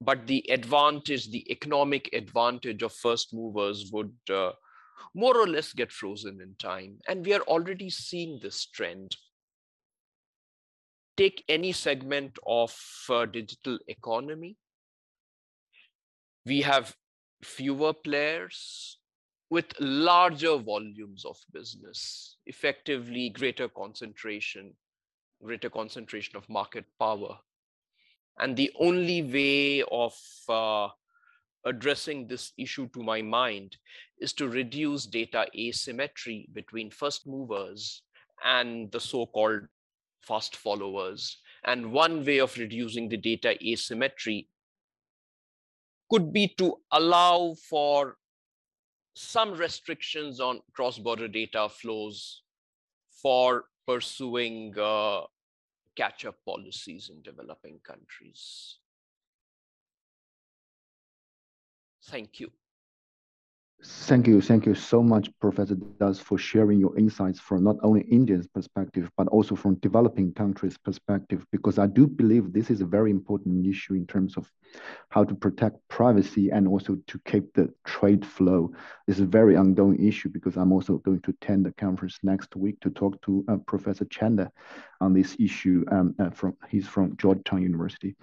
But 0.00 0.26
the 0.26 0.44
advantage, 0.50 1.30
the 1.30 1.50
economic 1.50 2.10
advantage 2.12 2.82
of 2.82 2.92
first 2.92 3.32
movers 3.32 3.90
would 3.92 4.12
uh, 4.30 4.52
more 5.14 5.36
or 5.36 5.46
less 5.46 5.72
get 5.72 5.92
frozen 5.92 6.40
in 6.40 6.54
time. 6.58 6.98
And 7.08 7.24
we 7.24 7.34
are 7.34 7.42
already 7.42 7.90
seeing 7.90 8.38
this 8.42 8.66
trend. 8.66 9.16
Take 11.16 11.44
any 11.48 11.72
segment 11.72 12.38
of 12.46 12.76
uh, 13.08 13.26
digital 13.26 13.78
economy. 13.86 14.56
We 16.44 16.62
have 16.62 16.94
fewer 17.42 17.92
players 17.92 18.98
with 19.50 19.66
larger 19.78 20.56
volumes 20.56 21.24
of 21.24 21.36
business, 21.52 22.38
effectively 22.46 23.28
greater 23.30 23.68
concentration, 23.68 24.72
greater 25.42 25.70
concentration 25.70 26.36
of 26.36 26.48
market 26.48 26.84
power. 26.98 27.38
And 28.38 28.56
the 28.56 28.72
only 28.80 29.22
way 29.22 29.84
of 29.92 30.18
uh, 30.48 30.88
addressing 31.64 32.26
this 32.26 32.52
issue 32.58 32.88
to 32.88 33.02
my 33.02 33.22
mind 33.22 33.76
is 34.24 34.32
to 34.32 34.48
reduce 34.48 35.04
data 35.04 35.46
asymmetry 35.54 36.48
between 36.54 36.90
first 36.90 37.26
movers 37.26 38.02
and 38.42 38.90
the 38.90 38.98
so-called 38.98 39.60
fast 40.22 40.56
followers. 40.56 41.36
And 41.64 41.92
one 41.92 42.24
way 42.24 42.38
of 42.38 42.56
reducing 42.56 43.10
the 43.10 43.18
data 43.18 43.56
asymmetry 43.62 44.48
could 46.10 46.32
be 46.32 46.48
to 46.56 46.76
allow 46.90 47.54
for 47.68 48.16
some 49.14 49.52
restrictions 49.52 50.40
on 50.40 50.60
cross-border 50.72 51.28
data 51.28 51.68
flows 51.68 52.42
for 53.22 53.64
pursuing 53.86 54.74
uh, 54.78 55.20
catch-up 55.96 56.36
policies 56.46 57.10
in 57.12 57.20
developing 57.22 57.78
countries. 57.84 58.78
Thank 62.06 62.40
you. 62.40 62.50
Thank 63.86 64.26
you. 64.26 64.40
Thank 64.40 64.64
you 64.64 64.74
so 64.74 65.02
much, 65.02 65.28
Professor 65.40 65.74
Das, 65.74 66.18
for 66.18 66.38
sharing 66.38 66.80
your 66.80 66.96
insights 66.98 67.38
from 67.38 67.62
not 67.62 67.76
only 67.82 68.00
India's 68.02 68.46
perspective, 68.46 69.10
but 69.18 69.28
also 69.28 69.54
from 69.54 69.74
developing 69.76 70.32
countries' 70.32 70.78
perspective, 70.78 71.44
because 71.52 71.78
I 71.78 71.86
do 71.86 72.06
believe 72.06 72.52
this 72.52 72.70
is 72.70 72.80
a 72.80 72.86
very 72.86 73.10
important 73.10 73.66
issue 73.66 73.92
in 73.92 74.06
terms 74.06 74.38
of 74.38 74.50
how 75.10 75.22
to 75.22 75.34
protect 75.34 75.86
privacy 75.88 76.48
and 76.50 76.66
also 76.66 76.96
to 77.06 77.20
keep 77.26 77.52
the 77.52 77.74
trade 77.84 78.24
flow. 78.24 78.72
This 79.06 79.16
is 79.16 79.24
a 79.24 79.26
very 79.26 79.54
ongoing 79.54 80.02
issue 80.02 80.30
because 80.30 80.56
I'm 80.56 80.72
also 80.72 80.96
going 80.98 81.20
to 81.20 81.30
attend 81.32 81.66
the 81.66 81.72
conference 81.72 82.18
next 82.22 82.56
week 82.56 82.80
to 82.80 82.90
talk 82.90 83.20
to 83.22 83.44
uh, 83.48 83.56
Professor 83.66 84.06
Chander 84.06 84.48
on 85.02 85.12
this 85.12 85.36
issue. 85.38 85.84
Um, 85.90 86.14
uh, 86.18 86.30
from 86.30 86.56
He's 86.70 86.88
from 86.88 87.18
Georgetown 87.18 87.60
University. 87.60 88.16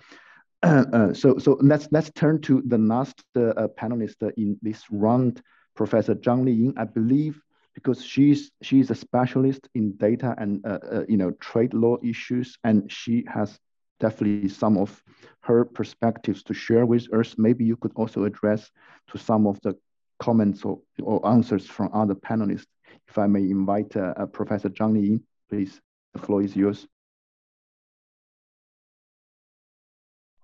Uh, 0.63 1.11
so, 1.11 1.39
so 1.39 1.57
let's 1.59 1.87
let's 1.91 2.11
turn 2.11 2.39
to 2.39 2.61
the 2.67 2.77
last 2.77 3.23
uh, 3.35 3.67
panelist 3.79 4.21
in 4.37 4.55
this 4.61 4.83
round, 4.91 5.41
Professor 5.75 6.13
Zhang 6.13 6.43
Liying. 6.43 6.73
I 6.77 6.83
believe 6.83 7.41
because 7.73 8.03
she's 8.03 8.51
she's 8.61 8.91
a 8.91 8.95
specialist 8.95 9.67
in 9.73 9.95
data 9.97 10.35
and 10.37 10.65
uh, 10.65 10.79
uh, 10.91 11.03
you 11.07 11.17
know 11.17 11.31
trade 11.39 11.73
law 11.73 11.97
issues, 12.03 12.57
and 12.63 12.91
she 12.91 13.25
has 13.27 13.57
definitely 13.99 14.49
some 14.49 14.77
of 14.77 15.01
her 15.41 15.65
perspectives 15.65 16.43
to 16.43 16.53
share 16.53 16.85
with 16.85 17.11
us. 17.13 17.35
Maybe 17.37 17.63
you 17.63 17.77
could 17.77 17.93
also 17.95 18.25
address 18.25 18.69
to 19.11 19.17
some 19.17 19.47
of 19.47 19.59
the 19.61 19.75
comments 20.19 20.63
or, 20.63 20.79
or 21.01 21.25
answers 21.27 21.67
from 21.67 21.89
other 21.93 22.15
panelists. 22.15 22.67
If 23.07 23.17
I 23.17 23.27
may 23.27 23.41
invite 23.41 23.95
uh, 23.95 24.13
uh, 24.17 24.25
Professor 24.27 24.69
Zhang 24.69 24.93
Li, 24.93 25.19
please, 25.49 25.79
the 26.13 26.19
floor 26.19 26.41
is 26.41 26.55
yours. 26.55 26.87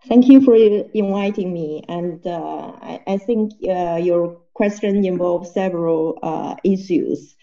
Thank 0.07 0.29
you 0.29 0.39
for 0.39 0.55
inviting 0.55 1.51
me. 1.53 1.83
And 1.89 2.25
uh, 2.25 2.71
I, 2.81 3.01
I, 3.07 3.17
think 3.17 3.53
uh, 3.67 3.97
your 4.01 4.39
question 4.53 5.05
involves 5.05 5.53
several 5.53 6.17
uh, 6.23 6.55
issues. 6.63 7.35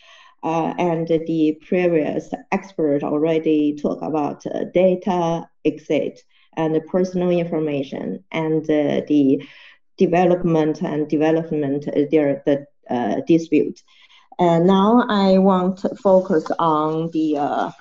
Uh, 0.42 0.72
and 0.78 1.06
the 1.08 1.58
previous 1.66 2.30
expert 2.52 3.02
already 3.02 3.76
talked 3.76 4.02
about 4.02 4.46
uh, 4.46 4.64
data 4.72 5.46
exit 5.64 6.20
and 6.56 6.80
personal 6.86 7.30
information 7.30 8.24
and 8.32 8.62
uh, 8.64 9.02
the 9.08 9.46
development 9.98 10.80
and 10.80 11.08
development 11.08 11.86
there 12.10 12.42
the 12.46 12.66
dispute. 13.26 13.82
And 14.38 14.66
now 14.66 15.04
I 15.08 15.38
want 15.38 15.78
to 15.78 15.94
focus 15.96 16.44
on 16.58 17.10
the 17.12 17.72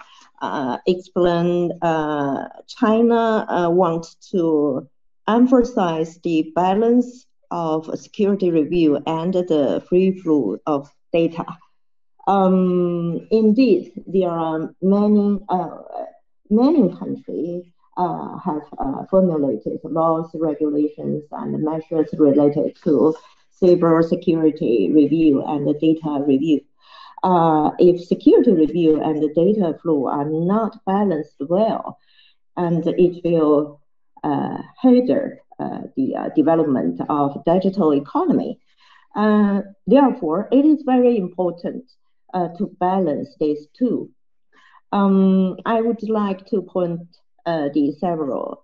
uh, 0.44 0.78
explain 0.86 1.72
uh, 1.82 2.50
China 2.68 3.46
uh, 3.48 3.70
wants 3.70 4.16
to 4.32 4.88
emphasize 5.28 6.20
the 6.24 6.52
balance 6.54 7.26
of 7.50 7.90
security 7.98 8.52
review 8.52 9.02
and 9.08 9.34
the 9.34 9.84
free 9.88 10.20
flow 10.20 10.58
of 10.66 10.90
data. 11.14 11.46
Um, 12.28 13.28
indeed, 13.32 13.92
there 14.08 14.30
are 14.30 14.74
many 14.82 15.40
uh, 15.50 15.78
many 16.50 16.90
countries 16.98 17.64
uh, 17.98 18.38
have 18.40 18.64
uh, 18.78 19.06
formulated 19.10 19.80
laws, 19.84 20.30
regulations, 20.34 21.24
and 21.32 21.64
measures 21.64 22.10
related 22.18 22.76
to 22.84 23.16
cyber 23.62 24.04
security 24.04 24.92
review 24.94 25.44
and 25.44 25.66
data 25.80 26.24
review 26.28 26.60
uh, 27.24 27.72
if 27.80 28.06
security 28.06 28.52
review 28.52 29.02
and 29.02 29.22
the 29.22 29.34
data 29.34 29.78
flow 29.82 30.08
are 30.08 30.26
not 30.26 30.84
balanced 30.86 31.38
well, 31.40 31.98
and 32.58 32.86
it 32.86 33.24
will 33.24 33.82
uh, 34.24 34.58
hinder 34.82 35.40
uh, 35.60 35.80
the 35.96 36.16
uh, 36.16 36.30
development 36.36 37.00
of 37.10 37.44
digital 37.46 37.94
economy. 37.94 38.60
Uh, 39.16 39.62
therefore, 39.88 40.50
it 40.52 40.66
is 40.66 40.84
very 40.86 41.18
important 41.18 41.84
uh, 42.34 42.50
to 42.58 42.76
balance 42.80 43.30
these 43.40 43.68
two. 43.78 44.10
Um, 44.92 45.58
I 45.66 45.82
would 45.82 46.04
like 46.10 46.46
to 46.48 46.62
point 46.62 47.02
the 47.46 47.96
several, 48.00 48.64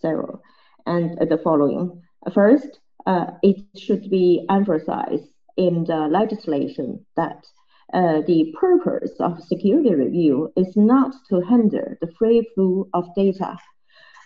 several, 0.00 0.42
and 0.86 1.18
the 1.18 1.38
following. 1.38 2.02
First, 2.32 2.80
it 3.42 3.64
should 3.76 4.08
be 4.10 4.46
emphasized 4.48 5.28
in 5.56 5.84
the 5.84 6.08
legislation 6.08 7.04
that 7.16 7.46
uh, 7.94 8.20
the 8.26 8.52
purpose 8.60 9.12
of 9.20 9.42
security 9.42 9.94
review 9.94 10.52
is 10.56 10.76
not 10.76 11.14
to 11.28 11.40
hinder 11.40 11.96
the 12.00 12.12
free 12.18 12.46
flow 12.54 12.88
of 12.92 13.14
data. 13.14 13.56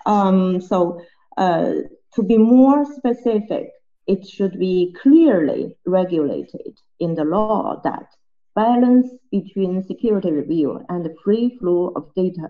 Um, 0.06 0.60
so, 0.60 1.02
uh, 1.36 1.72
to 2.14 2.22
be 2.22 2.38
more 2.38 2.84
specific, 2.84 3.70
it 4.06 4.26
should 4.26 4.58
be 4.58 4.94
clearly 5.00 5.76
regulated 5.86 6.78
in 6.98 7.14
the 7.14 7.24
law 7.24 7.80
that 7.84 8.06
balance 8.54 9.08
between 9.30 9.86
security 9.86 10.32
review 10.32 10.84
and 10.88 11.08
free 11.22 11.56
flow 11.58 11.92
of 11.94 12.12
data 12.16 12.48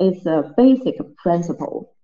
is 0.00 0.26
a 0.26 0.52
basic 0.56 0.96
principle. 1.16 1.94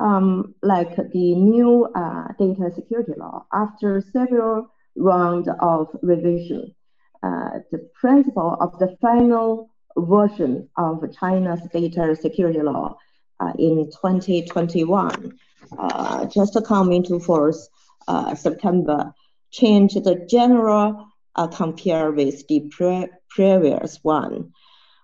Um, 0.00 0.54
like 0.62 0.96
the 0.96 1.34
new 1.34 1.86
uh, 1.94 2.28
data 2.38 2.70
security 2.74 3.12
law, 3.16 3.46
after 3.52 4.00
several 4.00 4.70
round 4.96 5.48
of 5.60 5.88
revision. 6.02 6.74
Uh, 7.22 7.60
the 7.72 7.88
principle 7.94 8.56
of 8.60 8.78
the 8.78 8.96
final 9.00 9.70
version 9.96 10.68
of 10.76 11.02
China's 11.18 11.60
data 11.72 12.14
security 12.14 12.62
law 12.62 12.96
uh, 13.40 13.52
in 13.58 13.90
2021 13.90 15.38
uh, 15.76 16.26
just 16.26 16.56
come 16.64 16.92
into 16.92 17.18
force 17.18 17.68
uh, 18.06 18.34
September, 18.34 19.12
changed 19.50 20.02
the 20.04 20.26
general 20.28 21.06
uh, 21.36 21.46
compare 21.46 22.10
with 22.10 22.46
the 22.48 22.60
pre 22.70 23.06
previous 23.30 23.98
one. 24.02 24.52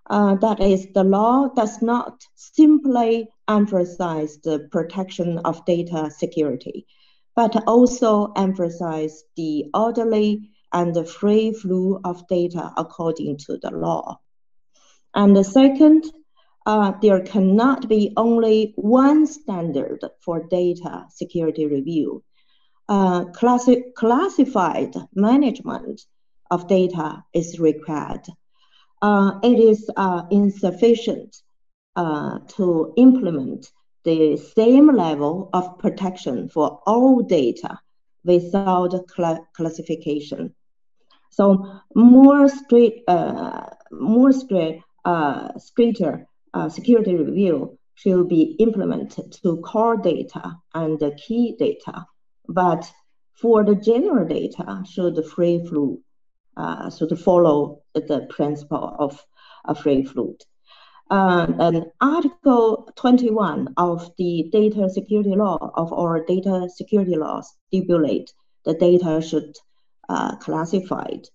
Uh, 0.08 0.34
that 0.36 0.60
is, 0.60 0.86
the 0.92 1.04
law 1.04 1.48
does 1.54 1.80
not 1.80 2.22
simply 2.34 3.28
emphasize 3.48 4.38
the 4.38 4.68
protection 4.70 5.38
of 5.38 5.64
data 5.64 6.10
security, 6.10 6.86
but 7.36 7.64
also 7.66 8.32
emphasize 8.36 9.24
the 9.36 9.70
orderly 9.74 10.50
and 10.72 10.94
the 10.94 11.04
free 11.04 11.52
flow 11.52 12.00
of 12.04 12.26
data 12.28 12.72
according 12.76 13.38
to 13.38 13.58
the 13.58 13.70
law. 13.70 14.18
And 15.14 15.36
the 15.36 15.44
second, 15.44 16.04
uh, 16.66 16.92
there 17.02 17.20
cannot 17.20 17.88
be 17.88 18.12
only 18.16 18.72
one 18.76 19.26
standard 19.26 20.00
for 20.20 20.46
data 20.48 21.06
security 21.10 21.66
review. 21.66 22.24
Uh, 22.88 23.26
classi 23.26 23.94
classified 23.94 24.94
management 25.14 26.02
of 26.50 26.68
data 26.68 27.22
is 27.32 27.58
required. 27.58 28.26
Uh, 29.00 29.38
it 29.42 29.58
is 29.58 29.90
uh, 29.96 30.22
insufficient 30.30 31.36
uh, 31.96 32.38
to 32.48 32.92
implement 32.96 33.70
the 34.04 34.36
same 34.36 34.94
level 34.94 35.50
of 35.52 35.78
protection 35.78 36.48
for 36.48 36.80
all 36.86 37.22
data 37.22 37.78
without 38.24 38.92
cl 39.14 39.46
classification. 39.56 40.54
So 41.30 41.80
more 41.94 42.48
strict, 42.48 43.08
uh, 43.08 43.66
more 43.90 44.32
strict, 44.32 44.82
uh, 45.04 45.58
stricter 45.58 46.26
uh, 46.52 46.68
security 46.68 47.16
review 47.16 47.78
should 47.94 48.28
be 48.28 48.56
implemented 48.58 49.32
to 49.42 49.56
core 49.58 49.96
data 49.96 50.56
and 50.74 50.98
the 50.98 51.12
key 51.12 51.56
data. 51.58 52.06
But 52.48 52.90
for 53.34 53.64
the 53.64 53.74
general 53.74 54.26
data, 54.28 54.84
should 54.88 55.16
the 55.16 55.22
free 55.22 55.64
flow, 55.66 55.98
uh, 56.56 56.90
should 56.90 57.18
follow 57.18 57.82
the 57.94 58.26
principle 58.30 58.94
of 58.98 59.24
a 59.64 59.74
free 59.74 60.04
flow. 60.04 60.36
Uh, 61.10 61.46
and 61.58 61.86
Article 62.00 62.90
21 62.96 63.74
of 63.76 64.10
the 64.16 64.48
data 64.50 64.88
security 64.88 65.34
law 65.34 65.72
of 65.74 65.92
our 65.92 66.24
data 66.24 66.68
security 66.74 67.14
laws 67.16 67.52
stipulate 67.68 68.32
the 68.64 68.74
data 68.74 69.20
should 69.20 69.54
uh, 70.08 70.36
classified 70.36 71.28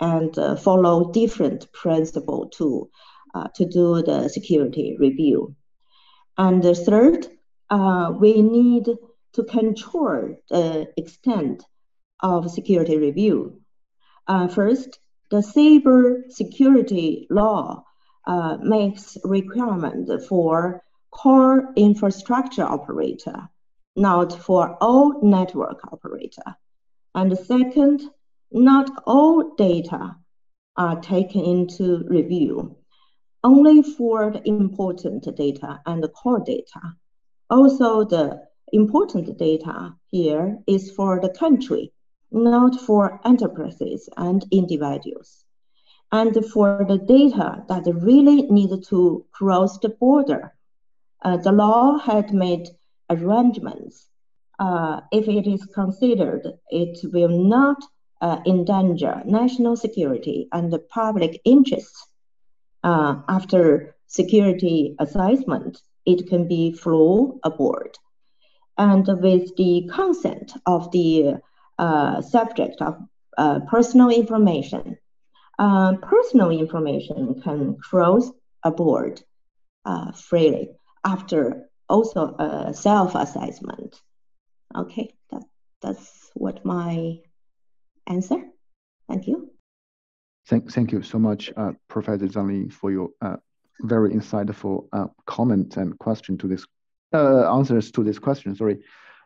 and 0.00 0.38
uh, 0.38 0.54
follow 0.54 1.10
different 1.12 1.70
principle 1.72 2.48
to 2.48 2.88
uh, 3.34 3.48
to 3.54 3.66
do 3.66 4.02
the 4.02 4.28
security 4.28 4.96
review. 4.98 5.54
And 6.36 6.62
the 6.62 6.74
third, 6.74 7.26
uh, 7.68 8.12
we 8.18 8.40
need 8.40 8.88
to 9.34 9.42
control 9.44 10.36
the 10.48 10.88
extent 10.96 11.64
of 12.20 12.50
security 12.50 12.96
review. 12.96 13.60
Uh, 14.26 14.48
first, 14.48 14.98
the 15.30 15.38
cyber 15.38 16.22
security 16.30 17.26
law 17.30 17.84
uh, 18.28 18.58
makes 18.60 19.16
requirement 19.24 20.10
for 20.28 20.82
core 21.10 21.72
infrastructure 21.76 22.62
operator, 22.62 23.48
not 23.96 24.32
for 24.32 24.76
all 24.82 25.22
network 25.22 25.80
operator. 25.90 26.54
And 27.14 27.36
second, 27.38 28.02
not 28.52 28.90
all 29.06 29.54
data 29.56 30.16
are 30.76 31.00
taken 31.00 31.42
into 31.42 32.04
review, 32.06 32.76
only 33.42 33.82
for 33.82 34.30
the 34.30 34.46
important 34.46 35.26
data 35.34 35.80
and 35.86 36.02
the 36.02 36.08
core 36.08 36.44
data. 36.44 36.82
Also, 37.48 38.04
the 38.04 38.42
important 38.74 39.38
data 39.38 39.94
here 40.10 40.58
is 40.66 40.90
for 40.90 41.18
the 41.18 41.30
country, 41.30 41.92
not 42.30 42.78
for 42.78 43.20
enterprises 43.24 44.10
and 44.18 44.44
individuals 44.50 45.46
and 46.10 46.34
for 46.46 46.84
the 46.88 46.98
data 46.98 47.64
that 47.68 47.84
really 47.94 48.42
need 48.42 48.70
to 48.88 49.24
cross 49.32 49.78
the 49.78 49.90
border. 49.90 50.54
Uh, 51.22 51.36
the 51.36 51.52
law 51.52 51.98
had 51.98 52.32
made 52.32 52.68
arrangements. 53.10 54.08
Uh, 54.58 55.00
if 55.12 55.28
it 55.28 55.46
is 55.46 55.64
considered, 55.66 56.46
it 56.70 56.98
will 57.12 57.28
not 57.28 57.78
uh, 58.20 58.38
endanger 58.46 59.22
national 59.24 59.76
security 59.76 60.48
and 60.52 60.72
the 60.72 60.78
public 60.78 61.40
interest. 61.44 61.94
Uh, 62.82 63.16
after 63.28 63.94
security 64.06 64.96
assessment, 64.98 65.78
it 66.06 66.28
can 66.28 66.48
be 66.48 66.72
flown 66.72 67.38
aboard. 67.44 67.98
And 68.76 69.06
with 69.06 69.56
the 69.56 69.90
consent 69.92 70.52
of 70.64 70.90
the 70.92 71.36
uh, 71.78 72.22
subject 72.22 72.80
of 72.80 72.96
uh, 73.36 73.60
personal 73.68 74.10
information, 74.10 74.96
uh, 75.58 75.96
personal 75.96 76.50
information 76.50 77.40
can 77.42 77.76
cross 77.76 78.30
aboard 78.62 79.20
uh, 79.84 80.12
freely 80.12 80.70
after 81.04 81.68
also 81.88 82.34
a 82.38 82.74
self-assessment. 82.74 84.00
Okay, 84.76 85.14
that, 85.30 85.42
that's 85.80 86.30
what 86.34 86.64
my 86.64 87.18
answer. 88.06 88.36
Thank 89.08 89.26
you. 89.26 89.50
Thank, 90.46 90.70
thank 90.70 90.92
you 90.92 91.02
so 91.02 91.18
much, 91.18 91.52
uh, 91.56 91.72
Professor 91.88 92.26
Zhang 92.26 92.72
for 92.72 92.90
your 92.90 93.10
uh, 93.20 93.36
very 93.80 94.10
insightful 94.10 94.88
uh, 94.92 95.06
comment 95.26 95.76
and 95.76 95.98
question 95.98 96.38
to 96.38 96.48
this 96.48 96.66
answers 97.12 97.90
to 97.92 98.04
this 98.04 98.18
question. 98.18 98.54
Sorry, 98.54 98.78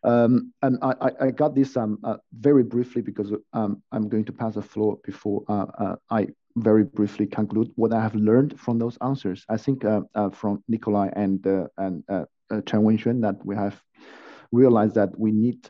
um, 0.04 0.52
and 0.62 0.78
I, 0.82 1.10
I 1.20 1.30
got 1.30 1.54
this 1.54 1.76
um, 1.76 1.98
uh, 2.04 2.16
very 2.32 2.62
briefly 2.62 3.02
because 3.02 3.32
um, 3.52 3.82
I'm 3.92 4.08
going 4.08 4.24
to 4.24 4.32
pass 4.32 4.54
the 4.54 4.62
floor 4.62 4.98
before 5.04 5.44
uh, 5.48 5.96
I 6.10 6.28
very 6.56 6.84
briefly 6.84 7.26
conclude 7.26 7.70
what 7.76 7.92
I 7.92 8.02
have 8.02 8.14
learned 8.14 8.60
from 8.60 8.78
those 8.78 8.98
answers. 9.00 9.44
I 9.48 9.56
think 9.56 9.82
from 9.82 10.62
Nikolaj 10.70 11.12
and 11.16 11.44
and 11.78 12.04
Chen 12.66 12.82
Wenxuan 12.82 13.22
that 13.22 13.44
we 13.44 13.56
have 13.56 13.80
realized 14.50 14.94
that 14.94 15.18
we 15.18 15.32
need 15.32 15.68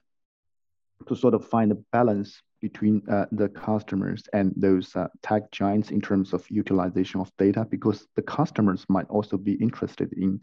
to 1.09 1.17
sort 1.17 1.35
of 1.35 1.47
find 1.49 1.73
a 1.73 1.77
balance 1.93 2.43
between 2.61 3.03
uh, 3.11 3.27
the 3.33 3.49
customers 3.49 4.23
and 4.33 4.53
those 4.57 4.95
uh, 4.95 5.09
tech 5.23 5.51
giants 5.51 5.91
in 5.91 6.01
terms 6.01 6.33
of 6.33 6.49
utilization 6.49 7.21
of 7.21 7.31
data 7.37 7.67
because 7.69 8.07
the 8.15 8.23
customers 8.23 8.87
might 8.89 9.09
also 9.09 9.37
be 9.37 9.55
interested 9.55 10.13
in 10.13 10.41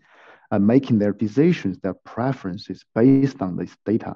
making 0.58 0.98
their 0.98 1.14
decisions, 1.14 1.78
their 1.80 1.94
preferences 1.94 2.84
based 2.96 3.42
on 3.42 3.56
this 3.56 3.76
data 3.86 4.16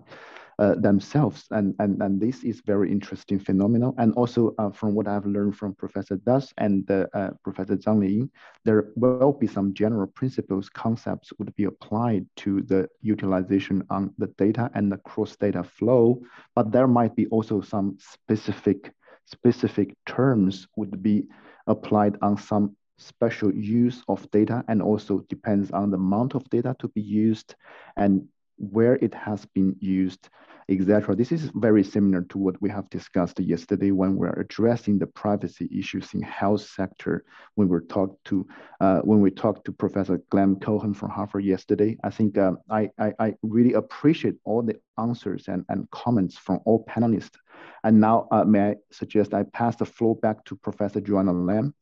uh, 0.60 0.76
themselves. 0.76 1.46
And, 1.52 1.76
and, 1.80 2.02
and 2.02 2.22
this 2.22 2.44
is 2.44 2.62
very 2.66 2.92
interesting 2.92 3.40
phenomenon. 3.40 3.94
And 3.98 4.14
also 4.14 4.54
uh, 4.58 4.70
from 4.72 4.94
what 4.94 5.08
I've 5.08 5.26
learned 5.26 5.58
from 5.58 5.74
Professor 5.76 6.16
Das 6.18 6.54
and 6.58 6.90
uh, 6.90 7.32
Professor 7.44 7.76
Zhang 7.76 8.00
Liying, 8.00 8.30
there 8.64 8.90
will 8.96 9.34
be 9.34 9.48
some 9.48 9.74
general 9.74 10.08
principles, 10.08 10.70
concepts 10.70 11.34
would 11.38 11.56
be 11.56 11.66
applied 11.66 12.26
to 12.38 12.62
the 12.62 12.88
utilization 13.02 13.84
on 13.90 14.14
the 14.18 14.28
data 14.38 14.70
and 14.74 14.92
the 14.92 14.98
cross 14.98 15.36
data 15.36 15.64
flow, 15.64 16.22
but 16.56 16.72
there 16.72 16.88
might 16.88 17.16
be 17.16 17.28
also 17.28 17.62
some 17.62 17.98
specific 18.00 18.94
specific 19.26 19.96
terms 20.06 20.68
would 20.76 21.02
be 21.02 21.24
applied 21.68 22.18
on 22.22 22.38
some 22.38 22.76
special 22.98 23.54
use 23.54 24.04
of 24.08 24.30
data 24.32 24.64
and 24.68 24.82
also 24.82 25.20
depends 25.30 25.72
on 25.72 25.92
the 25.92 25.98
amount 25.98 26.36
of 26.36 26.50
data 26.50 26.76
to 26.80 26.88
be 26.90 27.02
used 27.02 27.56
and 27.98 28.28
where 28.58 28.96
it 28.96 29.14
has 29.14 29.46
been 29.46 29.76
used, 29.80 30.30
etc. 30.70 31.16
This 31.16 31.32
is 31.32 31.52
very 31.56 31.84
similar 31.84 32.22
to 32.24 32.38
what 32.38 32.62
we 32.62 32.70
have 32.70 32.90
discussed 32.90 33.40
yesterday 33.40 33.92
when 33.92 34.16
we're 34.16 34.40
addressing 34.40 35.00
the 35.00 35.08
privacy 35.08 35.68
issues 35.72 36.14
in 36.14 36.22
health 36.22 36.62
sector. 36.62 37.26
When 37.56 37.68
we 37.68 37.80
talked 37.90 38.24
to 38.26 38.48
uh, 38.80 39.00
when 39.00 39.22
we 39.22 39.32
talked 39.32 39.66
to 39.66 39.72
Professor 39.72 40.22
Glenn 40.30 40.60
Cohen 40.60 40.94
from 40.94 41.10
Harvard 41.10 41.44
yesterday, 41.44 41.98
I 42.04 42.10
think 42.10 42.38
uh, 42.38 42.54
I, 42.70 42.90
I, 43.00 43.14
I 43.20 43.34
really 43.42 43.74
appreciate 43.74 44.36
all 44.46 44.62
the 44.62 44.80
answers 44.98 45.48
and, 45.48 45.66
and 45.70 45.90
comments 45.92 46.38
from 46.38 46.60
all 46.66 46.86
panelists. 46.86 47.38
And 47.84 48.00
now, 48.00 48.28
uh, 48.32 48.44
may 48.46 48.70
I 48.72 48.76
suggest 48.92 49.34
I 49.34 49.44
pass 49.44 49.76
the 49.76 49.86
floor 49.86 50.16
back 50.16 50.46
to 50.46 50.56
Professor 50.56 51.02
Joanna 51.02 51.34
Lam 51.34 51.74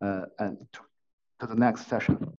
and 0.00 0.58
to, 0.72 0.80
to 1.40 1.46
the 1.46 1.54
next 1.54 1.86
session. 1.86 2.36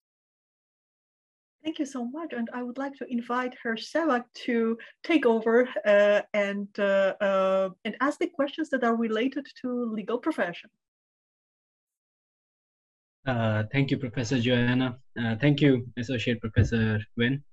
Thank 1.63 1.79
you 1.79 1.87
so 1.87 2.05
much. 2.05 2.33
And 2.33 2.49
I 2.55 2.63
would 2.63 2.79
like 2.79 2.95
to 2.95 3.07
invite 3.11 3.55
her 3.63 3.75
Seva 3.75 4.25
to 4.47 4.79
take 5.05 5.27
over 5.27 5.69
uh, 5.87 6.23
and, 6.33 6.69
uh, 6.79 7.15
uh, 7.21 7.69
and 7.85 7.97
ask 8.01 8.19
the 8.19 8.29
questions 8.29 8.71
that 8.71 8.83
are 8.83 8.97
related 8.97 9.47
to 9.61 9.93
legal 9.93 10.19
profession. 10.19 10.71
Uh, 13.27 13.65
thank 13.71 13.91
you, 13.91 13.99
Professor 13.99 14.41
Joanna. 14.41 14.99
Uh, 15.21 15.37
thank 15.39 15.61
you, 15.61 15.87
Associate 15.99 16.41
Professor 16.41 16.99
Wen. 17.19 17.45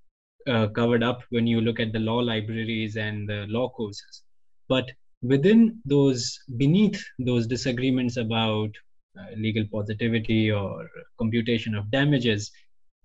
uh, 0.49 0.67
covered 0.69 1.03
up 1.03 1.23
when 1.31 1.47
you 1.47 1.61
look 1.61 1.81
at 1.81 1.93
the 1.93 1.99
law 1.99 2.19
libraries 2.19 2.97
and 2.97 3.29
the 3.29 3.47
law 3.49 3.69
courses. 3.71 4.23
But 4.69 4.91
within 5.23 5.81
those, 5.85 6.39
beneath 6.57 7.03
those 7.19 7.47
disagreements 7.47 8.17
about 8.17 8.71
uh, 9.19 9.25
legal 9.37 9.65
positivity 9.73 10.51
or 10.51 10.89
computation 11.19 11.75
of 11.75 11.91
damages, 11.91 12.51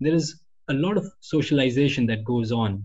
there 0.00 0.14
is 0.14 0.40
a 0.68 0.74
lot 0.74 0.96
of 0.96 1.06
socialization 1.20 2.06
that 2.06 2.24
goes 2.24 2.52
on 2.52 2.84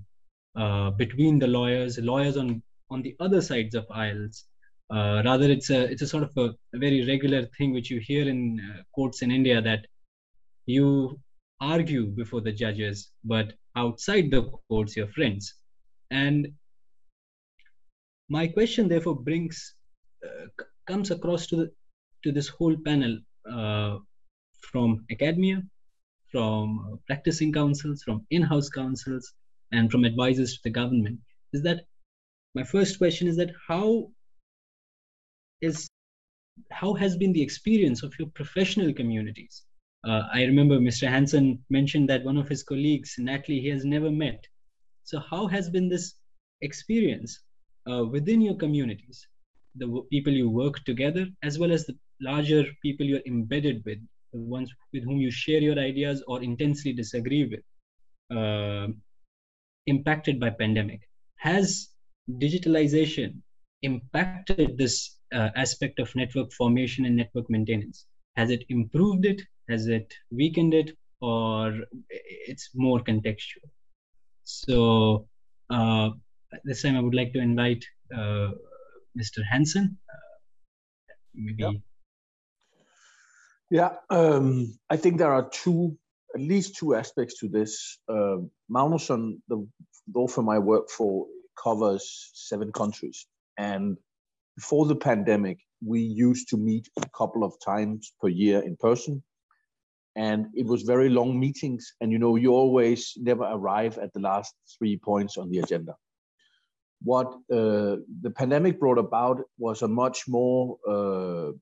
uh, 0.55 0.91
between 0.91 1.39
the 1.39 1.47
lawyers, 1.47 1.97
lawyers 1.97 2.37
on 2.37 2.61
on 2.89 3.01
the 3.01 3.15
other 3.19 3.41
sides 3.41 3.75
of 3.75 3.85
aisles. 3.91 4.45
Uh, 4.93 5.21
rather, 5.25 5.49
it's 5.49 5.69
a 5.69 5.83
it's 5.91 6.01
a 6.01 6.07
sort 6.07 6.23
of 6.23 6.31
a, 6.37 6.53
a 6.75 6.79
very 6.79 7.05
regular 7.07 7.45
thing 7.57 7.73
which 7.73 7.89
you 7.89 7.99
hear 7.99 8.27
in 8.27 8.59
uh, 8.59 8.81
courts 8.95 9.21
in 9.21 9.31
India 9.31 9.61
that 9.61 9.85
you 10.65 11.19
argue 11.59 12.07
before 12.07 12.41
the 12.41 12.51
judges, 12.51 13.11
but 13.23 13.53
outside 13.75 14.29
the 14.31 14.43
courts, 14.69 14.95
you're 14.95 15.07
friends. 15.07 15.53
And 16.11 16.47
my 18.29 18.47
question, 18.47 18.87
therefore, 18.87 19.15
brings 19.15 19.75
uh, 20.25 20.45
comes 20.87 21.11
across 21.11 21.47
to 21.47 21.55
the 21.55 21.71
to 22.23 22.31
this 22.31 22.47
whole 22.47 22.75
panel 22.85 23.17
uh, 23.51 23.97
from 24.71 25.05
academia 25.11 25.63
from 26.33 26.99
practicing 27.07 27.53
counsels, 27.53 28.03
from 28.03 28.25
in-house 28.31 28.67
counsels, 28.67 29.33
and 29.73 29.91
from 29.91 30.03
advisors 30.05 30.53
to 30.53 30.59
the 30.63 30.69
government 30.69 31.19
is 31.53 31.63
that 31.63 31.85
my 32.55 32.63
first 32.63 32.97
question 32.97 33.27
is 33.27 33.35
that 33.37 33.51
how 33.67 34.11
is 35.61 35.87
how 36.71 36.93
has 36.93 37.17
been 37.17 37.33
the 37.33 37.41
experience 37.41 38.03
of 38.03 38.13
your 38.19 38.27
professional 38.35 38.93
communities? 38.93 39.63
Uh, 40.07 40.23
I 40.31 40.43
remember 40.43 40.79
Mr. 40.79 41.07
Hansen 41.07 41.63
mentioned 41.69 42.09
that 42.09 42.23
one 42.23 42.37
of 42.37 42.47
his 42.47 42.61
colleagues, 42.61 43.15
Natalie, 43.17 43.61
he 43.61 43.69
has 43.69 43.85
never 43.85 44.11
met. 44.11 44.43
So 45.03 45.19
how 45.19 45.47
has 45.47 45.69
been 45.69 45.89
this 45.89 46.13
experience 46.61 47.39
uh, 47.89 48.05
within 48.05 48.41
your 48.41 48.55
communities, 48.55 49.27
the 49.75 49.87
people 50.11 50.33
you 50.33 50.49
work 50.49 50.83
together, 50.83 51.25
as 51.41 51.57
well 51.57 51.71
as 51.71 51.85
the 51.85 51.97
larger 52.21 52.65
people 52.81 53.05
you're 53.05 53.25
embedded 53.25 53.83
with? 53.85 53.99
The 54.33 54.39
ones 54.39 54.71
with 54.91 55.03
whom 55.03 55.17
you 55.17 55.31
share 55.31 55.61
your 55.61 55.77
ideas 55.79 56.23
or 56.27 56.41
intensely 56.41 56.91
disagree 56.93 57.45
with, 57.45 58.37
uh, 58.37 58.87
impacted 59.85 60.39
by 60.39 60.49
pandemic. 60.49 61.01
Has 61.37 61.89
digitalization 62.29 63.41
impacted 63.83 64.77
this 64.77 65.17
uh, 65.33 65.49
aspect 65.55 65.99
of 65.99 66.13
network 66.15 66.51
formation 66.53 67.05
and 67.05 67.15
network 67.15 67.49
maintenance? 67.49 68.05
Has 68.35 68.49
it 68.49 68.63
improved 68.69 69.25
it? 69.25 69.41
Has 69.69 69.87
it 69.87 70.13
weakened 70.31 70.73
it? 70.73 70.91
Or 71.21 71.73
it's 72.09 72.69
more 72.73 72.99
contextual? 72.99 73.69
So 74.43 75.27
uh, 75.69 76.09
this 76.63 76.81
time 76.81 76.97
I 76.97 77.01
would 77.01 77.15
like 77.15 77.33
to 77.33 77.39
invite 77.39 77.83
uh, 78.13 78.51
Mr. 79.17 79.41
Hansen. 79.49 79.97
Uh, 80.09 81.13
maybe. 81.33 81.81
Yeah, 83.73 83.93
um, 84.11 84.77
I 84.91 84.97
think 84.97 85.17
there 85.17 85.33
are 85.33 85.49
two, 85.49 85.97
at 86.35 86.41
least 86.41 86.75
two 86.75 86.93
aspects 86.93 87.39
to 87.39 87.47
this. 87.47 87.97
Uh, 88.07 88.37
the 88.69 89.67
law 90.13 90.27
firm 90.27 90.47
I 90.47 90.59
work 90.59 90.91
for, 90.91 91.25
covers 91.57 92.29
seven 92.35 92.71
countries. 92.71 93.25
And 93.57 93.97
before 94.55 94.85
the 94.85 94.95
pandemic, 94.95 95.57
we 95.83 96.01
used 96.01 96.49
to 96.49 96.57
meet 96.57 96.87
a 97.01 97.09
couple 97.17 97.43
of 97.43 97.53
times 97.65 98.13
per 98.21 98.27
year 98.27 98.59
in 98.59 98.77
person. 98.77 99.23
And 100.15 100.45
it 100.53 100.67
was 100.67 100.83
very 100.83 101.09
long 101.09 101.39
meetings. 101.39 101.95
And 101.99 102.11
you 102.11 102.19
know, 102.19 102.35
you 102.35 102.51
always 102.51 103.13
never 103.17 103.45
arrive 103.45 103.97
at 103.97 104.13
the 104.13 104.19
last 104.19 104.53
three 104.77 104.97
points 104.97 105.35
on 105.35 105.49
the 105.49 105.57
agenda. 105.57 105.95
What 107.01 107.33
uh, 107.51 107.97
the 108.21 108.33
pandemic 108.35 108.79
brought 108.79 108.99
about 108.99 109.41
was 109.57 109.81
a 109.81 109.87
much 109.87 110.27
more 110.27 110.77
uh, 110.87 111.53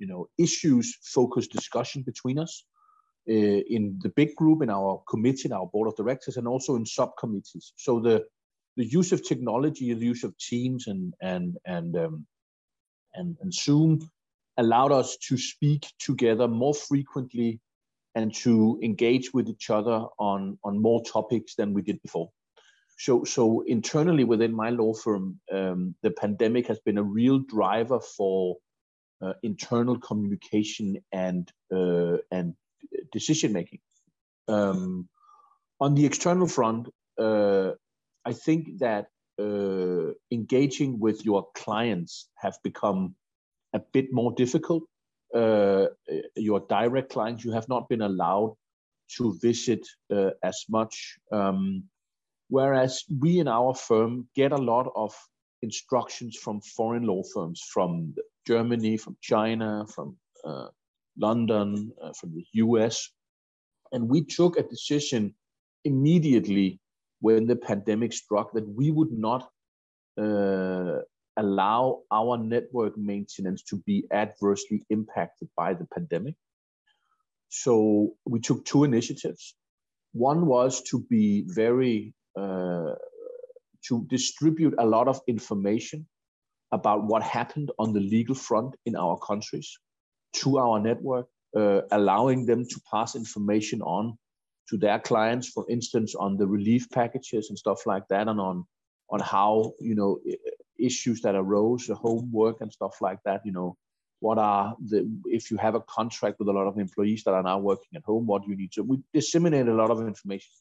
you 0.00 0.06
know 0.06 0.26
issues 0.38 0.96
focused 1.04 1.52
discussion 1.52 2.02
between 2.02 2.38
us 2.38 2.64
uh, 3.28 3.60
in 3.76 3.98
the 4.02 4.08
big 4.16 4.34
group 4.34 4.62
in 4.62 4.70
our 4.70 5.02
committee 5.08 5.42
in 5.44 5.52
our 5.52 5.66
board 5.66 5.86
of 5.86 5.96
directors 5.96 6.36
and 6.36 6.48
also 6.48 6.74
in 6.74 6.86
subcommittees. 6.86 7.72
So 7.76 8.00
the 8.00 8.24
the 8.76 8.86
use 8.86 9.12
of 9.12 9.22
technology 9.22 9.92
the 9.94 10.06
use 10.06 10.24
of 10.24 10.36
teams 10.38 10.86
and 10.86 11.14
and 11.20 11.58
and 11.66 11.96
um, 11.96 12.26
and, 13.14 13.36
and 13.40 13.52
zoom 13.52 14.00
allowed 14.56 14.92
us 14.92 15.16
to 15.28 15.36
speak 15.36 15.86
together 15.98 16.48
more 16.48 16.74
frequently 16.74 17.60
and 18.14 18.34
to 18.34 18.78
engage 18.82 19.32
with 19.32 19.48
each 19.48 19.70
other 19.70 20.06
on 20.18 20.58
on 20.64 20.80
more 20.80 21.02
topics 21.04 21.54
than 21.54 21.74
we 21.74 21.82
did 21.82 22.00
before. 22.02 22.30
So 22.98 23.24
so 23.24 23.62
internally 23.66 24.24
within 24.24 24.52
my 24.52 24.70
law 24.70 24.94
firm, 24.94 25.40
um, 25.52 25.94
the 26.02 26.10
pandemic 26.10 26.66
has 26.68 26.80
been 26.80 26.98
a 26.98 27.02
real 27.02 27.38
driver 27.38 28.00
for 28.00 28.56
uh, 29.22 29.34
internal 29.42 29.98
communication 29.98 30.98
and 31.12 31.50
uh, 31.72 32.16
and 32.30 32.54
decision 33.12 33.52
making. 33.52 33.80
Um, 34.48 35.08
on 35.80 35.94
the 35.94 36.04
external 36.04 36.46
front, 36.46 36.88
uh, 37.18 37.72
I 38.24 38.32
think 38.32 38.78
that 38.78 39.06
uh, 39.38 40.12
engaging 40.30 40.98
with 40.98 41.24
your 41.24 41.46
clients 41.54 42.28
have 42.36 42.56
become 42.62 43.14
a 43.72 43.80
bit 43.92 44.12
more 44.12 44.32
difficult. 44.32 44.84
Uh, 45.34 45.86
your 46.36 46.60
direct 46.68 47.12
clients, 47.12 47.44
you 47.44 47.52
have 47.52 47.68
not 47.68 47.88
been 47.88 48.02
allowed 48.02 48.56
to 49.16 49.38
visit 49.40 49.86
uh, 50.12 50.30
as 50.42 50.64
much. 50.68 51.18
Um, 51.32 51.84
Whereas 52.50 53.04
we 53.20 53.38
in 53.38 53.46
our 53.46 53.74
firm 53.74 54.28
get 54.34 54.50
a 54.50 54.56
lot 54.56 54.90
of 54.96 55.14
instructions 55.62 56.36
from 56.36 56.60
foreign 56.60 57.04
law 57.04 57.22
firms 57.34 57.62
from 57.72 58.14
Germany, 58.46 58.96
from 58.96 59.16
China, 59.20 59.86
from 59.94 60.16
uh, 60.44 60.68
London, 61.18 61.92
uh, 62.02 62.12
from 62.18 62.34
the 62.34 62.44
US. 62.54 63.10
And 63.92 64.08
we 64.08 64.24
took 64.24 64.58
a 64.58 64.62
decision 64.62 65.34
immediately 65.84 66.80
when 67.20 67.46
the 67.46 67.56
pandemic 67.56 68.12
struck 68.12 68.52
that 68.52 68.66
we 68.68 68.90
would 68.90 69.12
not 69.12 69.50
uh, 70.18 71.00
allow 71.36 72.00
our 72.10 72.36
network 72.36 72.96
maintenance 72.96 73.62
to 73.64 73.76
be 73.86 74.04
adversely 74.10 74.84
impacted 74.90 75.48
by 75.56 75.74
the 75.74 75.86
pandemic. 75.94 76.34
So 77.48 78.12
we 78.24 78.40
took 78.40 78.64
two 78.64 78.84
initiatives. 78.84 79.54
One 80.12 80.46
was 80.46 80.82
to 80.90 81.00
be 81.10 81.44
very 81.46 82.14
uh, 82.36 82.94
to 83.88 84.06
distribute 84.08 84.74
a 84.78 84.86
lot 84.86 85.08
of 85.08 85.20
information 85.26 86.06
about 86.72 87.04
what 87.04 87.22
happened 87.22 87.70
on 87.78 87.92
the 87.92 88.00
legal 88.00 88.34
front 88.34 88.74
in 88.86 88.94
our 88.94 89.18
countries 89.18 89.76
to 90.32 90.58
our 90.58 90.78
network, 90.80 91.26
uh, 91.56 91.80
allowing 91.90 92.46
them 92.46 92.64
to 92.64 92.80
pass 92.90 93.16
information 93.16 93.82
on 93.82 94.16
to 94.68 94.76
their 94.76 95.00
clients, 95.00 95.48
for 95.48 95.66
instance, 95.68 96.14
on 96.14 96.36
the 96.36 96.46
relief 96.46 96.88
packages 96.90 97.48
and 97.48 97.58
stuff 97.58 97.86
like 97.86 98.06
that, 98.08 98.28
and 98.28 98.40
on 98.40 98.64
on 99.10 99.20
how 99.20 99.72
you 99.80 99.96
know 99.96 100.20
issues 100.78 101.20
that 101.22 101.34
arose, 101.34 101.88
homework 101.88 102.60
and 102.60 102.72
stuff 102.72 103.00
like 103.00 103.18
that. 103.24 103.44
You 103.44 103.52
know, 103.52 103.76
what 104.20 104.38
are 104.38 104.76
the 104.86 105.10
if 105.24 105.50
you 105.50 105.56
have 105.56 105.74
a 105.74 105.80
contract 105.80 106.38
with 106.38 106.48
a 106.48 106.52
lot 106.52 106.68
of 106.68 106.78
employees 106.78 107.24
that 107.24 107.34
are 107.34 107.42
now 107.42 107.58
working 107.58 107.96
at 107.96 108.04
home, 108.04 108.26
what 108.26 108.44
do 108.44 108.50
you 108.50 108.56
need 108.56 108.72
to. 108.72 108.84
We 108.84 109.02
disseminate 109.12 109.66
a 109.66 109.74
lot 109.74 109.90
of 109.90 110.00
information 110.06 110.52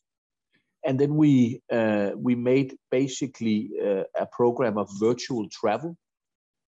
and 0.89 0.99
then 0.99 1.15
we 1.15 1.61
uh, 1.71 2.11
we 2.17 2.33
made 2.33 2.75
basically 2.89 3.69
uh, 3.87 4.05
a 4.17 4.25
program 4.25 4.75
of 4.79 4.89
virtual 4.99 5.47
travel 5.49 5.95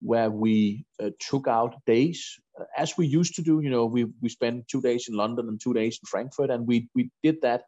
where 0.00 0.30
we 0.30 0.86
uh, 1.02 1.10
took 1.20 1.46
out 1.46 1.74
days 1.84 2.40
uh, 2.58 2.64
as 2.76 2.96
we 2.96 3.06
used 3.06 3.34
to 3.34 3.42
do 3.42 3.60
you 3.60 3.68
know 3.68 3.84
we 3.84 4.06
we 4.22 4.28
spent 4.30 4.66
two 4.68 4.80
days 4.80 5.08
in 5.08 5.14
london 5.14 5.48
and 5.48 5.60
two 5.60 5.74
days 5.74 5.98
in 6.02 6.06
frankfurt 6.06 6.50
and 6.50 6.66
we 6.66 6.88
we 6.94 7.10
did 7.22 7.36
that 7.42 7.64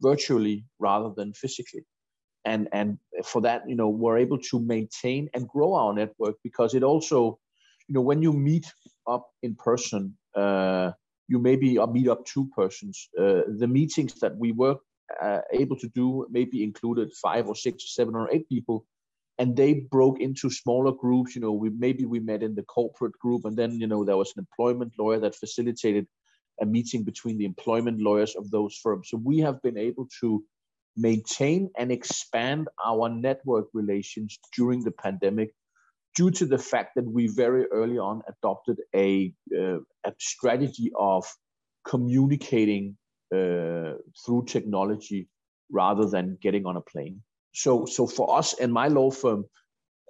virtually 0.00 0.64
rather 0.78 1.10
than 1.16 1.32
physically. 1.32 1.84
And 2.44 2.68
and 2.72 2.98
for 3.24 3.42
that 3.42 3.68
you 3.68 3.74
know 3.74 3.88
we're 3.88 4.18
able 4.18 4.38
to 4.50 4.60
maintain 4.60 5.28
and 5.34 5.48
grow 5.48 5.74
our 5.74 5.92
network 5.92 6.36
because 6.44 6.74
it 6.74 6.84
also 6.84 7.38
you 7.88 7.94
know 7.94 8.00
when 8.00 8.22
you 8.22 8.32
meet 8.32 8.72
up 9.06 9.24
in 9.42 9.56
person 9.56 10.16
uh, 10.36 10.92
you 11.26 11.38
maybe 11.40 11.78
meet 11.96 12.08
up 12.08 12.24
two 12.24 12.48
persons 12.56 13.08
uh, 13.20 13.42
the 13.58 13.66
meetings 13.66 14.14
that 14.20 14.36
we 14.36 14.52
work 14.52 14.78
uh, 15.22 15.40
able 15.52 15.76
to 15.76 15.88
do 15.88 16.26
maybe 16.30 16.62
included 16.62 17.12
five 17.14 17.48
or 17.48 17.54
six, 17.54 17.94
seven 17.94 18.14
or 18.14 18.30
eight 18.32 18.48
people, 18.48 18.86
and 19.38 19.56
they 19.56 19.74
broke 19.74 20.20
into 20.20 20.50
smaller 20.50 20.92
groups. 20.92 21.34
You 21.34 21.40
know, 21.40 21.52
we 21.52 21.70
maybe 21.70 22.04
we 22.04 22.20
met 22.20 22.42
in 22.42 22.54
the 22.54 22.62
corporate 22.62 23.18
group, 23.18 23.44
and 23.44 23.56
then 23.56 23.72
you 23.80 23.86
know 23.86 24.04
there 24.04 24.16
was 24.16 24.32
an 24.36 24.40
employment 24.46 24.92
lawyer 24.98 25.20
that 25.20 25.34
facilitated 25.34 26.06
a 26.60 26.66
meeting 26.66 27.04
between 27.04 27.38
the 27.38 27.44
employment 27.44 28.00
lawyers 28.00 28.34
of 28.36 28.50
those 28.50 28.78
firms. 28.82 29.08
So 29.10 29.16
we 29.16 29.38
have 29.38 29.62
been 29.62 29.78
able 29.78 30.08
to 30.20 30.42
maintain 30.96 31.70
and 31.78 31.92
expand 31.92 32.68
our 32.84 33.08
network 33.08 33.66
relations 33.72 34.38
during 34.56 34.82
the 34.82 34.90
pandemic 34.90 35.54
due 36.16 36.30
to 36.32 36.46
the 36.46 36.58
fact 36.58 36.96
that 36.96 37.06
we 37.06 37.28
very 37.28 37.66
early 37.66 37.98
on 37.98 38.22
adopted 38.28 38.78
a, 38.94 39.32
uh, 39.56 39.78
a 40.04 40.12
strategy 40.18 40.90
of 40.98 41.24
communicating 41.86 42.96
uh, 43.34 43.94
through 44.24 44.44
technology 44.46 45.28
rather 45.70 46.06
than 46.06 46.38
getting 46.40 46.66
on 46.66 46.76
a 46.76 46.80
plane. 46.80 47.22
So, 47.52 47.86
so 47.86 48.06
for 48.06 48.36
us 48.38 48.54
and 48.54 48.72
my 48.72 48.88
law 48.88 49.10
firm, 49.10 49.44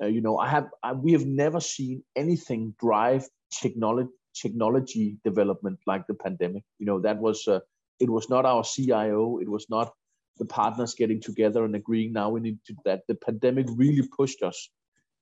uh, 0.01 0.07
you 0.07 0.21
know, 0.21 0.39
I 0.39 0.49
have 0.49 0.69
I, 0.83 0.93
we 0.93 1.13
have 1.13 1.27
never 1.27 1.61
seen 1.61 2.05
anything 2.15 2.75
drive 2.81 3.27
technology 3.51 4.11
technology 4.41 5.19
development 5.25 5.79
like 5.87 6.07
the 6.07 6.15
pandemic. 6.15 6.63
You 6.79 6.87
know, 6.87 7.01
that 7.01 7.19
was 7.19 7.47
uh, 7.49 7.61
it 7.99 8.09
was 8.09 8.29
not 8.29 8.45
our 8.45 8.65
CIO, 8.65 9.39
it 9.41 9.49
was 9.49 9.67
not 9.69 9.93
the 10.39 10.45
partners 10.45 10.95
getting 10.95 11.21
together 11.21 11.65
and 11.65 11.75
agreeing 11.75 12.13
now 12.13 12.31
we 12.31 12.41
need 12.41 12.59
to 12.67 12.75
that. 12.85 13.03
The 13.09 13.17
pandemic 13.17 13.67
really 13.75 14.07
pushed 14.17 14.43
us 14.43 14.71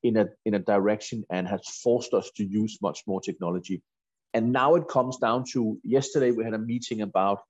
in 0.02 0.16
a 0.16 0.26
in 0.44 0.54
a 0.54 0.58
direction 0.58 1.24
and 1.30 1.48
has 1.48 1.66
forced 1.82 2.12
us 2.12 2.30
to 2.36 2.44
use 2.44 2.78
much 2.82 3.02
more 3.06 3.20
technology. 3.20 3.82
And 4.34 4.52
now 4.52 4.74
it 4.74 4.88
comes 4.88 5.16
down 5.16 5.44
to 5.52 5.78
yesterday 5.82 6.30
we 6.30 6.44
had 6.44 6.52
a 6.52 6.58
meeting 6.58 7.00
about 7.00 7.40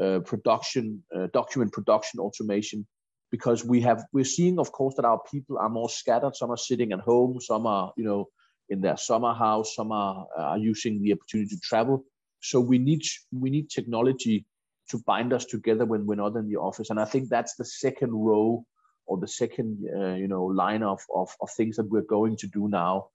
uh, 0.00 0.20
production, 0.20 1.02
uh, 1.14 1.26
document 1.32 1.72
production 1.72 2.20
automation, 2.20 2.86
because 3.30 3.64
we 3.64 3.80
have 3.80 4.04
we're 4.12 4.24
seeing, 4.24 4.58
of 4.58 4.72
course, 4.72 4.94
that 4.96 5.04
our 5.04 5.20
people 5.30 5.58
are 5.58 5.68
more 5.68 5.88
scattered. 5.88 6.36
Some 6.36 6.50
are 6.50 6.56
sitting 6.56 6.92
at 6.92 7.00
home, 7.00 7.40
some 7.40 7.66
are 7.66 7.92
you 7.96 8.04
know 8.04 8.28
in 8.68 8.80
their 8.80 8.96
summer 8.96 9.34
house, 9.34 9.74
some 9.74 9.92
are, 9.92 10.26
are 10.36 10.58
using 10.58 11.02
the 11.02 11.12
opportunity 11.12 11.54
to 11.54 11.60
travel. 11.60 12.04
So 12.40 12.60
we 12.60 12.78
need 12.78 13.02
we 13.32 13.50
need 13.50 13.70
technology 13.70 14.46
to 14.90 14.98
bind 15.06 15.32
us 15.32 15.44
together 15.44 15.84
when 15.84 16.06
we're 16.06 16.16
not 16.16 16.36
in 16.36 16.48
the 16.48 16.56
office, 16.56 16.90
and 16.90 17.00
I 17.00 17.04
think 17.04 17.28
that's 17.28 17.54
the 17.56 17.64
second 17.64 18.12
row 18.12 18.64
or 19.06 19.18
the 19.18 19.28
second 19.28 19.78
uh, 19.96 20.14
you 20.14 20.28
know 20.28 20.44
line 20.44 20.82
of, 20.82 21.00
of, 21.14 21.34
of 21.40 21.50
things 21.50 21.76
that 21.76 21.90
we're 21.90 22.02
going 22.02 22.36
to 22.38 22.46
do 22.46 22.68
now 22.68 23.08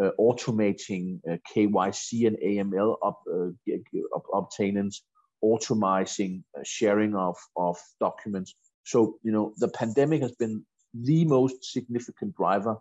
uh, 0.00 0.10
automating 0.18 1.20
uh, 1.30 1.36
KYC 1.54 2.26
and 2.26 2.36
AML 2.38 2.96
up, 3.04 3.20
uh, 3.32 3.50
obtainance, 4.32 5.02
automizing 5.44 6.42
uh, 6.56 6.62
sharing 6.64 7.14
of, 7.14 7.36
of 7.56 7.76
documents. 8.00 8.54
So, 8.84 9.18
you 9.22 9.32
know, 9.32 9.52
the 9.58 9.68
pandemic 9.68 10.22
has 10.22 10.32
been 10.32 10.64
the 10.94 11.24
most 11.24 11.64
significant 11.64 12.36
driver 12.36 12.76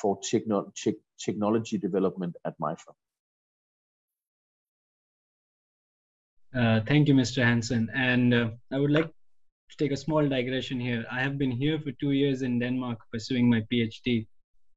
for 0.00 0.18
techno- 0.30 0.72
te- 0.74 1.02
technology 1.18 1.78
development 1.78 2.36
at 2.44 2.54
my 2.58 2.74
firm. 2.74 2.94
Uh, 6.54 6.80
thank 6.86 7.08
you, 7.08 7.14
Mr. 7.14 7.44
Hansen. 7.44 7.88
And 7.94 8.32
uh, 8.32 8.48
I 8.72 8.78
would 8.78 8.90
like 8.90 9.06
to 9.06 9.76
take 9.76 9.92
a 9.92 9.96
small 9.96 10.26
digression 10.26 10.80
here. 10.80 11.04
I 11.10 11.20
have 11.20 11.36
been 11.36 11.50
here 11.50 11.78
for 11.78 11.92
two 12.00 12.12
years 12.12 12.42
in 12.42 12.58
Denmark 12.58 12.98
pursuing 13.12 13.50
my 13.50 13.62
PhD. 13.72 14.26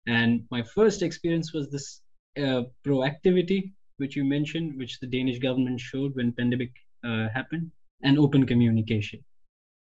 And 0.08 0.46
my 0.52 0.64
first 0.64 1.02
experience 1.02 1.54
was 1.54 1.70
this 1.70 2.02
uh, 2.38 2.64
proactivity, 2.86 3.72
which 3.98 4.16
you 4.16 4.26
mentioned, 4.26 4.78
which 4.78 5.00
the 5.00 5.08
Danish 5.08 5.40
government 5.40 5.80
showed 5.80 6.16
when 6.16 6.34
pandemic 6.34 6.72
uh, 7.04 7.28
happen 7.34 7.72
and 8.04 8.18
open 8.18 8.46
communication 8.46 9.20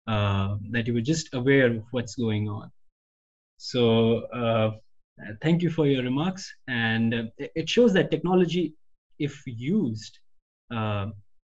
uh, 0.06 0.56
that 0.70 0.86
you 0.86 0.94
were 0.94 1.06
just 1.12 1.28
aware 1.34 1.68
of 1.72 1.84
what's 1.90 2.14
going 2.14 2.48
on 2.48 2.70
so 3.56 4.20
uh, 4.40 4.70
thank 5.40 5.62
you 5.62 5.70
for 5.70 5.86
your 5.86 6.02
remarks 6.02 6.52
and 6.68 7.30
it 7.38 7.68
shows 7.68 7.92
that 7.92 8.10
technology 8.10 8.74
if 9.18 9.40
used 9.46 10.18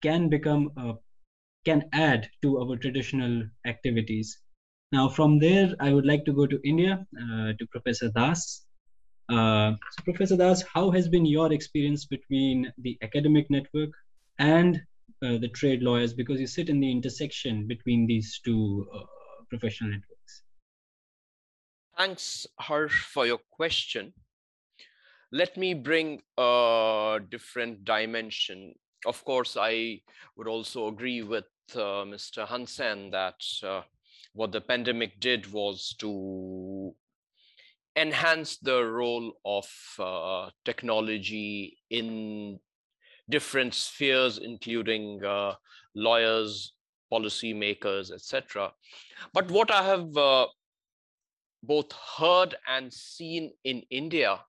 can 0.01 0.29
become 0.29 0.69
can 1.63 1.83
add 1.93 2.27
to 2.41 2.59
our 2.59 2.75
traditional 2.75 3.43
activities 3.67 4.39
now, 4.91 5.07
from 5.07 5.39
there, 5.39 5.73
I 5.79 5.93
would 5.93 6.05
like 6.05 6.25
to 6.25 6.33
go 6.33 6.45
to 6.45 6.59
India 6.65 7.05
uh, 7.15 7.53
to 7.57 7.65
Professor 7.71 8.09
Das. 8.09 8.65
Uh, 9.29 9.71
so, 9.71 10.03
Professor 10.03 10.35
Das, 10.35 10.63
how 10.63 10.91
has 10.91 11.07
been 11.07 11.25
your 11.25 11.53
experience 11.53 12.03
between 12.03 12.71
the 12.79 12.97
academic 13.01 13.49
network 13.49 13.91
and 14.37 14.81
uh, 15.23 15.37
the 15.37 15.49
trade 15.49 15.81
lawyers 15.81 16.13
because 16.13 16.39
you 16.39 16.47
sit 16.47 16.69
in 16.69 16.79
the 16.79 16.91
intersection 16.91 17.67
between 17.67 18.07
these 18.07 18.39
two 18.43 18.87
uh, 18.93 18.99
professional 19.49 19.91
networks. 19.91 20.43
Thanks, 21.97 22.47
Harsh, 22.59 23.03
for 23.03 23.25
your 23.25 23.39
question. 23.51 24.13
Let 25.31 25.55
me 25.55 25.73
bring 25.73 26.21
a 26.37 27.19
different 27.29 27.85
dimension. 27.85 28.73
Of 29.05 29.23
course, 29.23 29.55
I 29.59 30.01
would 30.35 30.47
also 30.47 30.87
agree 30.87 31.21
with 31.21 31.45
uh, 31.73 32.03
Mr. 32.05 32.47
Hansen 32.47 33.11
that 33.11 33.41
uh, 33.63 33.81
what 34.33 34.51
the 34.51 34.61
pandemic 34.61 35.19
did 35.19 35.51
was 35.51 35.95
to 35.99 36.93
enhance 37.95 38.57
the 38.57 38.83
role 38.83 39.33
of 39.45 39.67
uh, 39.99 40.49
technology 40.65 41.77
in 41.89 42.59
different 43.31 43.73
spheres, 43.73 44.37
including 44.37 45.23
uh, 45.23 45.53
lawyers, 45.95 46.73
policymakers, 47.11 48.11
etc. 48.11 48.71
But 49.33 49.49
what 49.49 49.71
I 49.71 49.83
have 49.83 50.15
uh, 50.15 50.47
both 51.63 51.91
heard 52.17 52.55
and 52.67 52.93
seen 52.93 53.51
in 53.63 53.83
India 53.89 54.39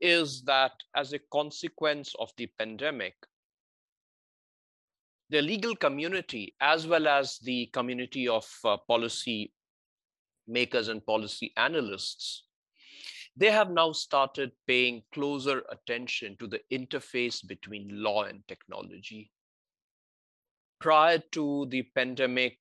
is 0.00 0.42
that 0.42 0.72
as 0.96 1.12
a 1.12 1.20
consequence 1.32 2.14
of 2.18 2.30
the 2.36 2.48
pandemic, 2.58 3.14
the 5.30 5.40
legal 5.40 5.74
community, 5.76 6.54
as 6.60 6.86
well 6.86 7.06
as 7.08 7.38
the 7.38 7.66
community 7.66 8.28
of 8.28 8.46
uh, 8.64 8.76
policy 8.88 9.52
makers 10.46 10.88
and 10.88 11.04
policy 11.06 11.52
analysts, 11.56 12.44
they 13.36 13.50
have 13.50 13.70
now 13.70 13.92
started 13.92 14.52
paying 14.66 15.02
closer 15.12 15.62
attention 15.70 16.36
to 16.38 16.46
the 16.46 16.60
interface 16.70 17.46
between 17.46 18.02
law 18.02 18.24
and 18.24 18.46
technology. 18.46 19.30
Prior 20.80 21.18
to 21.32 21.66
the 21.70 21.82
pandemic, 21.94 22.58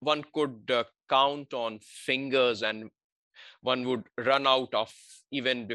one 0.00 0.24
could 0.34 0.70
uh, 0.70 0.84
count 1.08 1.52
on 1.52 1.78
fingers 1.82 2.62
and 2.62 2.90
one 3.60 3.84
would 3.84 4.04
run 4.18 4.46
out 4.46 4.72
of 4.74 4.92
even 5.30 5.68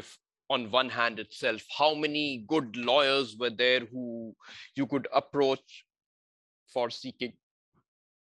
on 0.50 0.70
one 0.70 0.88
hand 0.88 1.18
itself 1.18 1.62
how 1.76 1.94
many 1.94 2.44
good 2.48 2.76
lawyers 2.76 3.36
were 3.38 3.50
there 3.50 3.80
who 3.80 4.34
you 4.74 4.86
could 4.86 5.06
approach 5.14 5.84
for 6.72 6.90
seeking 6.90 7.32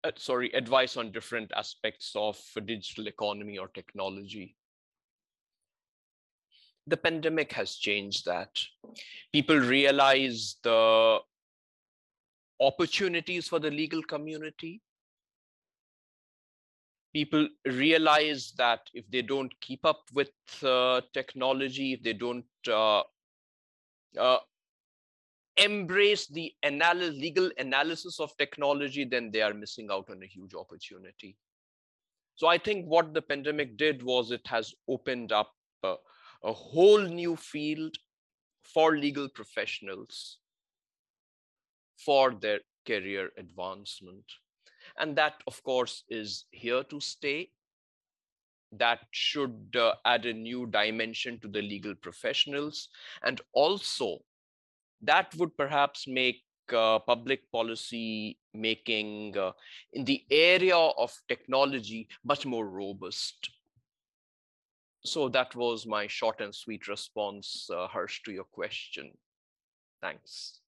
uh, 0.04 0.10
sorry 0.16 0.50
advice 0.52 0.96
on 0.96 1.12
different 1.12 1.50
aspects 1.56 2.12
of 2.14 2.38
digital 2.66 3.06
economy 3.06 3.58
or 3.58 3.68
technology 3.68 4.56
the 6.88 6.96
pandemic 6.96 7.52
has 7.52 7.74
changed 7.74 8.24
that 8.26 8.50
people 9.32 9.56
realize 9.56 10.56
the 10.62 11.18
opportunities 12.60 13.48
for 13.48 13.58
the 13.58 13.70
legal 13.70 14.02
community 14.02 14.80
people 17.12 17.48
realize 17.66 18.52
that 18.56 18.80
if 18.94 19.10
they 19.10 19.22
don't 19.22 19.52
keep 19.60 19.84
up 19.84 20.02
with 20.12 20.30
uh, 20.62 21.00
technology, 21.12 21.92
if 21.92 22.02
they 22.02 22.12
don't 22.12 22.44
uh, 22.70 23.02
uh, 24.18 24.38
embrace 25.56 26.26
the 26.26 26.52
legal 26.64 27.50
analysis 27.58 28.20
of 28.20 28.36
technology, 28.36 29.04
then 29.04 29.30
they 29.30 29.42
are 29.42 29.54
missing 29.54 29.88
out 29.90 30.08
on 30.10 30.22
a 30.22 30.26
huge 30.26 30.54
opportunity. 30.54 31.36
So 32.36 32.46
I 32.46 32.58
think 32.58 32.86
what 32.86 33.14
the 33.14 33.22
pandemic 33.22 33.76
did 33.76 34.02
was 34.02 34.30
it 34.30 34.46
has 34.46 34.74
opened 34.88 35.32
up 35.32 35.52
a 36.42 36.52
whole 36.52 37.00
new 37.00 37.36
field 37.36 37.96
for 38.62 38.96
legal 38.96 39.28
professionals 39.28 40.38
for 41.96 42.34
their 42.34 42.60
career 42.86 43.30
advancement. 43.36 44.24
And 44.98 45.16
that, 45.16 45.34
of 45.46 45.62
course, 45.62 46.04
is 46.08 46.44
here 46.50 46.84
to 46.84 47.00
stay. 47.00 47.50
That 48.72 49.00
should 49.10 49.76
uh, 49.78 49.94
add 50.04 50.26
a 50.26 50.32
new 50.32 50.66
dimension 50.66 51.38
to 51.40 51.48
the 51.48 51.62
legal 51.62 51.94
professionals. 51.94 52.88
And 53.22 53.40
also, 53.52 54.18
that 55.02 55.34
would 55.36 55.56
perhaps 55.56 56.06
make 56.06 56.42
uh, 56.72 56.98
public 56.98 57.50
policy 57.50 58.38
making 58.52 59.36
uh, 59.38 59.52
in 59.92 60.04
the 60.04 60.24
area 60.30 60.76
of 60.76 61.12
technology 61.28 62.08
much 62.24 62.44
more 62.44 62.68
robust. 62.68 63.50
So 65.04 65.28
that 65.28 65.54
was 65.54 65.86
my 65.86 66.06
short 66.06 66.40
and 66.40 66.54
sweet 66.54 66.88
response, 66.88 67.68
uh, 67.72 67.86
Harsh, 67.86 68.22
to 68.24 68.32
your 68.32 68.44
question. 68.44 69.12
Thanks. 70.00 70.60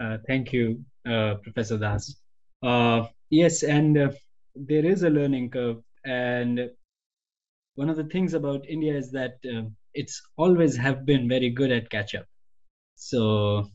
Uh, 0.00 0.18
thank 0.26 0.52
you, 0.52 0.84
uh, 1.08 1.34
Professor 1.42 1.76
Das. 1.76 2.16
Uh, 2.62 3.06
yes, 3.30 3.62
and 3.62 3.98
uh, 3.98 4.10
there 4.54 4.84
is 4.84 5.02
a 5.02 5.10
learning 5.10 5.50
curve. 5.50 5.82
And 6.04 6.70
one 7.74 7.90
of 7.90 7.96
the 7.96 8.04
things 8.04 8.34
about 8.34 8.68
India 8.68 8.96
is 8.96 9.10
that 9.12 9.36
uh, 9.44 9.62
it's 9.94 10.20
always 10.36 10.76
have 10.76 11.04
been 11.04 11.28
very 11.28 11.50
good 11.50 11.70
at 11.70 11.90
catch 11.90 12.14
up. 12.14 12.26
So 12.96 13.66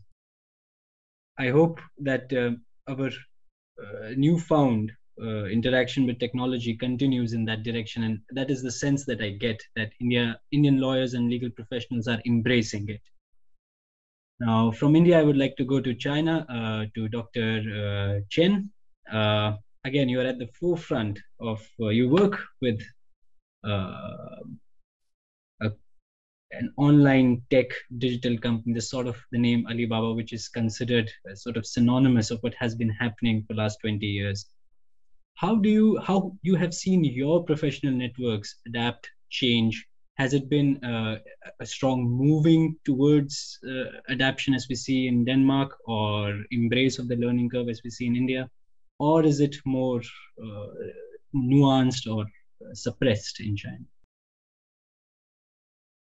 I 1.38 1.50
hope 1.50 1.80
that 2.00 2.32
uh, 2.34 2.52
our 2.92 3.08
uh, 3.08 4.10
newfound 4.16 4.92
uh, 5.22 5.46
interaction 5.46 6.06
with 6.08 6.20
technology 6.20 6.76
continues 6.76 7.34
in 7.34 7.46
that 7.46 7.64
direction, 7.64 8.04
and 8.04 8.20
that 8.32 8.50
is 8.50 8.64
the 8.64 8.72
sense 8.72 9.06
that 9.06 9.22
I 9.22 9.30
get 9.32 9.62
that 9.76 9.92
India, 10.00 10.40
Indian 10.52 10.80
lawyers 10.80 11.14
and 11.14 11.30
legal 11.30 11.50
professionals 11.52 12.08
are 12.08 12.20
embracing 12.26 12.90
it. 12.90 13.02
Now, 14.40 14.72
from 14.72 14.96
India, 14.96 15.20
I 15.20 15.24
would 15.24 15.38
like 15.38 15.56
to 15.58 15.64
go 15.64 15.80
to 15.80 15.94
China 15.94 16.46
uh, 16.50 16.86
to 16.96 17.08
Dr. 17.08 17.62
Uh, 17.82 18.26
Chen. 18.30 18.72
Uh, 19.12 19.54
again, 19.86 20.10
you 20.10 20.20
are 20.20 20.26
at 20.26 20.40
the 20.40 20.50
forefront 20.60 21.20
of, 21.40 21.66
uh, 21.80 21.90
you 21.90 22.10
work 22.10 22.42
with 22.62 22.82
uh, 23.64 24.42
a, 25.62 25.72
an 26.52 26.74
online 26.78 27.44
tech 27.52 27.68
digital 28.00 28.38
company, 28.38 28.74
the 28.74 28.82
sort 28.82 29.08
of 29.08 29.16
the 29.32 29.38
name 29.38 29.66
Alibaba, 29.70 30.14
which 30.14 30.34
is 30.34 30.48
considered 30.48 31.10
sort 31.36 31.56
of 31.56 31.66
synonymous 31.66 32.32
of 32.32 32.40
what 32.42 32.56
has 32.56 32.76
been 32.76 32.90
happening 32.90 33.44
for 33.48 33.54
the 33.54 33.62
last 33.62 33.78
20 33.82 34.06
years. 34.06 34.48
How 35.36 35.56
do 35.56 35.70
you, 35.70 36.00
how 36.00 36.38
you 36.42 36.56
have 36.56 36.74
seen 36.74 37.04
your 37.04 37.44
professional 37.44 37.94
networks 37.94 38.56
adapt, 38.66 39.10
change, 39.30 39.86
has 40.16 40.34
it 40.34 40.48
been 40.48 40.84
uh, 40.84 41.18
a 41.60 41.66
strong 41.66 42.08
moving 42.08 42.78
towards 42.86 43.60
uh, 43.68 44.00
adaptation 44.10 44.54
as 44.54 44.68
we 44.70 44.76
see 44.76 45.08
in 45.08 45.26
Denmark 45.26 45.76
or 45.86 46.44
embrace 46.52 47.00
of 47.00 47.08
the 47.08 47.16
learning 47.16 47.50
curve 47.50 47.68
as 47.70 47.82
we 47.84 47.90
see 47.90 48.06
in 48.06 48.16
India? 48.16 48.50
Or 49.00 49.26
is 49.26 49.40
it 49.40 49.56
more 49.66 50.02
uh, 50.42 50.68
nuanced 51.36 52.06
or 52.14 52.26
suppressed 52.74 53.40
in 53.40 53.56
China? 53.56 53.86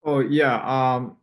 Oh, 0.04 0.20
yeah. 0.20 0.56
Um, 0.56 1.16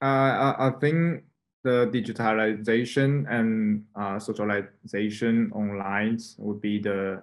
I, 0.00 0.54
I 0.58 0.72
think 0.80 1.22
the 1.64 1.90
digitalization 1.92 3.26
and 3.28 3.84
uh, 3.96 4.18
socialization 4.18 5.50
online 5.52 6.18
would 6.38 6.60
be 6.60 6.78
the 6.78 7.22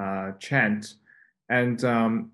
uh, 0.00 0.32
trend. 0.38 0.94
And 1.48 1.82
um, 1.84 2.32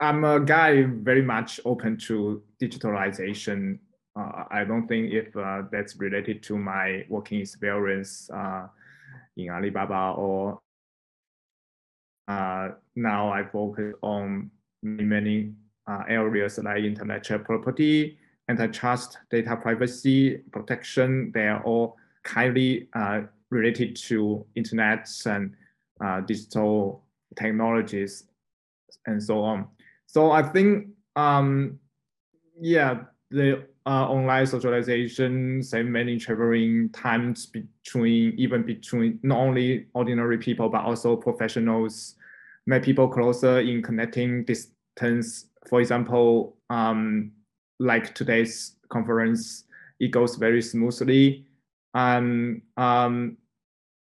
I'm 0.00 0.24
a 0.24 0.40
guy 0.40 0.82
very 0.82 1.22
much 1.22 1.60
open 1.64 1.96
to 1.98 2.42
digitalization. 2.60 3.78
Uh, 4.18 4.44
I 4.50 4.64
don't 4.64 4.86
think 4.86 5.12
if 5.12 5.36
uh, 5.36 5.62
that's 5.70 5.96
related 5.96 6.42
to 6.44 6.58
my 6.58 7.04
working 7.08 7.40
experience 7.40 8.30
uh, 8.32 8.66
in 9.36 9.50
Alibaba 9.50 10.14
or 10.16 10.60
uh, 12.28 12.70
now 12.94 13.30
I 13.30 13.44
focus 13.44 13.94
on 14.02 14.50
many 14.82 15.52
uh, 15.86 16.02
areas 16.08 16.58
like 16.58 16.82
intellectual 16.82 17.38
property, 17.38 18.18
antitrust, 18.48 19.18
data 19.30 19.56
privacy, 19.56 20.38
protection. 20.52 21.32
They 21.34 21.48
are 21.48 21.62
all 21.64 21.96
kindly 22.22 22.88
uh, 22.94 23.22
related 23.50 23.96
to 23.96 24.44
internet 24.54 25.08
and 25.24 25.54
digital 26.26 27.04
technologies 27.36 28.24
and 29.06 29.22
so 29.22 29.42
on. 29.42 29.66
So 30.06 30.30
I 30.30 30.42
think, 30.42 30.88
um, 31.14 31.78
yeah, 32.60 33.02
the 33.30 33.66
uh, 33.86 34.08
online 34.08 34.46
socialization, 34.46 35.62
save 35.62 35.86
many 35.86 36.18
traveling 36.18 36.90
times 36.90 37.46
between, 37.46 38.34
even 38.36 38.62
between 38.62 39.18
not 39.22 39.38
only 39.38 39.86
ordinary 39.94 40.38
people, 40.38 40.68
but 40.68 40.84
also 40.84 41.16
professionals, 41.16 42.16
make 42.66 42.82
people 42.82 43.08
closer 43.08 43.60
in 43.60 43.82
connecting 43.82 44.44
distance. 44.44 45.46
For 45.68 45.80
example, 45.80 46.56
um, 46.68 47.32
like 47.78 48.14
today's 48.14 48.76
conference, 48.88 49.64
it 50.00 50.08
goes 50.08 50.36
very 50.36 50.62
smoothly. 50.62 51.46
And 51.94 52.62
um, 52.76 53.36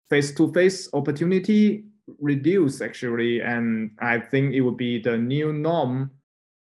face-to-face 0.09 0.89
opportunity 0.93 1.85
reduce 2.19 2.81
actually, 2.81 3.41
and 3.41 3.91
I 3.99 4.19
think 4.19 4.53
it 4.53 4.61
would 4.61 4.77
be 4.77 5.01
the 5.01 5.17
new 5.17 5.53
norm. 5.53 6.11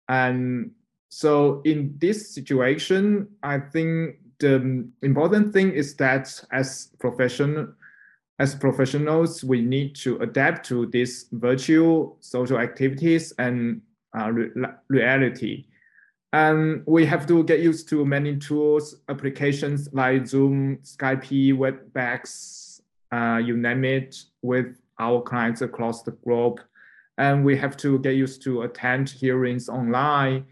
And 0.07 0.71
so 1.09 1.61
in 1.65 1.95
this 1.97 2.33
situation, 2.33 3.27
I 3.43 3.59
think 3.59 4.17
the 4.39 4.87
important 5.01 5.53
thing 5.53 5.71
is 5.71 5.95
that 5.95 6.43
as 6.51 6.91
professional, 6.99 7.69
as 8.39 8.53
professionals, 8.53 9.43
we 9.43 9.61
need 9.61 9.95
to 9.97 10.17
adapt 10.17 10.65
to 10.67 10.87
these 10.87 11.27
virtual 11.31 12.17
social 12.19 12.59
activities 12.59 13.33
and 13.39 13.81
uh, 14.17 14.31
re 14.31 14.49
reality. 14.89 15.65
And 16.35 16.83
we 16.85 17.05
have 17.05 17.25
to 17.27 17.45
get 17.45 17.61
used 17.61 17.87
to 17.91 18.05
many 18.05 18.35
tools, 18.35 18.97
applications 19.07 19.87
like 19.93 20.27
Zoom, 20.27 20.79
Skype, 20.83 21.53
WebEx, 21.53 22.81
uh, 23.13 23.37
you 23.37 23.55
name 23.55 23.85
it, 23.85 24.17
with 24.41 24.75
our 24.99 25.21
clients 25.21 25.61
across 25.61 26.03
the 26.03 26.11
globe. 26.11 26.59
And 27.17 27.45
we 27.45 27.55
have 27.55 27.77
to 27.77 27.99
get 27.99 28.15
used 28.17 28.41
to 28.43 28.63
attend 28.63 29.11
hearings 29.11 29.69
online. 29.69 30.43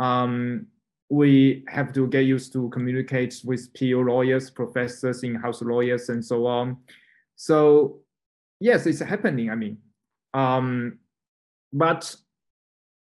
Um, 0.00 0.66
we 1.08 1.64
have 1.68 1.92
to 1.92 2.08
get 2.08 2.24
used 2.24 2.52
to 2.54 2.68
communicate 2.70 3.40
with 3.44 3.72
peer 3.74 3.98
lawyers, 3.98 4.50
professors, 4.50 5.22
in-house 5.22 5.62
lawyers, 5.62 6.08
and 6.08 6.24
so 6.24 6.48
on. 6.48 6.78
So 7.36 8.00
yes, 8.58 8.86
it's 8.86 8.98
happening. 8.98 9.50
I 9.50 9.54
mean, 9.54 9.78
um, 10.34 10.98
but 11.72 12.12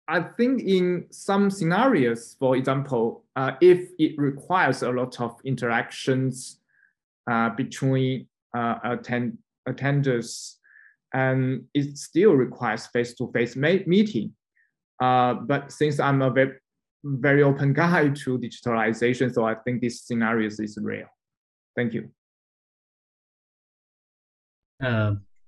I 0.08 0.20
think 0.20 0.62
in 0.62 1.06
some 1.10 1.50
scenarios, 1.50 2.36
for 2.38 2.56
example, 2.56 3.24
uh, 3.34 3.52
if 3.60 3.90
it 3.98 4.16
requires 4.16 4.82
a 4.82 4.90
lot 4.90 5.20
of 5.20 5.36
interactions 5.44 6.60
uh, 7.28 7.50
between 7.50 8.28
uh, 8.56 8.78
attend 8.84 9.38
attenders, 9.68 10.54
and 11.12 11.64
it 11.74 11.98
still 11.98 12.32
requires 12.34 12.86
face-to-face 12.86 13.54
-face 13.56 13.86
meeting. 13.86 14.34
Uh, 15.00 15.34
but 15.34 15.72
since 15.72 15.98
I'm 15.98 16.22
a 16.22 16.30
very, 16.30 16.58
very 17.04 17.42
open 17.42 17.72
guy 17.82 18.08
to 18.08 18.38
digitalization, 18.38 19.32
so 19.32 19.44
I 19.44 19.54
think 19.54 19.80
this 19.80 20.02
scenario 20.02 20.46
is 20.46 20.78
real. 20.80 21.08
Thank 21.74 21.94
you. 21.94 22.10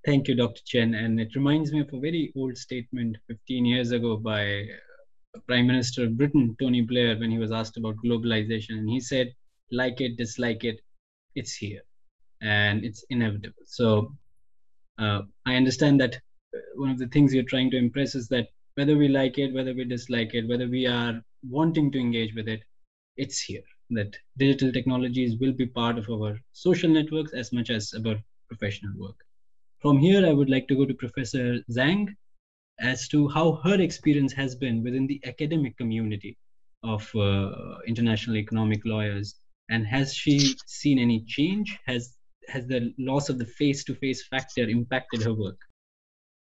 Thank 0.05 0.29
you, 0.29 0.35
Dr. 0.35 0.63
Chen. 0.67 0.95
And 0.95 1.21
it 1.21 1.35
reminds 1.37 1.73
me 1.73 1.81
of 1.81 1.93
a 1.93 2.01
very 2.01 2.33
old 2.37 2.57
statement 2.59 3.17
15 3.29 3.65
years 3.67 3.93
ago 3.93 4.17
by 4.17 4.63
uh, 4.63 5.41
Prime 5.47 5.67
Minister 5.69 6.05
of 6.05 6.17
Britain, 6.17 6.57
Tony 6.61 6.83
Blair, 6.83 7.19
when 7.19 7.31
he 7.31 7.39
was 7.39 7.53
asked 7.53 7.77
about 7.77 7.97
globalization. 8.05 8.79
And 8.79 8.89
he 8.89 9.01
said, 9.01 9.33
like 9.71 10.01
it, 10.01 10.17
dislike 10.17 10.65
it, 10.65 10.81
it's 11.35 11.55
here 11.55 11.83
and 12.43 12.85
it's 12.85 13.05
inevitable. 13.11 13.63
So 13.67 14.15
uh, 14.99 15.23
I 15.47 15.57
understand 15.57 16.01
that 16.01 16.17
uh, 16.17 16.61
one 16.77 16.91
of 16.91 16.99
the 16.99 17.09
things 17.09 17.35
you're 17.35 17.45
trying 17.45 17.71
to 17.73 17.79
impress 17.79 18.15
is 18.15 18.29
that 18.29 18.49
whether 18.77 18.97
we 18.97 19.09
like 19.09 19.39
it, 19.39 19.55
whether 19.55 19.75
we 19.75 19.85
dislike 19.85 20.35
it, 20.35 20.49
whether 20.49 20.69
we 20.69 20.87
are 20.87 21.23
wanting 21.49 21.93
to 21.93 22.01
engage 22.01 22.35
with 22.35 22.49
it, 22.49 22.63
it's 23.17 23.41
here. 23.43 23.65
That 23.91 24.17
digital 24.39 24.73
technologies 24.73 25.37
will 25.41 25.53
be 25.53 25.67
part 25.67 25.99
of 25.99 26.09
our 26.11 26.39
social 26.53 26.91
networks 26.91 27.33
as 27.35 27.53
much 27.53 27.71
as 27.71 27.93
about 27.95 28.19
professional 28.49 28.93
work. 28.99 29.17
From 29.81 29.99
here, 29.99 30.27
I 30.27 30.33
would 30.33 30.51
like 30.51 30.67
to 30.69 30.77
go 30.77 30.85
to 30.85 30.95
Professor 30.95 31.59
Zhang 31.71 32.09
as 32.81 33.07
to 33.09 33.29
how 33.29 33.61
her 33.65 33.81
experience 33.81 34.33
has 34.33 34.57
been 34.57 34.83
within 34.83 35.07
the 35.07 35.21
academic 35.25 35.77
community 35.77 36.37
of 36.83 37.09
uh, 37.15 37.79
international 37.87 38.37
economic 38.37 38.85
lawyers. 38.85 39.37
And 39.71 39.87
has 39.87 40.15
she 40.15 40.55
seen 40.67 40.99
any 40.99 41.25
change? 41.27 41.79
Has 41.87 42.15
has 42.49 42.67
the 42.67 42.95
loss 42.99 43.29
of 43.29 43.39
the 43.39 43.45
face-to-face 43.45 44.27
factor 44.27 44.63
impacted 44.63 45.23
her 45.23 45.35
work? 45.35 45.59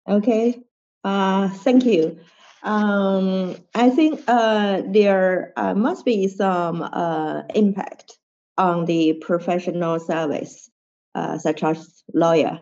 Okay, 0.08 0.60
uh, 1.04 1.48
thank 1.48 1.84
you. 1.84 2.18
Um, 2.64 3.56
I 3.74 3.90
think 3.90 4.20
uh, 4.26 4.82
there 4.86 5.52
uh, 5.56 5.74
must 5.74 6.04
be 6.04 6.26
some 6.26 6.82
uh, 6.82 7.42
impact 7.54 8.18
on 8.58 8.86
the 8.86 9.14
professional 9.22 10.00
service, 10.00 10.68
uh, 11.14 11.38
such 11.38 11.62
as 11.62 12.02
lawyer. 12.12 12.60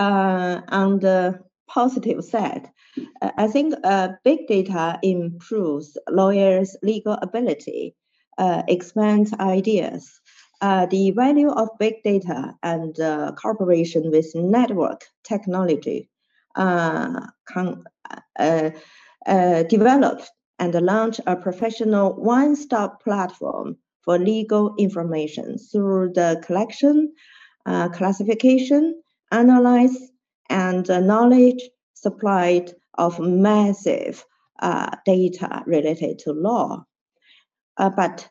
Uh, 0.00 0.62
on 0.68 0.98
the 1.00 1.38
positive 1.68 2.24
side, 2.24 2.70
uh, 3.20 3.32
I 3.36 3.48
think 3.48 3.74
uh, 3.84 4.08
big 4.24 4.46
data 4.46 4.98
improves 5.02 5.98
lawyers' 6.08 6.74
legal 6.82 7.18
ability, 7.20 7.94
uh, 8.38 8.62
expands 8.66 9.34
ideas. 9.34 10.10
Uh, 10.62 10.86
the 10.86 11.10
value 11.10 11.50
of 11.50 11.68
big 11.78 12.02
data 12.02 12.54
and 12.62 12.98
uh, 12.98 13.32
cooperation 13.32 14.10
with 14.10 14.34
network 14.34 15.04
technology 15.22 16.08
can 16.56 17.84
develop 19.68 20.22
and 20.58 20.74
launch 20.76 21.20
a 21.26 21.36
professional 21.36 22.14
one-stop 22.14 23.02
platform 23.04 23.76
for 24.02 24.18
legal 24.18 24.74
information 24.78 25.58
through 25.58 26.10
the 26.14 26.42
collection, 26.46 27.12
classification, 27.66 28.94
analyze 29.30 29.96
and 30.48 30.88
knowledge 30.88 31.62
supplied 31.94 32.72
of 32.94 33.20
massive 33.20 34.24
uh, 34.60 34.90
data 35.06 35.62
related 35.66 36.18
to 36.20 36.32
law. 36.32 36.84
Uh, 37.76 37.90
but 37.90 38.28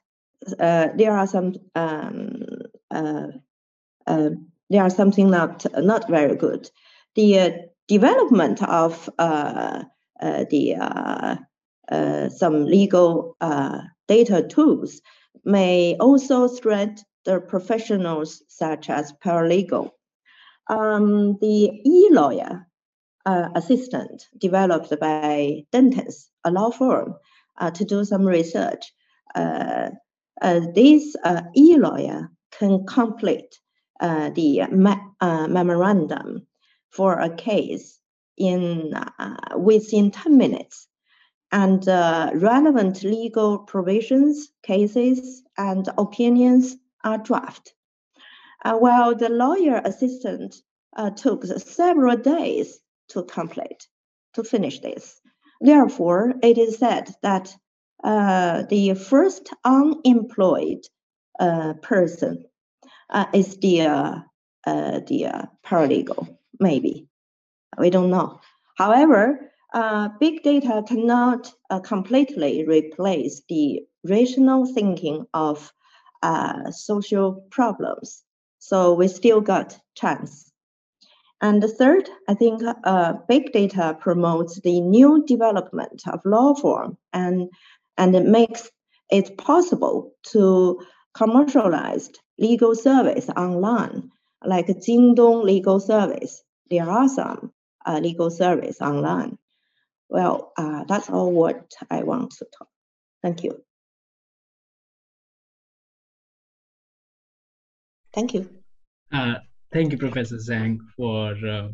uh, 0.59 0.88
there 0.95 1.11
are 1.11 1.27
some 1.27 1.55
um, 1.76 2.43
uh, 2.91 3.27
uh, 4.07 4.30
there 4.69 4.84
are 4.84 4.89
something 4.89 5.30
not 5.30 5.65
not 5.77 6.09
very 6.09 6.35
good. 6.35 6.69
The 7.15 7.39
uh, 7.39 7.51
development 7.88 8.61
of 8.63 9.09
the 9.17 9.85
some 12.38 12.65
legal 12.65 13.38
data 14.07 14.47
tools 14.47 15.01
may 15.43 15.95
also 15.99 16.47
threaten 16.47 16.97
the 17.26 17.41
professionals 17.41 18.41
such 18.47 18.89
as 18.89 19.13
paralegal 19.23 19.91
um, 20.69 21.37
the 21.41 21.81
e-lawyer 21.85 22.67
uh, 23.25 23.49
assistant 23.55 24.27
developed 24.37 24.97
by 24.99 25.63
Dentons, 25.73 26.27
a 26.43 26.51
law 26.51 26.71
firm, 26.71 27.15
uh, 27.57 27.71
to 27.71 27.83
do 27.83 28.05
some 28.05 28.25
research. 28.25 28.93
Uh, 29.35 29.89
uh 30.41 30.61
this 30.73 31.15
uh, 31.23 31.41
e-lawyer 31.55 32.31
can 32.57 32.85
complete 32.85 33.59
uh, 33.99 34.29
the 34.29 34.61
memorandum 35.49 36.47
for 36.89 37.19
a 37.19 37.35
case 37.35 37.99
in 38.37 38.93
within 39.57 40.09
10 40.09 40.37
minutes 40.37 40.87
and 41.51 41.85
relevant 42.41 43.03
legal 43.03 43.59
provisions, 43.59 44.49
cases, 44.63 45.43
and 45.57 45.89
opinions 45.97 46.77
are 47.03 47.17
drafted 47.17 47.73
uh, 48.65 48.73
while 48.73 49.15
the 49.15 49.30
lawyer 49.30 49.81
assistant 49.86 50.56
uh, 50.95 51.10
took 51.11 51.45
several 51.45 52.18
days 52.18 52.80
to 53.10 53.23
complete, 53.23 53.88
to 54.34 54.44
finish 54.44 54.80
this. 54.80 55.22
Therefore, 55.61 56.34
it 56.41 56.57
is 56.57 56.77
said 56.77 57.14
that 57.22 57.56
uh, 58.03 58.64
the 58.69 58.94
first 58.94 59.49
unemployed 59.65 60.86
uh, 61.40 61.73
person 61.81 62.45
uh, 63.10 63.26
is 63.34 63.57
the, 63.57 63.81
uh, 63.81 64.19
the 64.65 65.48
paralegal, 65.65 66.38
maybe. 66.60 67.07
We 67.77 67.90
don't 67.90 68.10
know. 68.10 68.40
However, 68.77 69.52
big 70.19 70.44
data 70.44 70.84
cannot 70.88 71.52
completely 71.84 72.65
replace 72.65 73.41
the 73.49 73.81
rational 74.03 74.65
thinking 74.65 75.26
of 75.34 75.72
social 76.72 77.45
problems 77.52 78.23
so 78.69 78.93
we 78.93 79.07
still 79.07 79.41
got 79.41 79.79
chance. 79.95 80.51
And 81.41 81.63
the 81.63 81.67
third, 81.67 82.07
I 82.27 82.35
think 82.35 82.61
uh, 82.83 83.13
big 83.27 83.51
data 83.51 83.97
promotes 83.99 84.61
the 84.61 84.79
new 84.79 85.25
development 85.25 86.03
of 86.05 86.21
law 86.23 86.53
form 86.53 86.95
and, 87.11 87.49
and 87.97 88.15
it 88.15 88.27
makes 88.27 88.69
it 89.09 89.39
possible 89.39 90.13
to 90.33 90.81
commercialize 91.15 92.11
legal 92.37 92.75
service 92.75 93.27
online, 93.35 94.11
like 94.45 94.67
Jingdong 94.67 95.43
legal 95.43 95.79
service. 95.79 96.43
There 96.69 96.87
are 96.87 97.09
some 97.09 97.51
uh, 97.87 97.99
legal 98.03 98.29
service 98.29 98.81
online. 98.81 99.39
Well, 100.09 100.51
uh, 100.57 100.83
that's 100.83 101.09
all 101.09 101.31
what 101.31 101.71
I 101.89 102.03
want 102.03 102.33
to 102.37 102.45
talk. 102.55 102.69
Thank 103.23 103.43
you. 103.43 103.63
Thank 108.13 108.35
you. 108.35 108.59
Uh, 109.11 109.36
thank 109.73 109.91
you, 109.91 109.98
Professor 109.98 110.38
Zhang, 110.38 110.77
for 110.95 111.34
uh, 111.48 111.69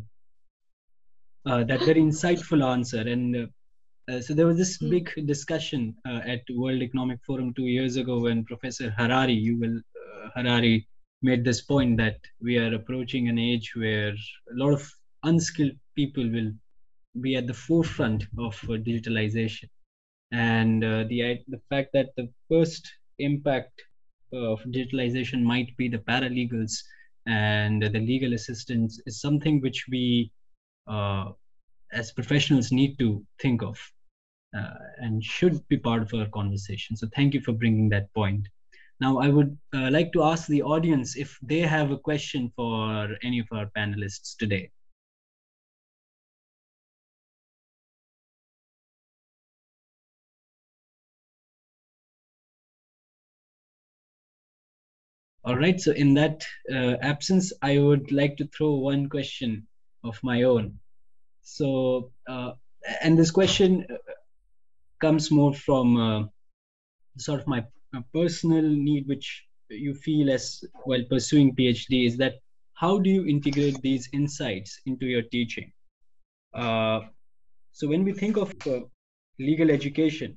uh, 1.44 1.64
that 1.64 1.80
very 1.80 2.00
insightful 2.00 2.64
answer. 2.64 3.00
And 3.00 3.36
uh, 3.36 4.12
uh, 4.12 4.20
so 4.20 4.34
there 4.34 4.46
was 4.46 4.56
this 4.56 4.76
hmm. 4.76 4.90
big 4.90 5.26
discussion 5.26 5.94
uh, 6.08 6.20
at 6.24 6.42
World 6.50 6.82
Economic 6.82 7.20
Forum 7.26 7.52
two 7.54 7.66
years 7.66 7.96
ago 7.96 8.20
when 8.20 8.44
Professor 8.44 8.90
Harari, 8.96 9.36
Yuval 9.36 9.80
Harari, 10.34 10.88
made 11.22 11.44
this 11.44 11.62
point 11.62 11.96
that 11.98 12.16
we 12.40 12.58
are 12.58 12.74
approaching 12.74 13.28
an 13.28 13.38
age 13.38 13.72
where 13.74 14.10
a 14.10 14.54
lot 14.54 14.72
of 14.72 14.90
unskilled 15.24 15.72
people 15.94 16.28
will 16.30 16.52
be 17.20 17.36
at 17.36 17.46
the 17.46 17.54
forefront 17.54 18.24
of 18.38 18.54
digitalization, 18.60 19.68
and 20.32 20.82
the 20.82 21.38
the 21.48 21.60
fact 21.70 21.90
that 21.94 22.10
the 22.16 22.28
first 22.50 22.86
impact 23.18 23.82
of 24.32 24.62
digitalization 24.64 25.42
might 25.42 25.74
be 25.78 25.88
the 25.88 25.98
paralegals 25.98 26.82
and 27.26 27.82
the 27.82 28.00
legal 28.00 28.34
assistance 28.34 29.00
is 29.06 29.20
something 29.20 29.60
which 29.60 29.86
we 29.90 30.30
uh, 30.88 31.26
as 31.92 32.12
professionals 32.12 32.72
need 32.72 32.98
to 32.98 33.24
think 33.40 33.62
of 33.62 33.78
uh, 34.56 34.74
and 34.98 35.22
should 35.22 35.66
be 35.68 35.76
part 35.76 36.02
of 36.02 36.12
our 36.14 36.26
conversation. 36.28 36.96
So 36.96 37.08
thank 37.14 37.34
you 37.34 37.40
for 37.40 37.52
bringing 37.52 37.88
that 37.90 38.12
point. 38.14 38.46
Now 39.00 39.18
i 39.18 39.28
would 39.28 39.56
uh, 39.74 39.90
like 39.90 40.12
to 40.12 40.22
ask 40.22 40.46
the 40.48 40.62
audience 40.62 41.16
if 41.16 41.38
they 41.42 41.60
have 41.60 41.90
a 41.90 41.98
question 41.98 42.50
for 42.56 43.08
any 43.22 43.40
of 43.40 43.46
our 43.52 43.66
panelists 43.76 44.36
today 44.38 44.70
All 55.46 55.56
right. 55.56 55.80
So 55.80 55.92
in 55.92 56.12
that 56.14 56.44
uh, 56.72 56.96
absence, 57.02 57.52
I 57.62 57.78
would 57.78 58.10
like 58.10 58.36
to 58.38 58.48
throw 58.48 58.74
one 58.74 59.08
question 59.08 59.66
of 60.02 60.18
my 60.24 60.42
own. 60.42 60.78
So 61.42 62.10
uh, 62.28 62.52
and 63.00 63.16
this 63.16 63.30
question 63.30 63.86
uh, 63.88 63.94
comes 65.00 65.30
more 65.30 65.54
from 65.54 65.96
uh, 65.96 66.24
sort 67.18 67.40
of 67.40 67.46
my 67.46 67.64
personal 68.12 68.62
need, 68.62 69.06
which 69.06 69.44
you 69.68 69.94
feel 69.94 70.30
as 70.30 70.64
while 70.84 71.02
pursuing 71.08 71.54
PhD, 71.54 72.06
is 72.06 72.16
that 72.18 72.34
how 72.74 72.98
do 72.98 73.08
you 73.08 73.26
integrate 73.26 73.80
these 73.82 74.08
insights 74.12 74.80
into 74.86 75.06
your 75.06 75.22
teaching? 75.22 75.72
Uh, 76.54 77.00
so 77.72 77.86
when 77.86 78.04
we 78.04 78.12
think 78.12 78.36
of 78.36 78.52
uh, 78.66 78.80
legal 79.38 79.70
education, 79.70 80.36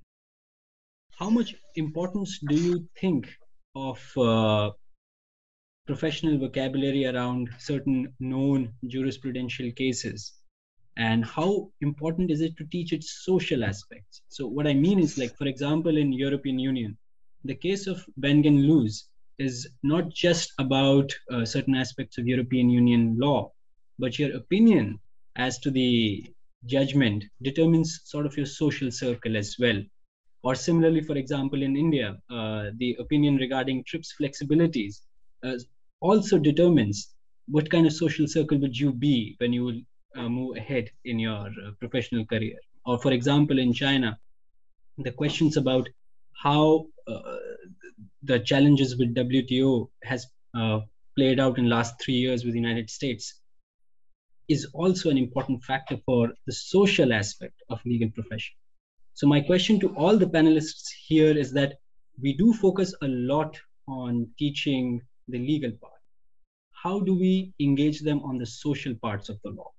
how 1.17 1.29
much 1.29 1.55
importance 1.75 2.39
do 2.47 2.55
you 2.55 2.87
think 2.99 3.27
of 3.75 3.99
uh, 4.17 4.71
professional 5.89 6.37
vocabulary 6.37 7.03
around 7.11 7.49
certain 7.57 8.13
known 8.19 8.71
jurisprudential 8.93 9.75
cases. 9.75 10.33
And 10.97 11.25
how 11.25 11.71
important 11.81 12.29
is 12.29 12.41
it 12.41 12.55
to 12.57 12.65
teach 12.65 12.93
its 12.93 13.07
social 13.25 13.63
aspects? 13.63 14.21
So 14.35 14.47
what 14.55 14.67
i 14.67 14.73
mean 14.85 14.99
is 15.05 15.17
like 15.21 15.35
for 15.41 15.47
example 15.53 15.95
in 16.03 16.19
european 16.25 16.59
union 16.71 16.91
the 17.51 17.55
case 17.65 17.87
of 17.93 17.97
bengen 18.25 18.57
luz 18.69 18.93
is 19.47 19.55
not 19.93 20.05
just 20.25 20.47
about 20.65 21.07
uh, 21.31 21.45
certain 21.53 21.75
aspects 21.83 22.17
of 22.17 22.27
european 22.33 22.69
union 22.69 23.03
law 23.25 23.39
but 24.03 24.19
your 24.19 24.31
opinion 24.41 24.99
as 25.35 25.59
to 25.59 25.71
the 25.71 25.89
judgment 26.65 27.23
determines 27.41 28.01
sort 28.03 28.25
of 28.25 28.35
your 28.37 28.45
social 28.45 28.91
circle 28.91 29.37
as 29.37 29.55
well. 29.59 29.81
Or 30.43 30.55
similarly, 30.55 31.01
for 31.01 31.17
example, 31.17 31.61
in 31.63 31.75
India, 31.75 32.17
uh, 32.29 32.71
the 32.77 32.95
opinion 32.99 33.37
regarding 33.37 33.83
TRIPS 33.85 34.15
flexibilities 34.19 35.01
uh, 35.43 35.57
also 36.01 36.37
determines 36.37 37.13
what 37.47 37.69
kind 37.69 37.85
of 37.85 37.93
social 37.93 38.27
circle 38.27 38.57
would 38.59 38.77
you 38.77 38.91
be 38.91 39.35
when 39.39 39.53
you 39.53 39.81
uh, 40.15 40.29
move 40.29 40.57
ahead 40.57 40.89
in 41.05 41.19
your 41.19 41.47
uh, 41.47 41.71
professional 41.79 42.25
career. 42.25 42.57
Or 42.85 42.99
for 42.99 43.11
example, 43.11 43.59
in 43.59 43.73
China, 43.73 44.17
the 44.97 45.11
questions 45.11 45.57
about 45.57 45.87
how 46.43 46.85
uh, 47.07 47.37
the 48.23 48.39
challenges 48.39 48.97
with 48.97 49.15
WTO 49.15 49.89
has 50.03 50.27
uh, 50.55 50.79
played 51.15 51.39
out 51.39 51.57
in 51.57 51.69
last 51.69 52.01
three 52.01 52.15
years 52.15 52.43
with 52.43 52.53
the 52.53 52.59
United 52.59 52.89
States 52.89 53.41
is 54.47 54.65
also 54.73 55.09
an 55.09 55.17
important 55.17 55.63
factor 55.63 55.97
for 56.05 56.33
the 56.47 56.53
social 56.53 57.13
aspect 57.13 57.61
of 57.69 57.79
legal 57.85 58.09
profession. 58.11 58.55
So 59.13 59.27
my 59.27 59.41
question 59.41 59.79
to 59.81 59.89
all 59.95 60.17
the 60.17 60.25
panelists 60.25 60.87
here 61.07 61.37
is 61.37 61.51
that 61.53 61.73
we 62.21 62.35
do 62.35 62.53
focus 62.53 62.93
a 63.01 63.07
lot 63.07 63.57
on 63.87 64.27
teaching 64.37 65.01
the 65.29 65.39
legal 65.39 65.71
part. 65.71 65.93
How 66.71 66.99
do 66.99 67.13
we 67.15 67.53
engage 67.59 68.01
them 68.01 68.21
on 68.23 68.37
the 68.37 68.45
social 68.45 68.95
parts 68.95 69.29
of 69.29 69.39
the 69.43 69.51
law? 69.51 69.71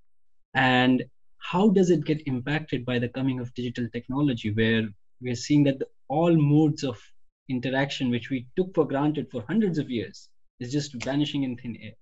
And 0.54 1.04
how 1.38 1.70
does 1.70 1.90
it 1.90 2.04
get 2.04 2.26
impacted 2.26 2.84
by 2.84 2.98
the 2.98 3.08
coming 3.08 3.40
of 3.40 3.54
digital 3.54 3.88
technology, 3.92 4.50
where 4.52 4.88
we're 5.20 5.34
seeing 5.34 5.64
that 5.64 5.78
the, 5.78 5.86
all 6.08 6.34
modes 6.36 6.84
of 6.84 7.00
interaction, 7.48 8.10
which 8.10 8.30
we 8.30 8.46
took 8.56 8.74
for 8.74 8.86
granted 8.86 9.30
for 9.30 9.42
hundreds 9.48 9.78
of 9.78 9.90
years, 9.90 10.28
is 10.60 10.72
just 10.72 11.02
vanishing 11.02 11.44
in 11.44 11.56
thin 11.56 11.76
air? 11.80 11.94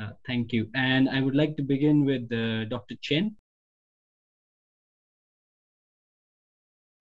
Uh, 0.00 0.12
thank 0.26 0.52
you. 0.52 0.68
And 0.74 1.08
I 1.08 1.20
would 1.20 1.36
like 1.36 1.56
to 1.56 1.62
begin 1.62 2.04
with 2.04 2.32
uh, 2.32 2.64
Dr. 2.64 2.96
Chen. 3.00 3.36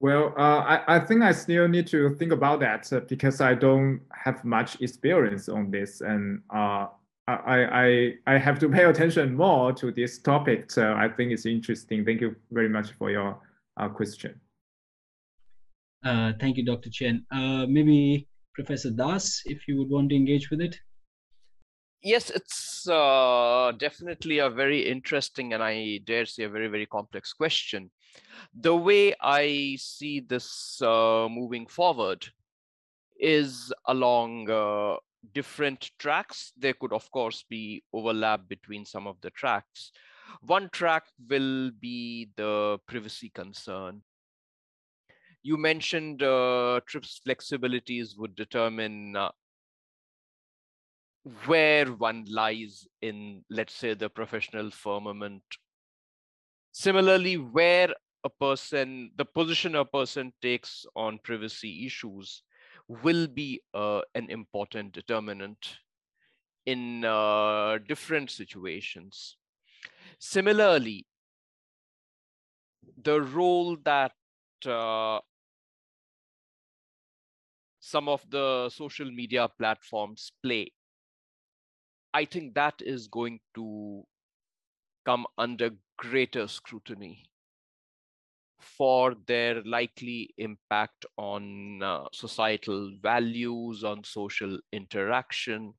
Well, 0.04 0.34
uh, 0.38 0.60
I, 0.68 0.98
I 0.98 1.00
think 1.00 1.24
I 1.24 1.32
still 1.32 1.66
need 1.70 1.88
to 1.88 2.14
think 2.16 2.34
about 2.34 2.60
that 2.60 2.92
uh, 2.92 3.00
because 3.08 3.40
I 3.40 3.54
don't 3.54 4.02
have 4.12 4.44
much 4.44 4.82
experience 4.82 5.48
on 5.48 5.72
this, 5.72 6.02
and 6.02 6.42
uh, 6.54 6.88
I, 7.26 7.64
I 7.86 8.14
I 8.28 8.38
have 8.38 8.60
to 8.60 8.70
pay 8.78 8.84
attention 8.84 9.34
more 9.34 9.72
to 9.72 9.94
this 9.94 10.20
topic. 10.20 10.72
So 10.72 10.94
I 10.94 11.08
think 11.08 11.32
it's 11.32 11.46
interesting. 11.46 12.04
Thank 12.04 12.20
you 12.20 12.36
very 12.52 12.68
much 12.68 12.92
for 13.00 13.12
your 13.12 13.40
uh, 13.78 13.88
question. 13.88 14.42
Uh, 16.04 16.34
thank 16.38 16.58
you, 16.58 16.66
Dr. 16.66 16.90
Chen. 16.90 17.26
Uh, 17.32 17.66
maybe 17.70 18.28
Professor 18.54 18.92
Das, 18.92 19.42
if 19.46 19.70
you 19.70 19.78
would 19.78 19.90
want 19.90 20.10
to 20.10 20.18
engage 20.18 20.50
with 20.50 20.60
it. 20.60 20.78
Yes, 22.02 22.30
it's 22.30 22.90
uh, 22.90 23.72
definitely 23.78 24.40
a 24.40 24.50
very 24.50 24.82
interesting 24.86 25.54
and 25.54 25.64
I 25.64 26.02
dare 26.04 26.26
say 26.26 26.44
a 26.44 26.50
very, 26.50 26.68
very 26.68 26.88
complex 26.88 27.32
question 27.32 27.90
the 28.54 28.76
way 28.76 29.14
I 29.22 29.78
see 29.80 30.20
this 30.20 30.82
uh, 30.82 31.28
moving 31.30 31.68
forward 31.68 32.26
is 33.20 33.74
along 33.88 34.50
uh, 34.50 34.98
different 35.34 35.92
tracks. 36.00 36.52
There 36.58 36.74
could, 36.74 36.94
of 36.94 37.10
course, 37.12 37.44
be 37.50 37.84
overlap 37.94 38.48
between 38.48 38.86
some 38.86 39.08
of 39.08 39.18
the 39.22 39.30
tracks. 39.32 39.92
One 40.42 40.70
track 40.72 41.04
will 41.30 41.72
be 41.80 42.30
the 42.36 42.80
privacy 42.88 43.30
concern. 43.30 44.02
You 45.42 45.58
mentioned 45.58 46.24
uh, 46.24 46.80
TRIPS 46.88 47.22
flexibilities 47.28 48.18
would 48.18 48.36
determine 48.36 49.16
uh, 49.16 49.32
where 51.46 51.86
one 51.88 52.26
lies 52.30 52.88
in, 53.02 53.44
let's 53.50 53.74
say, 53.74 53.94
the 53.94 54.10
professional 54.10 54.72
firmament. 54.72 55.44
Similarly, 56.72 57.38
where 57.38 57.94
a 58.24 58.30
person, 58.30 59.12
the 59.16 59.26
position 59.26 59.76
a 59.76 59.86
person 59.86 60.34
takes 60.42 60.86
on 60.96 61.20
privacy 61.24 61.86
issues 61.86 62.44
will 62.88 63.28
be 63.28 63.62
uh, 63.74 64.02
an 64.16 64.30
important 64.30 64.94
determinant 64.94 65.78
in 66.66 67.04
uh, 67.04 67.78
different 67.88 68.32
situations. 68.32 69.38
Similarly, 70.20 71.06
the 73.02 73.22
role 73.22 73.78
that 73.84 74.14
uh, 74.66 75.20
some 77.80 78.08
of 78.08 78.30
the 78.30 78.70
social 78.70 79.12
media 79.12 79.50
platforms 79.58 80.32
play, 80.42 80.72
I 82.14 82.26
think 82.26 82.54
that 82.56 82.76
is 82.80 83.08
going 83.08 83.40
to 83.56 84.04
come 85.06 85.26
under 85.38 85.72
greater 85.98 86.48
scrutiny 86.48 87.26
for 88.64 89.16
their 89.28 89.62
likely 89.64 90.34
impact 90.38 91.06
on 91.18 91.84
uh, 91.84 92.06
societal 92.12 92.92
values, 93.02 93.84
on 93.84 94.04
social 94.04 94.58
interaction. 94.72 95.74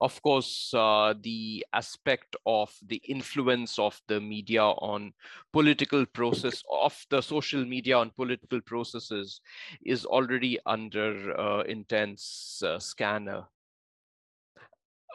Of 0.00 0.20
course, 0.22 0.74
uh, 0.74 1.14
the 1.20 1.64
aspect 1.72 2.34
of 2.44 2.74
the 2.84 3.00
influence 3.06 3.78
of 3.78 4.00
the 4.08 4.20
media 4.20 4.64
on 4.64 5.12
political 5.52 6.04
process, 6.06 6.60
of 6.72 7.06
the 7.08 7.20
social 7.20 7.64
media 7.64 7.98
on 7.98 8.10
political 8.10 8.60
processes 8.62 9.40
is 9.84 10.04
already 10.04 10.58
under 10.66 11.38
uh, 11.38 11.62
intense 11.62 12.60
uh, 12.66 12.80
scanner. 12.80 13.44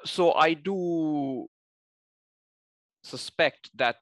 So 0.05 0.31
I 0.33 0.53
do 0.53 1.47
suspect 3.03 3.69
that 3.75 3.97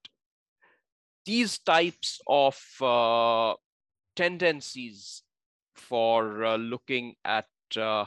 these 1.25 1.59
types 1.59 2.21
of 2.27 2.57
uh, 2.81 3.53
tendencies 4.15 5.23
for 5.75 6.45
uh, 6.45 6.57
looking 6.57 7.15
at 7.25 7.47
uh, 7.77 8.05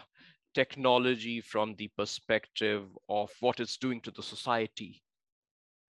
technology 0.55 1.41
from 1.41 1.75
the 1.77 1.89
perspective 1.97 2.85
of 3.09 3.31
what 3.41 3.61
it's 3.61 3.77
doing 3.77 4.01
to 4.01 4.11
the 4.11 4.23
society, 4.23 5.03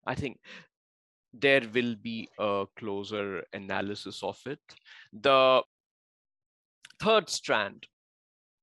I 0.07 0.15
think 0.15 0.39
there 1.33 1.63
will 1.75 1.95
be 1.97 2.29
a 2.39 2.65
closer 2.79 3.45
analysis 3.53 4.23
of 4.23 4.41
it. 4.47 4.61
The 5.13 5.63
third 7.01 7.29
strand 7.29 7.87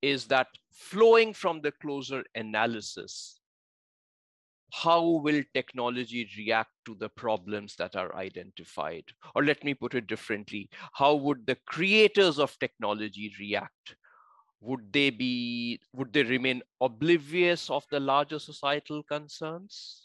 is 0.02 0.26
that 0.26 0.48
flowing 0.72 1.34
from 1.34 1.62
the 1.62 1.72
closer 1.72 2.24
analysis 2.36 3.40
how 4.82 5.02
will 5.24 5.44
technology 5.54 6.30
react 6.38 6.72
to 6.86 6.96
the 6.96 7.10
problems 7.10 7.76
that 7.78 7.96
are 7.96 8.16
identified? 8.16 9.06
Or 9.36 9.44
let 9.44 9.64
me 9.64 9.74
put 9.74 9.94
it 9.94 10.08
differently, 10.08 10.70
how 10.94 11.16
would 11.16 11.46
the 11.46 11.58
creators 11.68 12.40
of 12.40 12.58
technology 12.60 13.32
react? 13.40 13.96
Would 14.62 14.94
they 14.94 15.10
be, 15.12 15.82
would 15.94 16.14
they 16.14 16.24
remain 16.24 16.64
oblivious 16.82 17.70
of 17.70 17.86
the 17.92 18.00
larger 18.00 18.40
societal 18.40 19.04
concerns? 19.04 20.03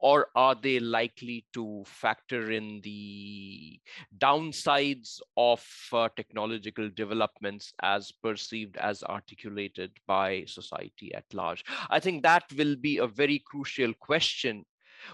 Or 0.00 0.28
are 0.34 0.54
they 0.54 0.80
likely 0.80 1.46
to 1.52 1.84
factor 1.86 2.50
in 2.50 2.80
the 2.82 3.78
downsides 4.18 5.20
of 5.36 5.64
uh, 5.92 6.08
technological 6.16 6.88
developments 6.94 7.72
as 7.82 8.10
perceived 8.10 8.76
as 8.78 9.02
articulated 9.04 9.92
by 10.06 10.44
society 10.46 11.14
at 11.14 11.24
large? 11.32 11.64
I 11.90 12.00
think 12.00 12.22
that 12.22 12.44
will 12.56 12.76
be 12.76 12.98
a 12.98 13.06
very 13.06 13.38
crucial 13.38 13.92
question 13.94 14.64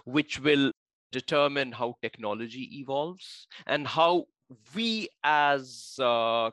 which 0.05 0.41
will 0.41 0.73
determine 1.13 1.73
how 1.73 1.97
technology 2.03 2.81
evolves 2.81 3.47
and 3.67 3.87
how 3.87 4.27
we 4.75 5.09
as 5.25 5.95
uh, 6.01 6.51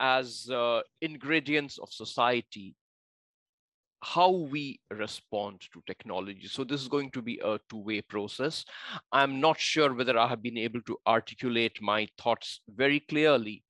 as 0.00 0.48
uh, 0.50 0.80
ingredients 1.02 1.78
of 1.78 1.92
society 1.92 2.74
how 4.02 4.30
we 4.30 4.80
respond 4.90 5.60
to 5.72 5.82
technology. 5.86 6.48
So 6.48 6.64
this 6.64 6.80
is 6.80 6.88
going 6.88 7.10
to 7.10 7.22
be 7.22 7.38
a 7.44 7.58
two-way 7.68 8.02
process. 8.02 8.64
I'm 9.12 9.40
not 9.40 9.60
sure 9.60 9.92
whether 9.92 10.18
I 10.18 10.26
have 10.28 10.42
been 10.42 10.56
able 10.58 10.80
to 10.82 10.98
articulate 11.06 11.80
my 11.82 12.08
thoughts 12.18 12.60
very 12.68 13.00
clearly, 13.00 13.62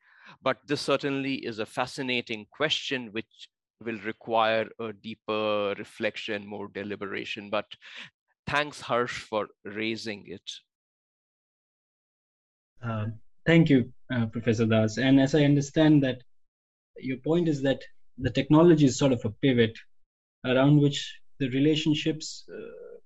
but 0.43 0.59
this 0.67 0.81
certainly 0.81 1.35
is 1.35 1.59
a 1.59 1.67
fascinating 1.67 2.47
question 2.51 3.09
which 3.13 3.49
will 3.85 3.99
require 4.05 4.69
a 4.79 4.93
deeper 4.93 5.75
reflection, 5.79 6.47
more 6.47 6.69
deliberation. 6.69 7.51
But 7.51 7.67
thanks, 8.47 8.81
Harsh, 8.81 9.19
for 9.23 9.49
raising 9.65 10.25
it. 10.27 10.51
Uh, 12.85 13.07
thank 13.47 13.69
you, 13.69 13.93
uh, 14.15 14.27
Professor 14.27 14.67
Das. 14.67 14.99
And 14.99 15.21
as 15.21 15.35
I 15.35 15.45
understand 15.45 16.03
that 16.05 16.23
your 16.99 17.17
point 17.19 17.49
is 17.49 17.63
that 17.63 17.83
the 18.19 18.31
technology 18.31 18.85
is 18.85 18.99
sort 18.99 19.13
of 19.13 19.25
a 19.25 19.31
pivot 19.31 19.77
around 20.45 20.79
which 20.81 21.21
the 21.39 21.49
relationships 21.51 22.45
uh, 22.53 22.61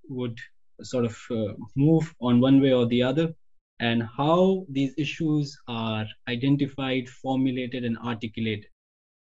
would 0.09 0.37
sort 0.81 1.05
of 1.05 1.17
uh, 1.31 1.53
move 1.75 2.13
on 2.21 2.39
one 2.41 2.61
way 2.61 2.73
or 2.73 2.85
the 2.87 3.01
other 3.01 3.33
and 3.79 4.03
how 4.03 4.65
these 4.69 4.93
issues 4.97 5.57
are 5.67 6.05
identified 6.27 7.09
formulated 7.09 7.83
and 7.83 7.97
articulated. 7.99 8.69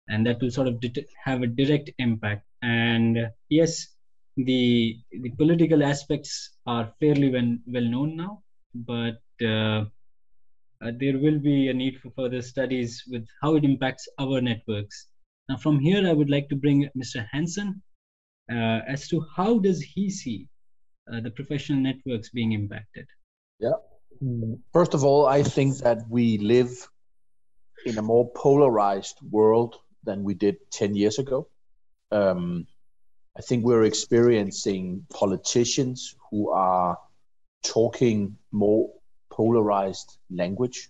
And 0.09 0.27
that 0.27 0.41
will 0.41 0.51
sort 0.51 0.69
of 0.69 0.83
have 1.25 1.43
a 1.43 1.47
direct 1.47 1.91
impact. 1.99 2.45
And 2.63 3.29
yes 3.49 3.95
the 4.37 4.99
the 5.23 5.31
political 5.39 5.83
aspects 5.85 6.57
are 6.67 6.93
fairly 7.01 7.31
well, 7.31 7.57
well 7.67 7.85
known 7.85 8.17
now 8.17 8.43
but 8.75 9.21
uh, 9.43 9.85
uh, 10.83 10.91
there 10.99 11.19
will 11.19 11.39
be 11.39 11.69
a 11.69 11.75
need 11.75 12.01
for 12.01 12.11
further 12.17 12.43
studies 12.43 13.05
with 13.09 13.25
how 13.41 13.55
it 13.55 13.65
impacts 13.65 14.09
our 14.19 14.41
networks. 14.41 15.07
Now 15.49 15.57
from 15.57 15.79
here 15.79 16.09
i 16.09 16.13
would 16.13 16.31
like 16.31 16.49
to 16.49 16.57
bring 16.57 16.89
mr 16.97 17.27
hansen 17.31 17.83
uh, 18.51 18.81
as 18.87 19.09
to 19.09 19.25
how 19.37 19.59
does 19.59 19.81
he 19.83 20.11
see 20.11 20.49
uh, 21.13 21.21
the 21.21 21.31
professional 21.31 21.81
networks 21.81 22.31
being 22.31 22.53
impacted? 22.53 23.07
Yeah. 23.59 23.73
First 24.73 24.95
of 24.95 25.05
all, 25.05 25.27
I 25.27 25.43
think 25.43 25.79
that 25.79 26.09
we 26.09 26.39
live 26.39 26.89
in 27.85 27.99
a 27.99 28.03
more 28.03 28.31
polarized 28.35 29.19
world 29.31 29.77
than 30.05 30.23
we 30.25 30.35
did 30.35 30.57
10 30.71 30.95
years 30.95 31.19
ago. 31.19 31.49
Um, 32.11 32.67
I 33.37 33.43
think 33.43 33.65
we're 33.65 33.85
experiencing 33.85 35.07
politicians 35.13 36.15
who 36.31 36.51
are 36.51 36.99
talking 37.65 38.37
more 38.53 38.91
polarized 39.31 40.19
language 40.31 40.89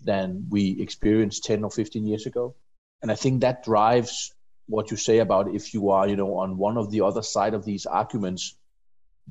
than 0.00 0.46
we 0.48 0.80
experienced 0.80 1.44
10 1.44 1.64
or 1.64 1.70
15 1.70 2.06
years 2.06 2.26
ago. 2.26 2.54
And 3.02 3.10
I 3.10 3.14
think 3.14 3.42
that 3.42 3.64
drives 3.64 4.34
what 4.68 4.90
you 4.90 4.96
say 4.96 5.18
about 5.18 5.54
if 5.54 5.74
you 5.74 5.90
are, 5.90 6.06
you 6.06 6.16
know, 6.16 6.36
on 6.36 6.58
one 6.58 6.76
of 6.76 6.90
the 6.90 7.00
other 7.00 7.22
side 7.22 7.54
of 7.54 7.64
these 7.64 7.86
arguments, 7.86 8.56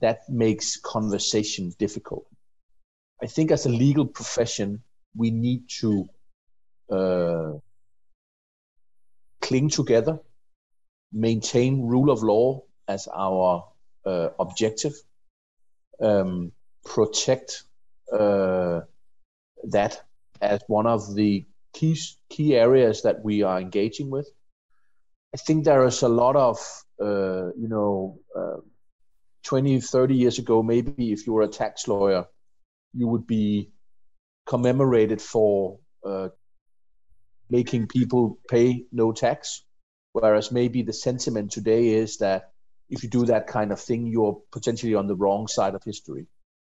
that 0.01 0.21
makes 0.29 0.77
conversation 0.77 1.73
difficult. 1.77 2.25
I 3.21 3.27
think 3.27 3.51
as 3.51 3.65
a 3.65 3.69
legal 3.69 4.05
profession, 4.05 4.83
we 5.15 5.31
need 5.31 5.69
to 5.79 6.09
uh, 6.91 7.53
cling 9.41 9.69
together, 9.69 10.19
maintain 11.11 11.81
rule 11.87 12.11
of 12.11 12.21
law 12.21 12.63
as 12.87 13.07
our 13.13 13.65
uh, 14.05 14.29
objective, 14.39 14.93
um, 16.01 16.51
protect 16.85 17.63
uh, 18.11 18.81
that 19.63 20.03
as 20.41 20.61
one 20.67 20.85
of 20.85 21.15
the 21.15 21.45
key 21.73 21.97
key 22.29 22.55
areas 22.55 23.01
that 23.01 23.23
we 23.23 23.43
are 23.43 23.59
engaging 23.59 24.09
with, 24.09 24.29
I 25.33 25.37
think 25.37 25.65
there 25.65 25.85
is 25.85 26.01
a 26.01 26.09
lot 26.09 26.35
of, 26.35 26.57
uh, 27.01 27.47
you 27.55 27.67
know, 27.67 28.19
uh, 28.35 28.61
20, 29.43 29.81
30 29.81 30.15
years 30.15 30.39
ago, 30.39 30.63
maybe 30.63 31.11
if 31.11 31.27
you 31.27 31.33
were 31.33 31.43
a 31.43 31.47
tax 31.47 31.87
lawyer, 31.87 32.25
you 32.93 33.07
would 33.07 33.27
be 33.27 33.71
commemorated 34.45 35.21
for 35.21 35.79
uh, 36.05 36.29
making 37.49 37.87
people 37.87 38.39
pay 38.49 38.85
no 38.91 39.11
tax. 39.11 39.63
Whereas 40.13 40.51
maybe 40.51 40.81
the 40.81 40.93
sentiment 40.93 41.51
today 41.51 41.89
is 41.89 42.17
that 42.17 42.51
if 42.89 43.03
you 43.03 43.09
do 43.09 43.25
that 43.25 43.47
kind 43.47 43.71
of 43.71 43.79
thing, 43.79 44.07
you're 44.07 44.41
potentially 44.51 44.95
on 44.95 45.07
the 45.07 45.15
wrong 45.15 45.47
side 45.47 45.75
of 45.75 45.83
history. 45.83 46.27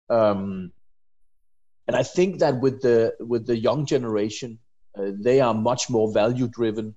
Um, 0.09 0.71
and 1.87 1.95
I 1.95 2.03
think 2.03 2.39
that 2.39 2.59
with 2.59 2.81
the 2.81 3.13
with 3.19 3.45
the 3.45 3.57
young 3.57 3.85
generation, 3.85 4.59
uh, 4.97 5.11
they 5.13 5.39
are 5.39 5.53
much 5.53 5.89
more 5.89 6.11
value 6.11 6.47
driven 6.47 6.95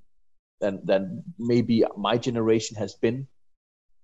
than 0.60 0.80
than 0.84 1.22
maybe 1.38 1.84
my 1.96 2.18
generation 2.18 2.76
has 2.76 2.94
been 2.94 3.26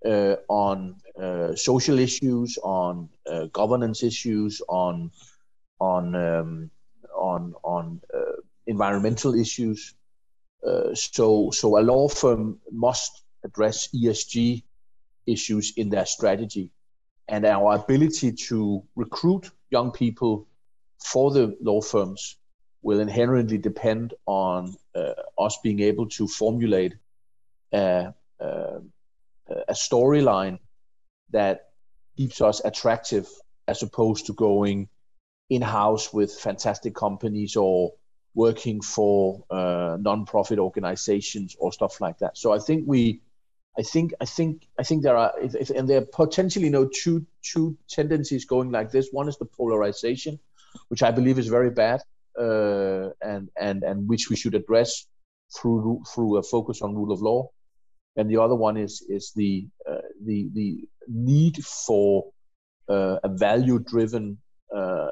uh, 0.04 0.36
on 0.48 0.96
uh, 1.20 1.54
social 1.54 1.98
issues, 1.98 2.58
on 2.62 3.08
uh, 3.30 3.46
governance 3.46 4.02
issues, 4.02 4.62
on 4.68 5.10
on 5.80 6.14
um, 6.14 6.70
on 7.14 7.54
on 7.62 8.00
uh, 8.14 8.40
environmental 8.66 9.34
issues. 9.34 9.94
Uh, 10.66 10.94
so 10.94 11.50
so 11.50 11.78
a 11.78 11.82
law 11.82 12.08
firm 12.08 12.58
must 12.72 13.22
address 13.44 13.88
ESG 13.94 14.62
issues 15.26 15.72
in 15.76 15.90
their 15.90 16.06
strategy, 16.06 16.70
and 17.28 17.44
our 17.44 17.74
ability 17.74 18.32
to 18.32 18.82
recruit 18.96 19.50
young 19.70 19.90
people 19.90 20.46
for 20.98 21.30
the 21.30 21.56
law 21.60 21.80
firms 21.80 22.36
will 22.82 23.00
inherently 23.00 23.58
depend 23.58 24.14
on 24.26 24.76
uh, 24.94 25.14
us 25.38 25.58
being 25.62 25.80
able 25.80 26.08
to 26.08 26.28
formulate 26.28 26.94
a, 27.72 28.14
a, 28.40 28.80
a 29.68 29.72
storyline 29.72 30.58
that 31.30 31.70
keeps 32.16 32.40
us 32.40 32.60
attractive 32.64 33.28
as 33.68 33.82
opposed 33.82 34.26
to 34.26 34.32
going 34.32 34.88
in 35.50 35.62
house 35.62 36.12
with 36.12 36.32
fantastic 36.32 36.94
companies 36.94 37.56
or 37.56 37.92
working 38.34 38.80
for 38.80 39.44
uh, 39.50 39.96
non-profit 40.00 40.58
organizations 40.58 41.56
or 41.58 41.72
stuff 41.72 42.00
like 42.00 42.18
that. 42.18 42.36
So 42.36 42.52
I 42.52 42.58
think 42.58 42.84
we, 42.86 43.22
I 43.78 43.82
think, 43.82 44.12
I 44.20 44.24
think, 44.24 44.66
I 44.78 44.82
think 44.82 45.02
there 45.02 45.16
are, 45.16 45.32
if, 45.40 45.54
if, 45.54 45.70
and 45.70 45.88
there 45.88 45.98
are 45.98 46.06
potentially 46.12 46.66
you 46.66 46.70
know 46.70 46.88
two 46.88 47.26
two 47.42 47.76
tendencies 47.88 48.44
going 48.44 48.70
like 48.70 48.90
this. 48.90 49.08
One 49.10 49.28
is 49.28 49.38
the 49.38 49.44
polarization, 49.44 50.38
which 50.88 51.02
I 51.02 51.10
believe 51.10 51.38
is 51.38 51.48
very 51.48 51.70
bad, 51.70 52.02
uh, 52.38 53.10
and 53.22 53.48
and 53.58 53.82
and 53.82 54.08
which 54.08 54.30
we 54.30 54.36
should 54.36 54.54
address 54.54 55.06
through 55.56 56.02
through 56.14 56.38
a 56.38 56.42
focus 56.42 56.82
on 56.82 56.94
rule 56.94 57.12
of 57.12 57.20
law, 57.20 57.48
and 58.16 58.30
the 58.30 58.40
other 58.40 58.54
one 58.54 58.76
is 58.76 59.04
is 59.08 59.32
the 59.34 59.66
uh, 59.88 60.06
the 60.24 60.48
the 60.54 60.88
need 61.08 61.64
for 61.64 62.26
uh, 62.88 63.18
a 63.22 63.28
value 63.28 63.78
driven 63.78 64.38
uh, 64.74 65.08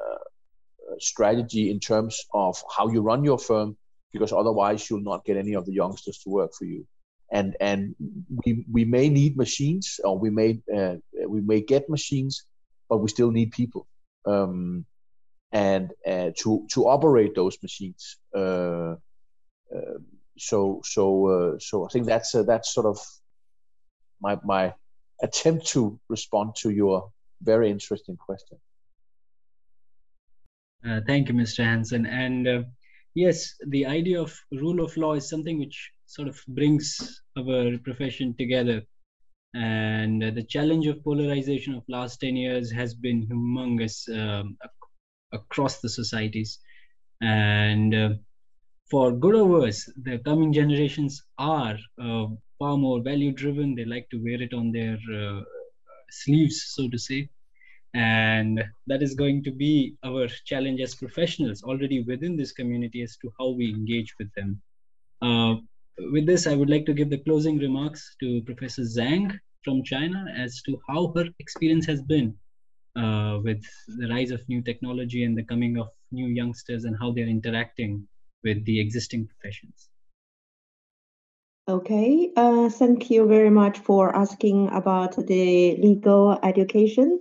strategy 0.99 1.71
in 1.71 1.79
terms 1.79 2.25
of 2.33 2.61
how 2.75 2.87
you 2.89 3.01
run 3.01 3.23
your 3.23 3.39
firm, 3.39 3.77
because 4.13 4.31
otherwise 4.31 4.89
you'll 4.89 5.01
not 5.01 5.25
get 5.25 5.37
any 5.37 5.55
of 5.55 5.65
the 5.65 5.73
youngsters 5.73 6.19
to 6.19 6.29
work 6.29 6.51
for 6.57 6.65
you. 6.65 6.85
And 7.31 7.55
and 7.59 7.95
we 8.45 8.65
we 8.71 8.85
may 8.85 9.09
need 9.09 9.35
machines, 9.35 9.99
or 10.03 10.17
we 10.17 10.29
may 10.29 10.61
uh, 10.73 10.95
we 11.27 11.41
may 11.41 11.61
get 11.61 11.89
machines, 11.89 12.45
but 12.87 12.97
we 12.97 13.09
still 13.09 13.31
need 13.31 13.51
people. 13.51 13.87
Um, 14.25 14.85
and 15.51 15.91
uh, 16.05 16.31
to 16.37 16.67
to 16.71 16.87
operate 16.87 17.35
those 17.35 17.57
machines. 17.61 18.17
Uh, 18.35 18.95
uh, 19.75 19.99
so 20.37 20.81
so 20.83 21.27
uh, 21.27 21.59
so 21.59 21.85
I 21.85 21.89
think 21.89 22.05
that's 22.05 22.35
uh, 22.35 22.43
that's 22.43 22.73
sort 22.73 22.87
of 22.87 22.99
my 24.21 24.37
my 24.43 24.73
attempt 25.21 25.67
to 25.67 25.99
respond 26.09 26.55
to 26.57 26.69
your 26.69 27.11
very 27.41 27.69
interesting 27.69 28.17
question. 28.17 28.57
Uh, 30.85 31.01
thank 31.07 31.29
you, 31.29 31.33
Mr. 31.33 31.63
Hansen. 31.63 32.05
And 32.05 32.65
yes, 33.15 33.55
the 33.67 33.85
idea 33.85 34.21
of 34.21 34.37
rule 34.51 34.83
of 34.83 34.95
law 34.97 35.13
is 35.13 35.27
something 35.27 35.57
which 35.57 35.91
sort 36.05 36.27
of 36.27 36.39
brings 36.49 37.21
our 37.37 37.77
profession 37.79 38.35
together. 38.37 38.83
And 39.55 40.21
the 40.21 40.43
challenge 40.43 40.85
of 40.87 41.03
polarization 41.03 41.75
of 41.75 41.83
last 41.87 42.19
10 42.19 42.35
years 42.35 42.71
has 42.71 42.93
been 42.93 43.25
humongous 43.25 44.07
um, 44.09 44.57
across 45.35 45.79
the 45.81 45.89
societies. 45.89 46.59
And 47.21 48.19
for 48.89 49.11
good 49.11 49.35
or 49.35 49.45
worse, 49.45 49.89
the 50.03 50.19
coming 50.19 50.53
generations 50.53 51.23
are 51.37 51.77
uh, 52.01 52.25
far 52.59 52.77
more 52.77 53.01
value 53.01 53.31
driven. 53.31 53.75
They 53.75 53.85
like 53.85 54.09
to 54.11 54.23
wear 54.23 54.41
it 54.41 54.53
on 54.53 54.71
their 54.71 54.97
uh, 55.13 55.41
sleeves, 56.09 56.57
so 56.75 56.89
to 56.89 56.97
say. 56.97 57.29
And 57.93 58.63
that 58.87 59.01
is 59.01 59.13
going 59.15 59.43
to 59.45 59.51
be 59.51 59.95
our 60.03 60.27
challenge 60.45 60.81
as 60.81 60.95
professionals 60.95 61.63
already 61.63 62.03
within 62.03 62.35
this 62.35 62.51
community 62.51 63.01
as 63.01 63.17
to 63.21 63.31
how 63.39 63.49
we 63.51 63.69
engage 63.69 64.13
with 64.19 64.29
them. 64.35 64.61
Uh, 65.21 65.55
with 66.11 66.25
this, 66.25 66.45
I 66.45 66.55
would 66.55 66.69
like 66.69 66.85
to 66.87 66.93
give 66.93 67.09
the 67.09 67.19
closing 67.19 67.57
remarks 67.57 68.15
to 68.19 68.41
Professor 68.41 68.81
Zhang 68.81 69.39
from 69.63 69.83
China 69.83 70.25
as 70.35 70.61
to 70.63 70.77
how 70.89 71.13
her 71.15 71.25
experience 71.39 71.85
has 71.85 72.01
been 72.01 72.35
uh, 72.95 73.39
with 73.43 73.63
the 73.87 74.07
rise 74.09 74.31
of 74.31 74.47
new 74.47 74.61
technology 74.61 75.23
and 75.23 75.37
the 75.37 75.43
coming 75.43 75.77
of 75.77 75.89
new 76.11 76.27
youngsters 76.27 76.85
and 76.85 76.95
how 76.99 77.11
they're 77.11 77.27
interacting 77.27 78.07
with 78.43 78.63
the 78.65 78.79
existing 78.79 79.27
professions. 79.27 79.89
Okay, 81.67 82.31
uh, 82.37 82.69
thank 82.69 83.09
you 83.09 83.25
very 83.27 83.49
much 83.49 83.79
for 83.79 84.15
asking 84.15 84.69
about 84.71 85.15
the 85.15 85.75
legal 85.77 86.37
education. 86.43 87.19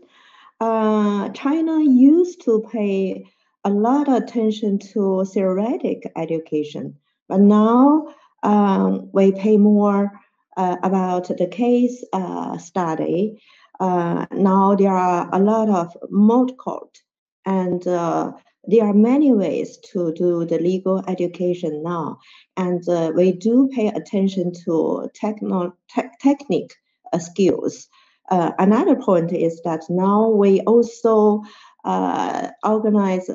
Uh, 0.60 1.30
China 1.30 1.82
used 1.82 2.42
to 2.44 2.62
pay 2.70 3.24
a 3.64 3.70
lot 3.70 4.06
of 4.06 4.22
attention 4.22 4.78
to 4.78 5.24
theoretic 5.24 6.12
education, 6.16 6.94
but 7.26 7.40
now 7.40 8.14
um, 8.42 9.08
we 9.14 9.32
pay 9.32 9.56
more 9.56 10.12
uh, 10.58 10.76
about 10.82 11.28
the 11.28 11.46
case 11.46 12.04
uh, 12.12 12.58
study. 12.58 13.42
Uh, 13.80 14.26
now 14.32 14.74
there 14.74 14.92
are 14.92 15.28
a 15.32 15.38
lot 15.38 15.68
of 15.68 15.96
moot 16.10 16.56
court, 16.58 16.98
and 17.44 17.86
uh, 17.86 18.32
there 18.64 18.84
are 18.84 18.94
many 18.94 19.32
ways 19.32 19.78
to 19.92 20.12
do 20.12 20.44
the 20.44 20.58
legal 20.58 21.02
education 21.08 21.82
now, 21.82 22.18
and 22.56 22.88
uh, 22.88 23.10
we 23.14 23.32
do 23.32 23.68
pay 23.74 23.88
attention 23.88 24.52
to 24.64 25.10
techno 25.14 25.74
te 25.94 26.02
technique 26.22 26.74
uh, 27.12 27.18
skills. 27.18 27.88
Uh, 28.30 28.52
another 28.58 28.96
point 28.96 29.32
is 29.32 29.60
that 29.64 29.82
now 29.90 30.28
we 30.28 30.60
also 30.62 31.42
uh, 31.84 32.48
organize 32.62 33.28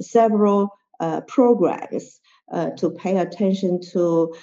several 0.00 0.68
programs 1.28 2.18
to 2.76 2.90
pay 2.90 3.18
attention 3.18 3.80
to 3.92 4.34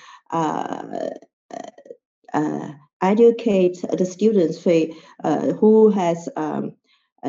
educate 3.01 3.81
the 3.81 4.05
students 4.05 4.63
who 4.63 5.89
has 5.89 6.29
um, 6.35 6.73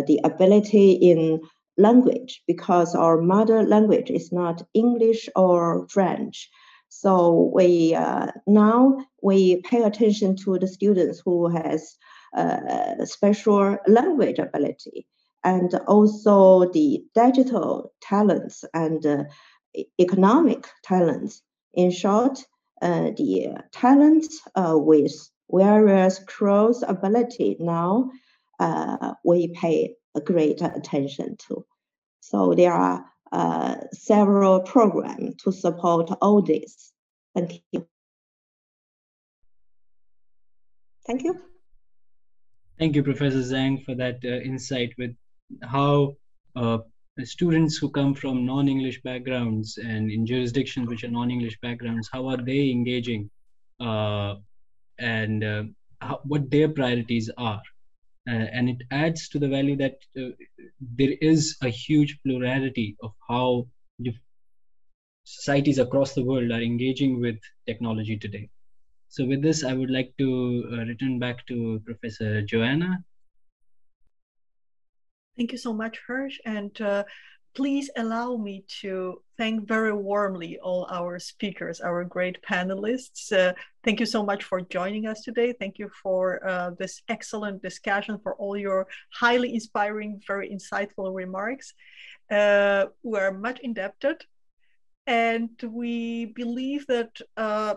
the 0.06 0.20
ability 0.24 0.92
in 0.92 1.40
language 1.78 2.42
because 2.46 2.94
our 2.94 3.20
mother 3.20 3.62
language 3.62 4.10
is 4.10 4.32
not 4.32 4.62
English 4.74 5.28
or 5.34 5.86
French. 5.88 6.50
So 6.88 7.50
we 7.54 7.94
uh, 7.94 8.26
now 8.46 8.98
we 9.22 9.62
pay 9.62 9.82
attention 9.82 10.36
to 10.44 10.58
the 10.58 10.68
students 10.68 11.22
who 11.24 11.48
has 11.48 11.96
uh, 12.36 13.04
special 13.04 13.78
language 13.86 14.38
ability 14.38 15.06
and 15.44 15.74
also 15.86 16.70
the 16.70 17.02
digital 17.14 17.92
talents 18.00 18.64
and 18.74 19.04
uh, 19.06 19.24
economic 19.98 20.68
talents. 20.84 21.42
In 21.74 21.90
short, 21.90 22.44
uh, 22.82 23.10
the 23.16 23.56
talents 23.72 24.40
uh, 24.54 24.74
with 24.76 25.30
various 25.52 26.18
cross 26.20 26.82
ability 26.82 27.56
now 27.60 28.10
uh, 28.60 29.14
we 29.24 29.48
pay 29.48 29.94
a 30.14 30.20
great 30.20 30.60
attention 30.62 31.36
to. 31.48 31.64
So 32.20 32.54
there 32.54 32.72
are 32.72 33.04
uh, 33.32 33.76
several 33.92 34.60
programs 34.60 35.36
to 35.42 35.52
support 35.52 36.10
all 36.20 36.42
this. 36.42 36.92
Thank 37.34 37.62
you. 37.72 37.86
Thank 41.06 41.24
you. 41.24 41.40
Thank 42.78 42.94
you, 42.94 43.02
Professor 43.02 43.38
Zhang, 43.38 43.84
for 43.84 43.94
that 43.94 44.18
uh, 44.24 44.28
insight 44.28 44.92
with 44.98 45.14
how 45.62 46.16
uh, 46.56 46.78
students 47.24 47.76
who 47.76 47.90
come 47.90 48.14
from 48.14 48.46
non-English 48.46 49.02
backgrounds 49.02 49.78
and 49.78 50.10
in 50.10 50.26
jurisdictions 50.26 50.88
which 50.88 51.04
are 51.04 51.10
non-English 51.10 51.58
backgrounds, 51.60 52.08
how 52.12 52.28
are 52.28 52.36
they 52.36 52.70
engaging 52.70 53.30
uh, 53.80 54.34
and 54.98 55.44
uh, 55.44 55.62
how, 56.00 56.20
what 56.24 56.50
their 56.50 56.68
priorities 56.68 57.30
are 57.36 57.62
uh, 58.28 58.46
and 58.52 58.68
it 58.68 58.82
adds 58.92 59.28
to 59.28 59.38
the 59.38 59.48
value 59.48 59.76
that 59.76 59.96
uh, 60.16 60.30
there 60.96 61.14
is 61.20 61.56
a 61.62 61.68
huge 61.68 62.18
plurality 62.24 62.96
of 63.02 63.12
how 63.28 63.66
societies 65.24 65.78
across 65.78 66.14
the 66.14 66.22
world 66.22 66.50
are 66.50 66.60
engaging 66.60 67.20
with 67.20 67.38
technology 67.66 68.16
today. 68.16 68.48
So 69.08 69.24
with 69.24 69.42
this, 69.42 69.64
I 69.64 69.72
would 69.72 69.90
like 69.90 70.12
to 70.18 70.64
uh, 70.72 70.76
return 70.84 71.18
back 71.18 71.44
to 71.46 71.82
Professor 71.84 72.42
Joanna. 72.42 73.02
Thank 75.36 75.52
you 75.52 75.58
so 75.58 75.72
much, 75.72 75.98
Harsh. 76.06 76.38
And 76.44 76.78
uh, 76.80 77.04
please 77.54 77.90
allow 77.96 78.36
me 78.36 78.64
to 78.80 79.20
thank 79.36 79.66
very 79.68 79.92
warmly 79.92 80.58
all 80.58 80.86
our 80.90 81.18
speakers, 81.18 81.80
our 81.80 82.04
great 82.04 82.38
panelists. 82.42 83.32
Uh, 83.32 83.52
thank 83.84 84.00
you 84.00 84.06
so 84.06 84.24
much 84.24 84.44
for 84.44 84.60
joining 84.60 85.06
us 85.06 85.22
today. 85.22 85.52
Thank 85.58 85.78
you 85.78 85.90
for 86.02 86.46
uh, 86.48 86.70
this 86.78 87.02
excellent 87.08 87.62
discussion, 87.62 88.18
for 88.22 88.34
all 88.36 88.56
your 88.56 88.86
highly 89.12 89.54
inspiring, 89.54 90.20
very 90.26 90.50
insightful 90.50 91.14
remarks. 91.14 91.74
Uh, 92.30 92.86
we 93.02 93.18
are 93.18 93.32
much 93.32 93.60
indebted 93.60 94.24
and 95.06 95.50
we 95.62 96.26
believe 96.26 96.86
that 96.86 97.10
uh, 97.36 97.74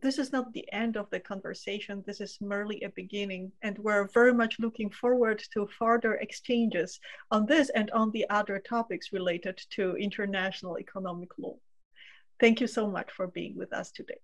this 0.00 0.18
is 0.18 0.32
not 0.32 0.52
the 0.52 0.70
end 0.72 0.96
of 0.96 1.08
the 1.10 1.20
conversation. 1.20 2.02
This 2.06 2.20
is 2.20 2.38
merely 2.40 2.82
a 2.82 2.90
beginning. 2.90 3.52
And 3.62 3.78
we're 3.78 4.08
very 4.08 4.32
much 4.32 4.58
looking 4.58 4.90
forward 4.90 5.42
to 5.54 5.66
further 5.78 6.14
exchanges 6.14 7.00
on 7.30 7.46
this 7.46 7.70
and 7.70 7.90
on 7.92 8.10
the 8.12 8.28
other 8.30 8.58
topics 8.58 9.12
related 9.12 9.58
to 9.70 9.96
international 9.96 10.78
economic 10.78 11.30
law. 11.38 11.56
Thank 12.40 12.60
you 12.60 12.66
so 12.66 12.88
much 12.88 13.10
for 13.10 13.26
being 13.26 13.56
with 13.56 13.72
us 13.72 13.90
today. 13.90 14.20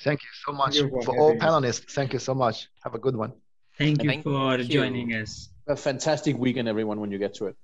Thank 0.00 0.22
you 0.22 0.28
so 0.44 0.52
much 0.52 0.76
you 0.76 0.90
for 1.04 1.16
all 1.18 1.34
panelists. 1.36 1.92
Thank 1.92 2.12
you 2.12 2.18
so 2.18 2.34
much. 2.34 2.68
Have 2.82 2.94
a 2.94 2.98
good 2.98 3.16
one. 3.16 3.32
Thank 3.78 4.02
you 4.02 4.10
Thank 4.10 4.24
for 4.24 4.58
you. 4.58 4.64
joining 4.64 5.14
us. 5.14 5.50
A 5.66 5.76
fantastic 5.76 6.36
weekend, 6.36 6.68
everyone, 6.68 7.00
when 7.00 7.10
you 7.10 7.18
get 7.18 7.34
to 7.34 7.46
it. 7.46 7.56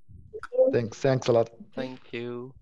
Thanks. 0.73 0.99
Thanks 0.99 1.27
a 1.27 1.33
lot. 1.33 1.51
Thank 1.75 2.13
you. 2.13 2.55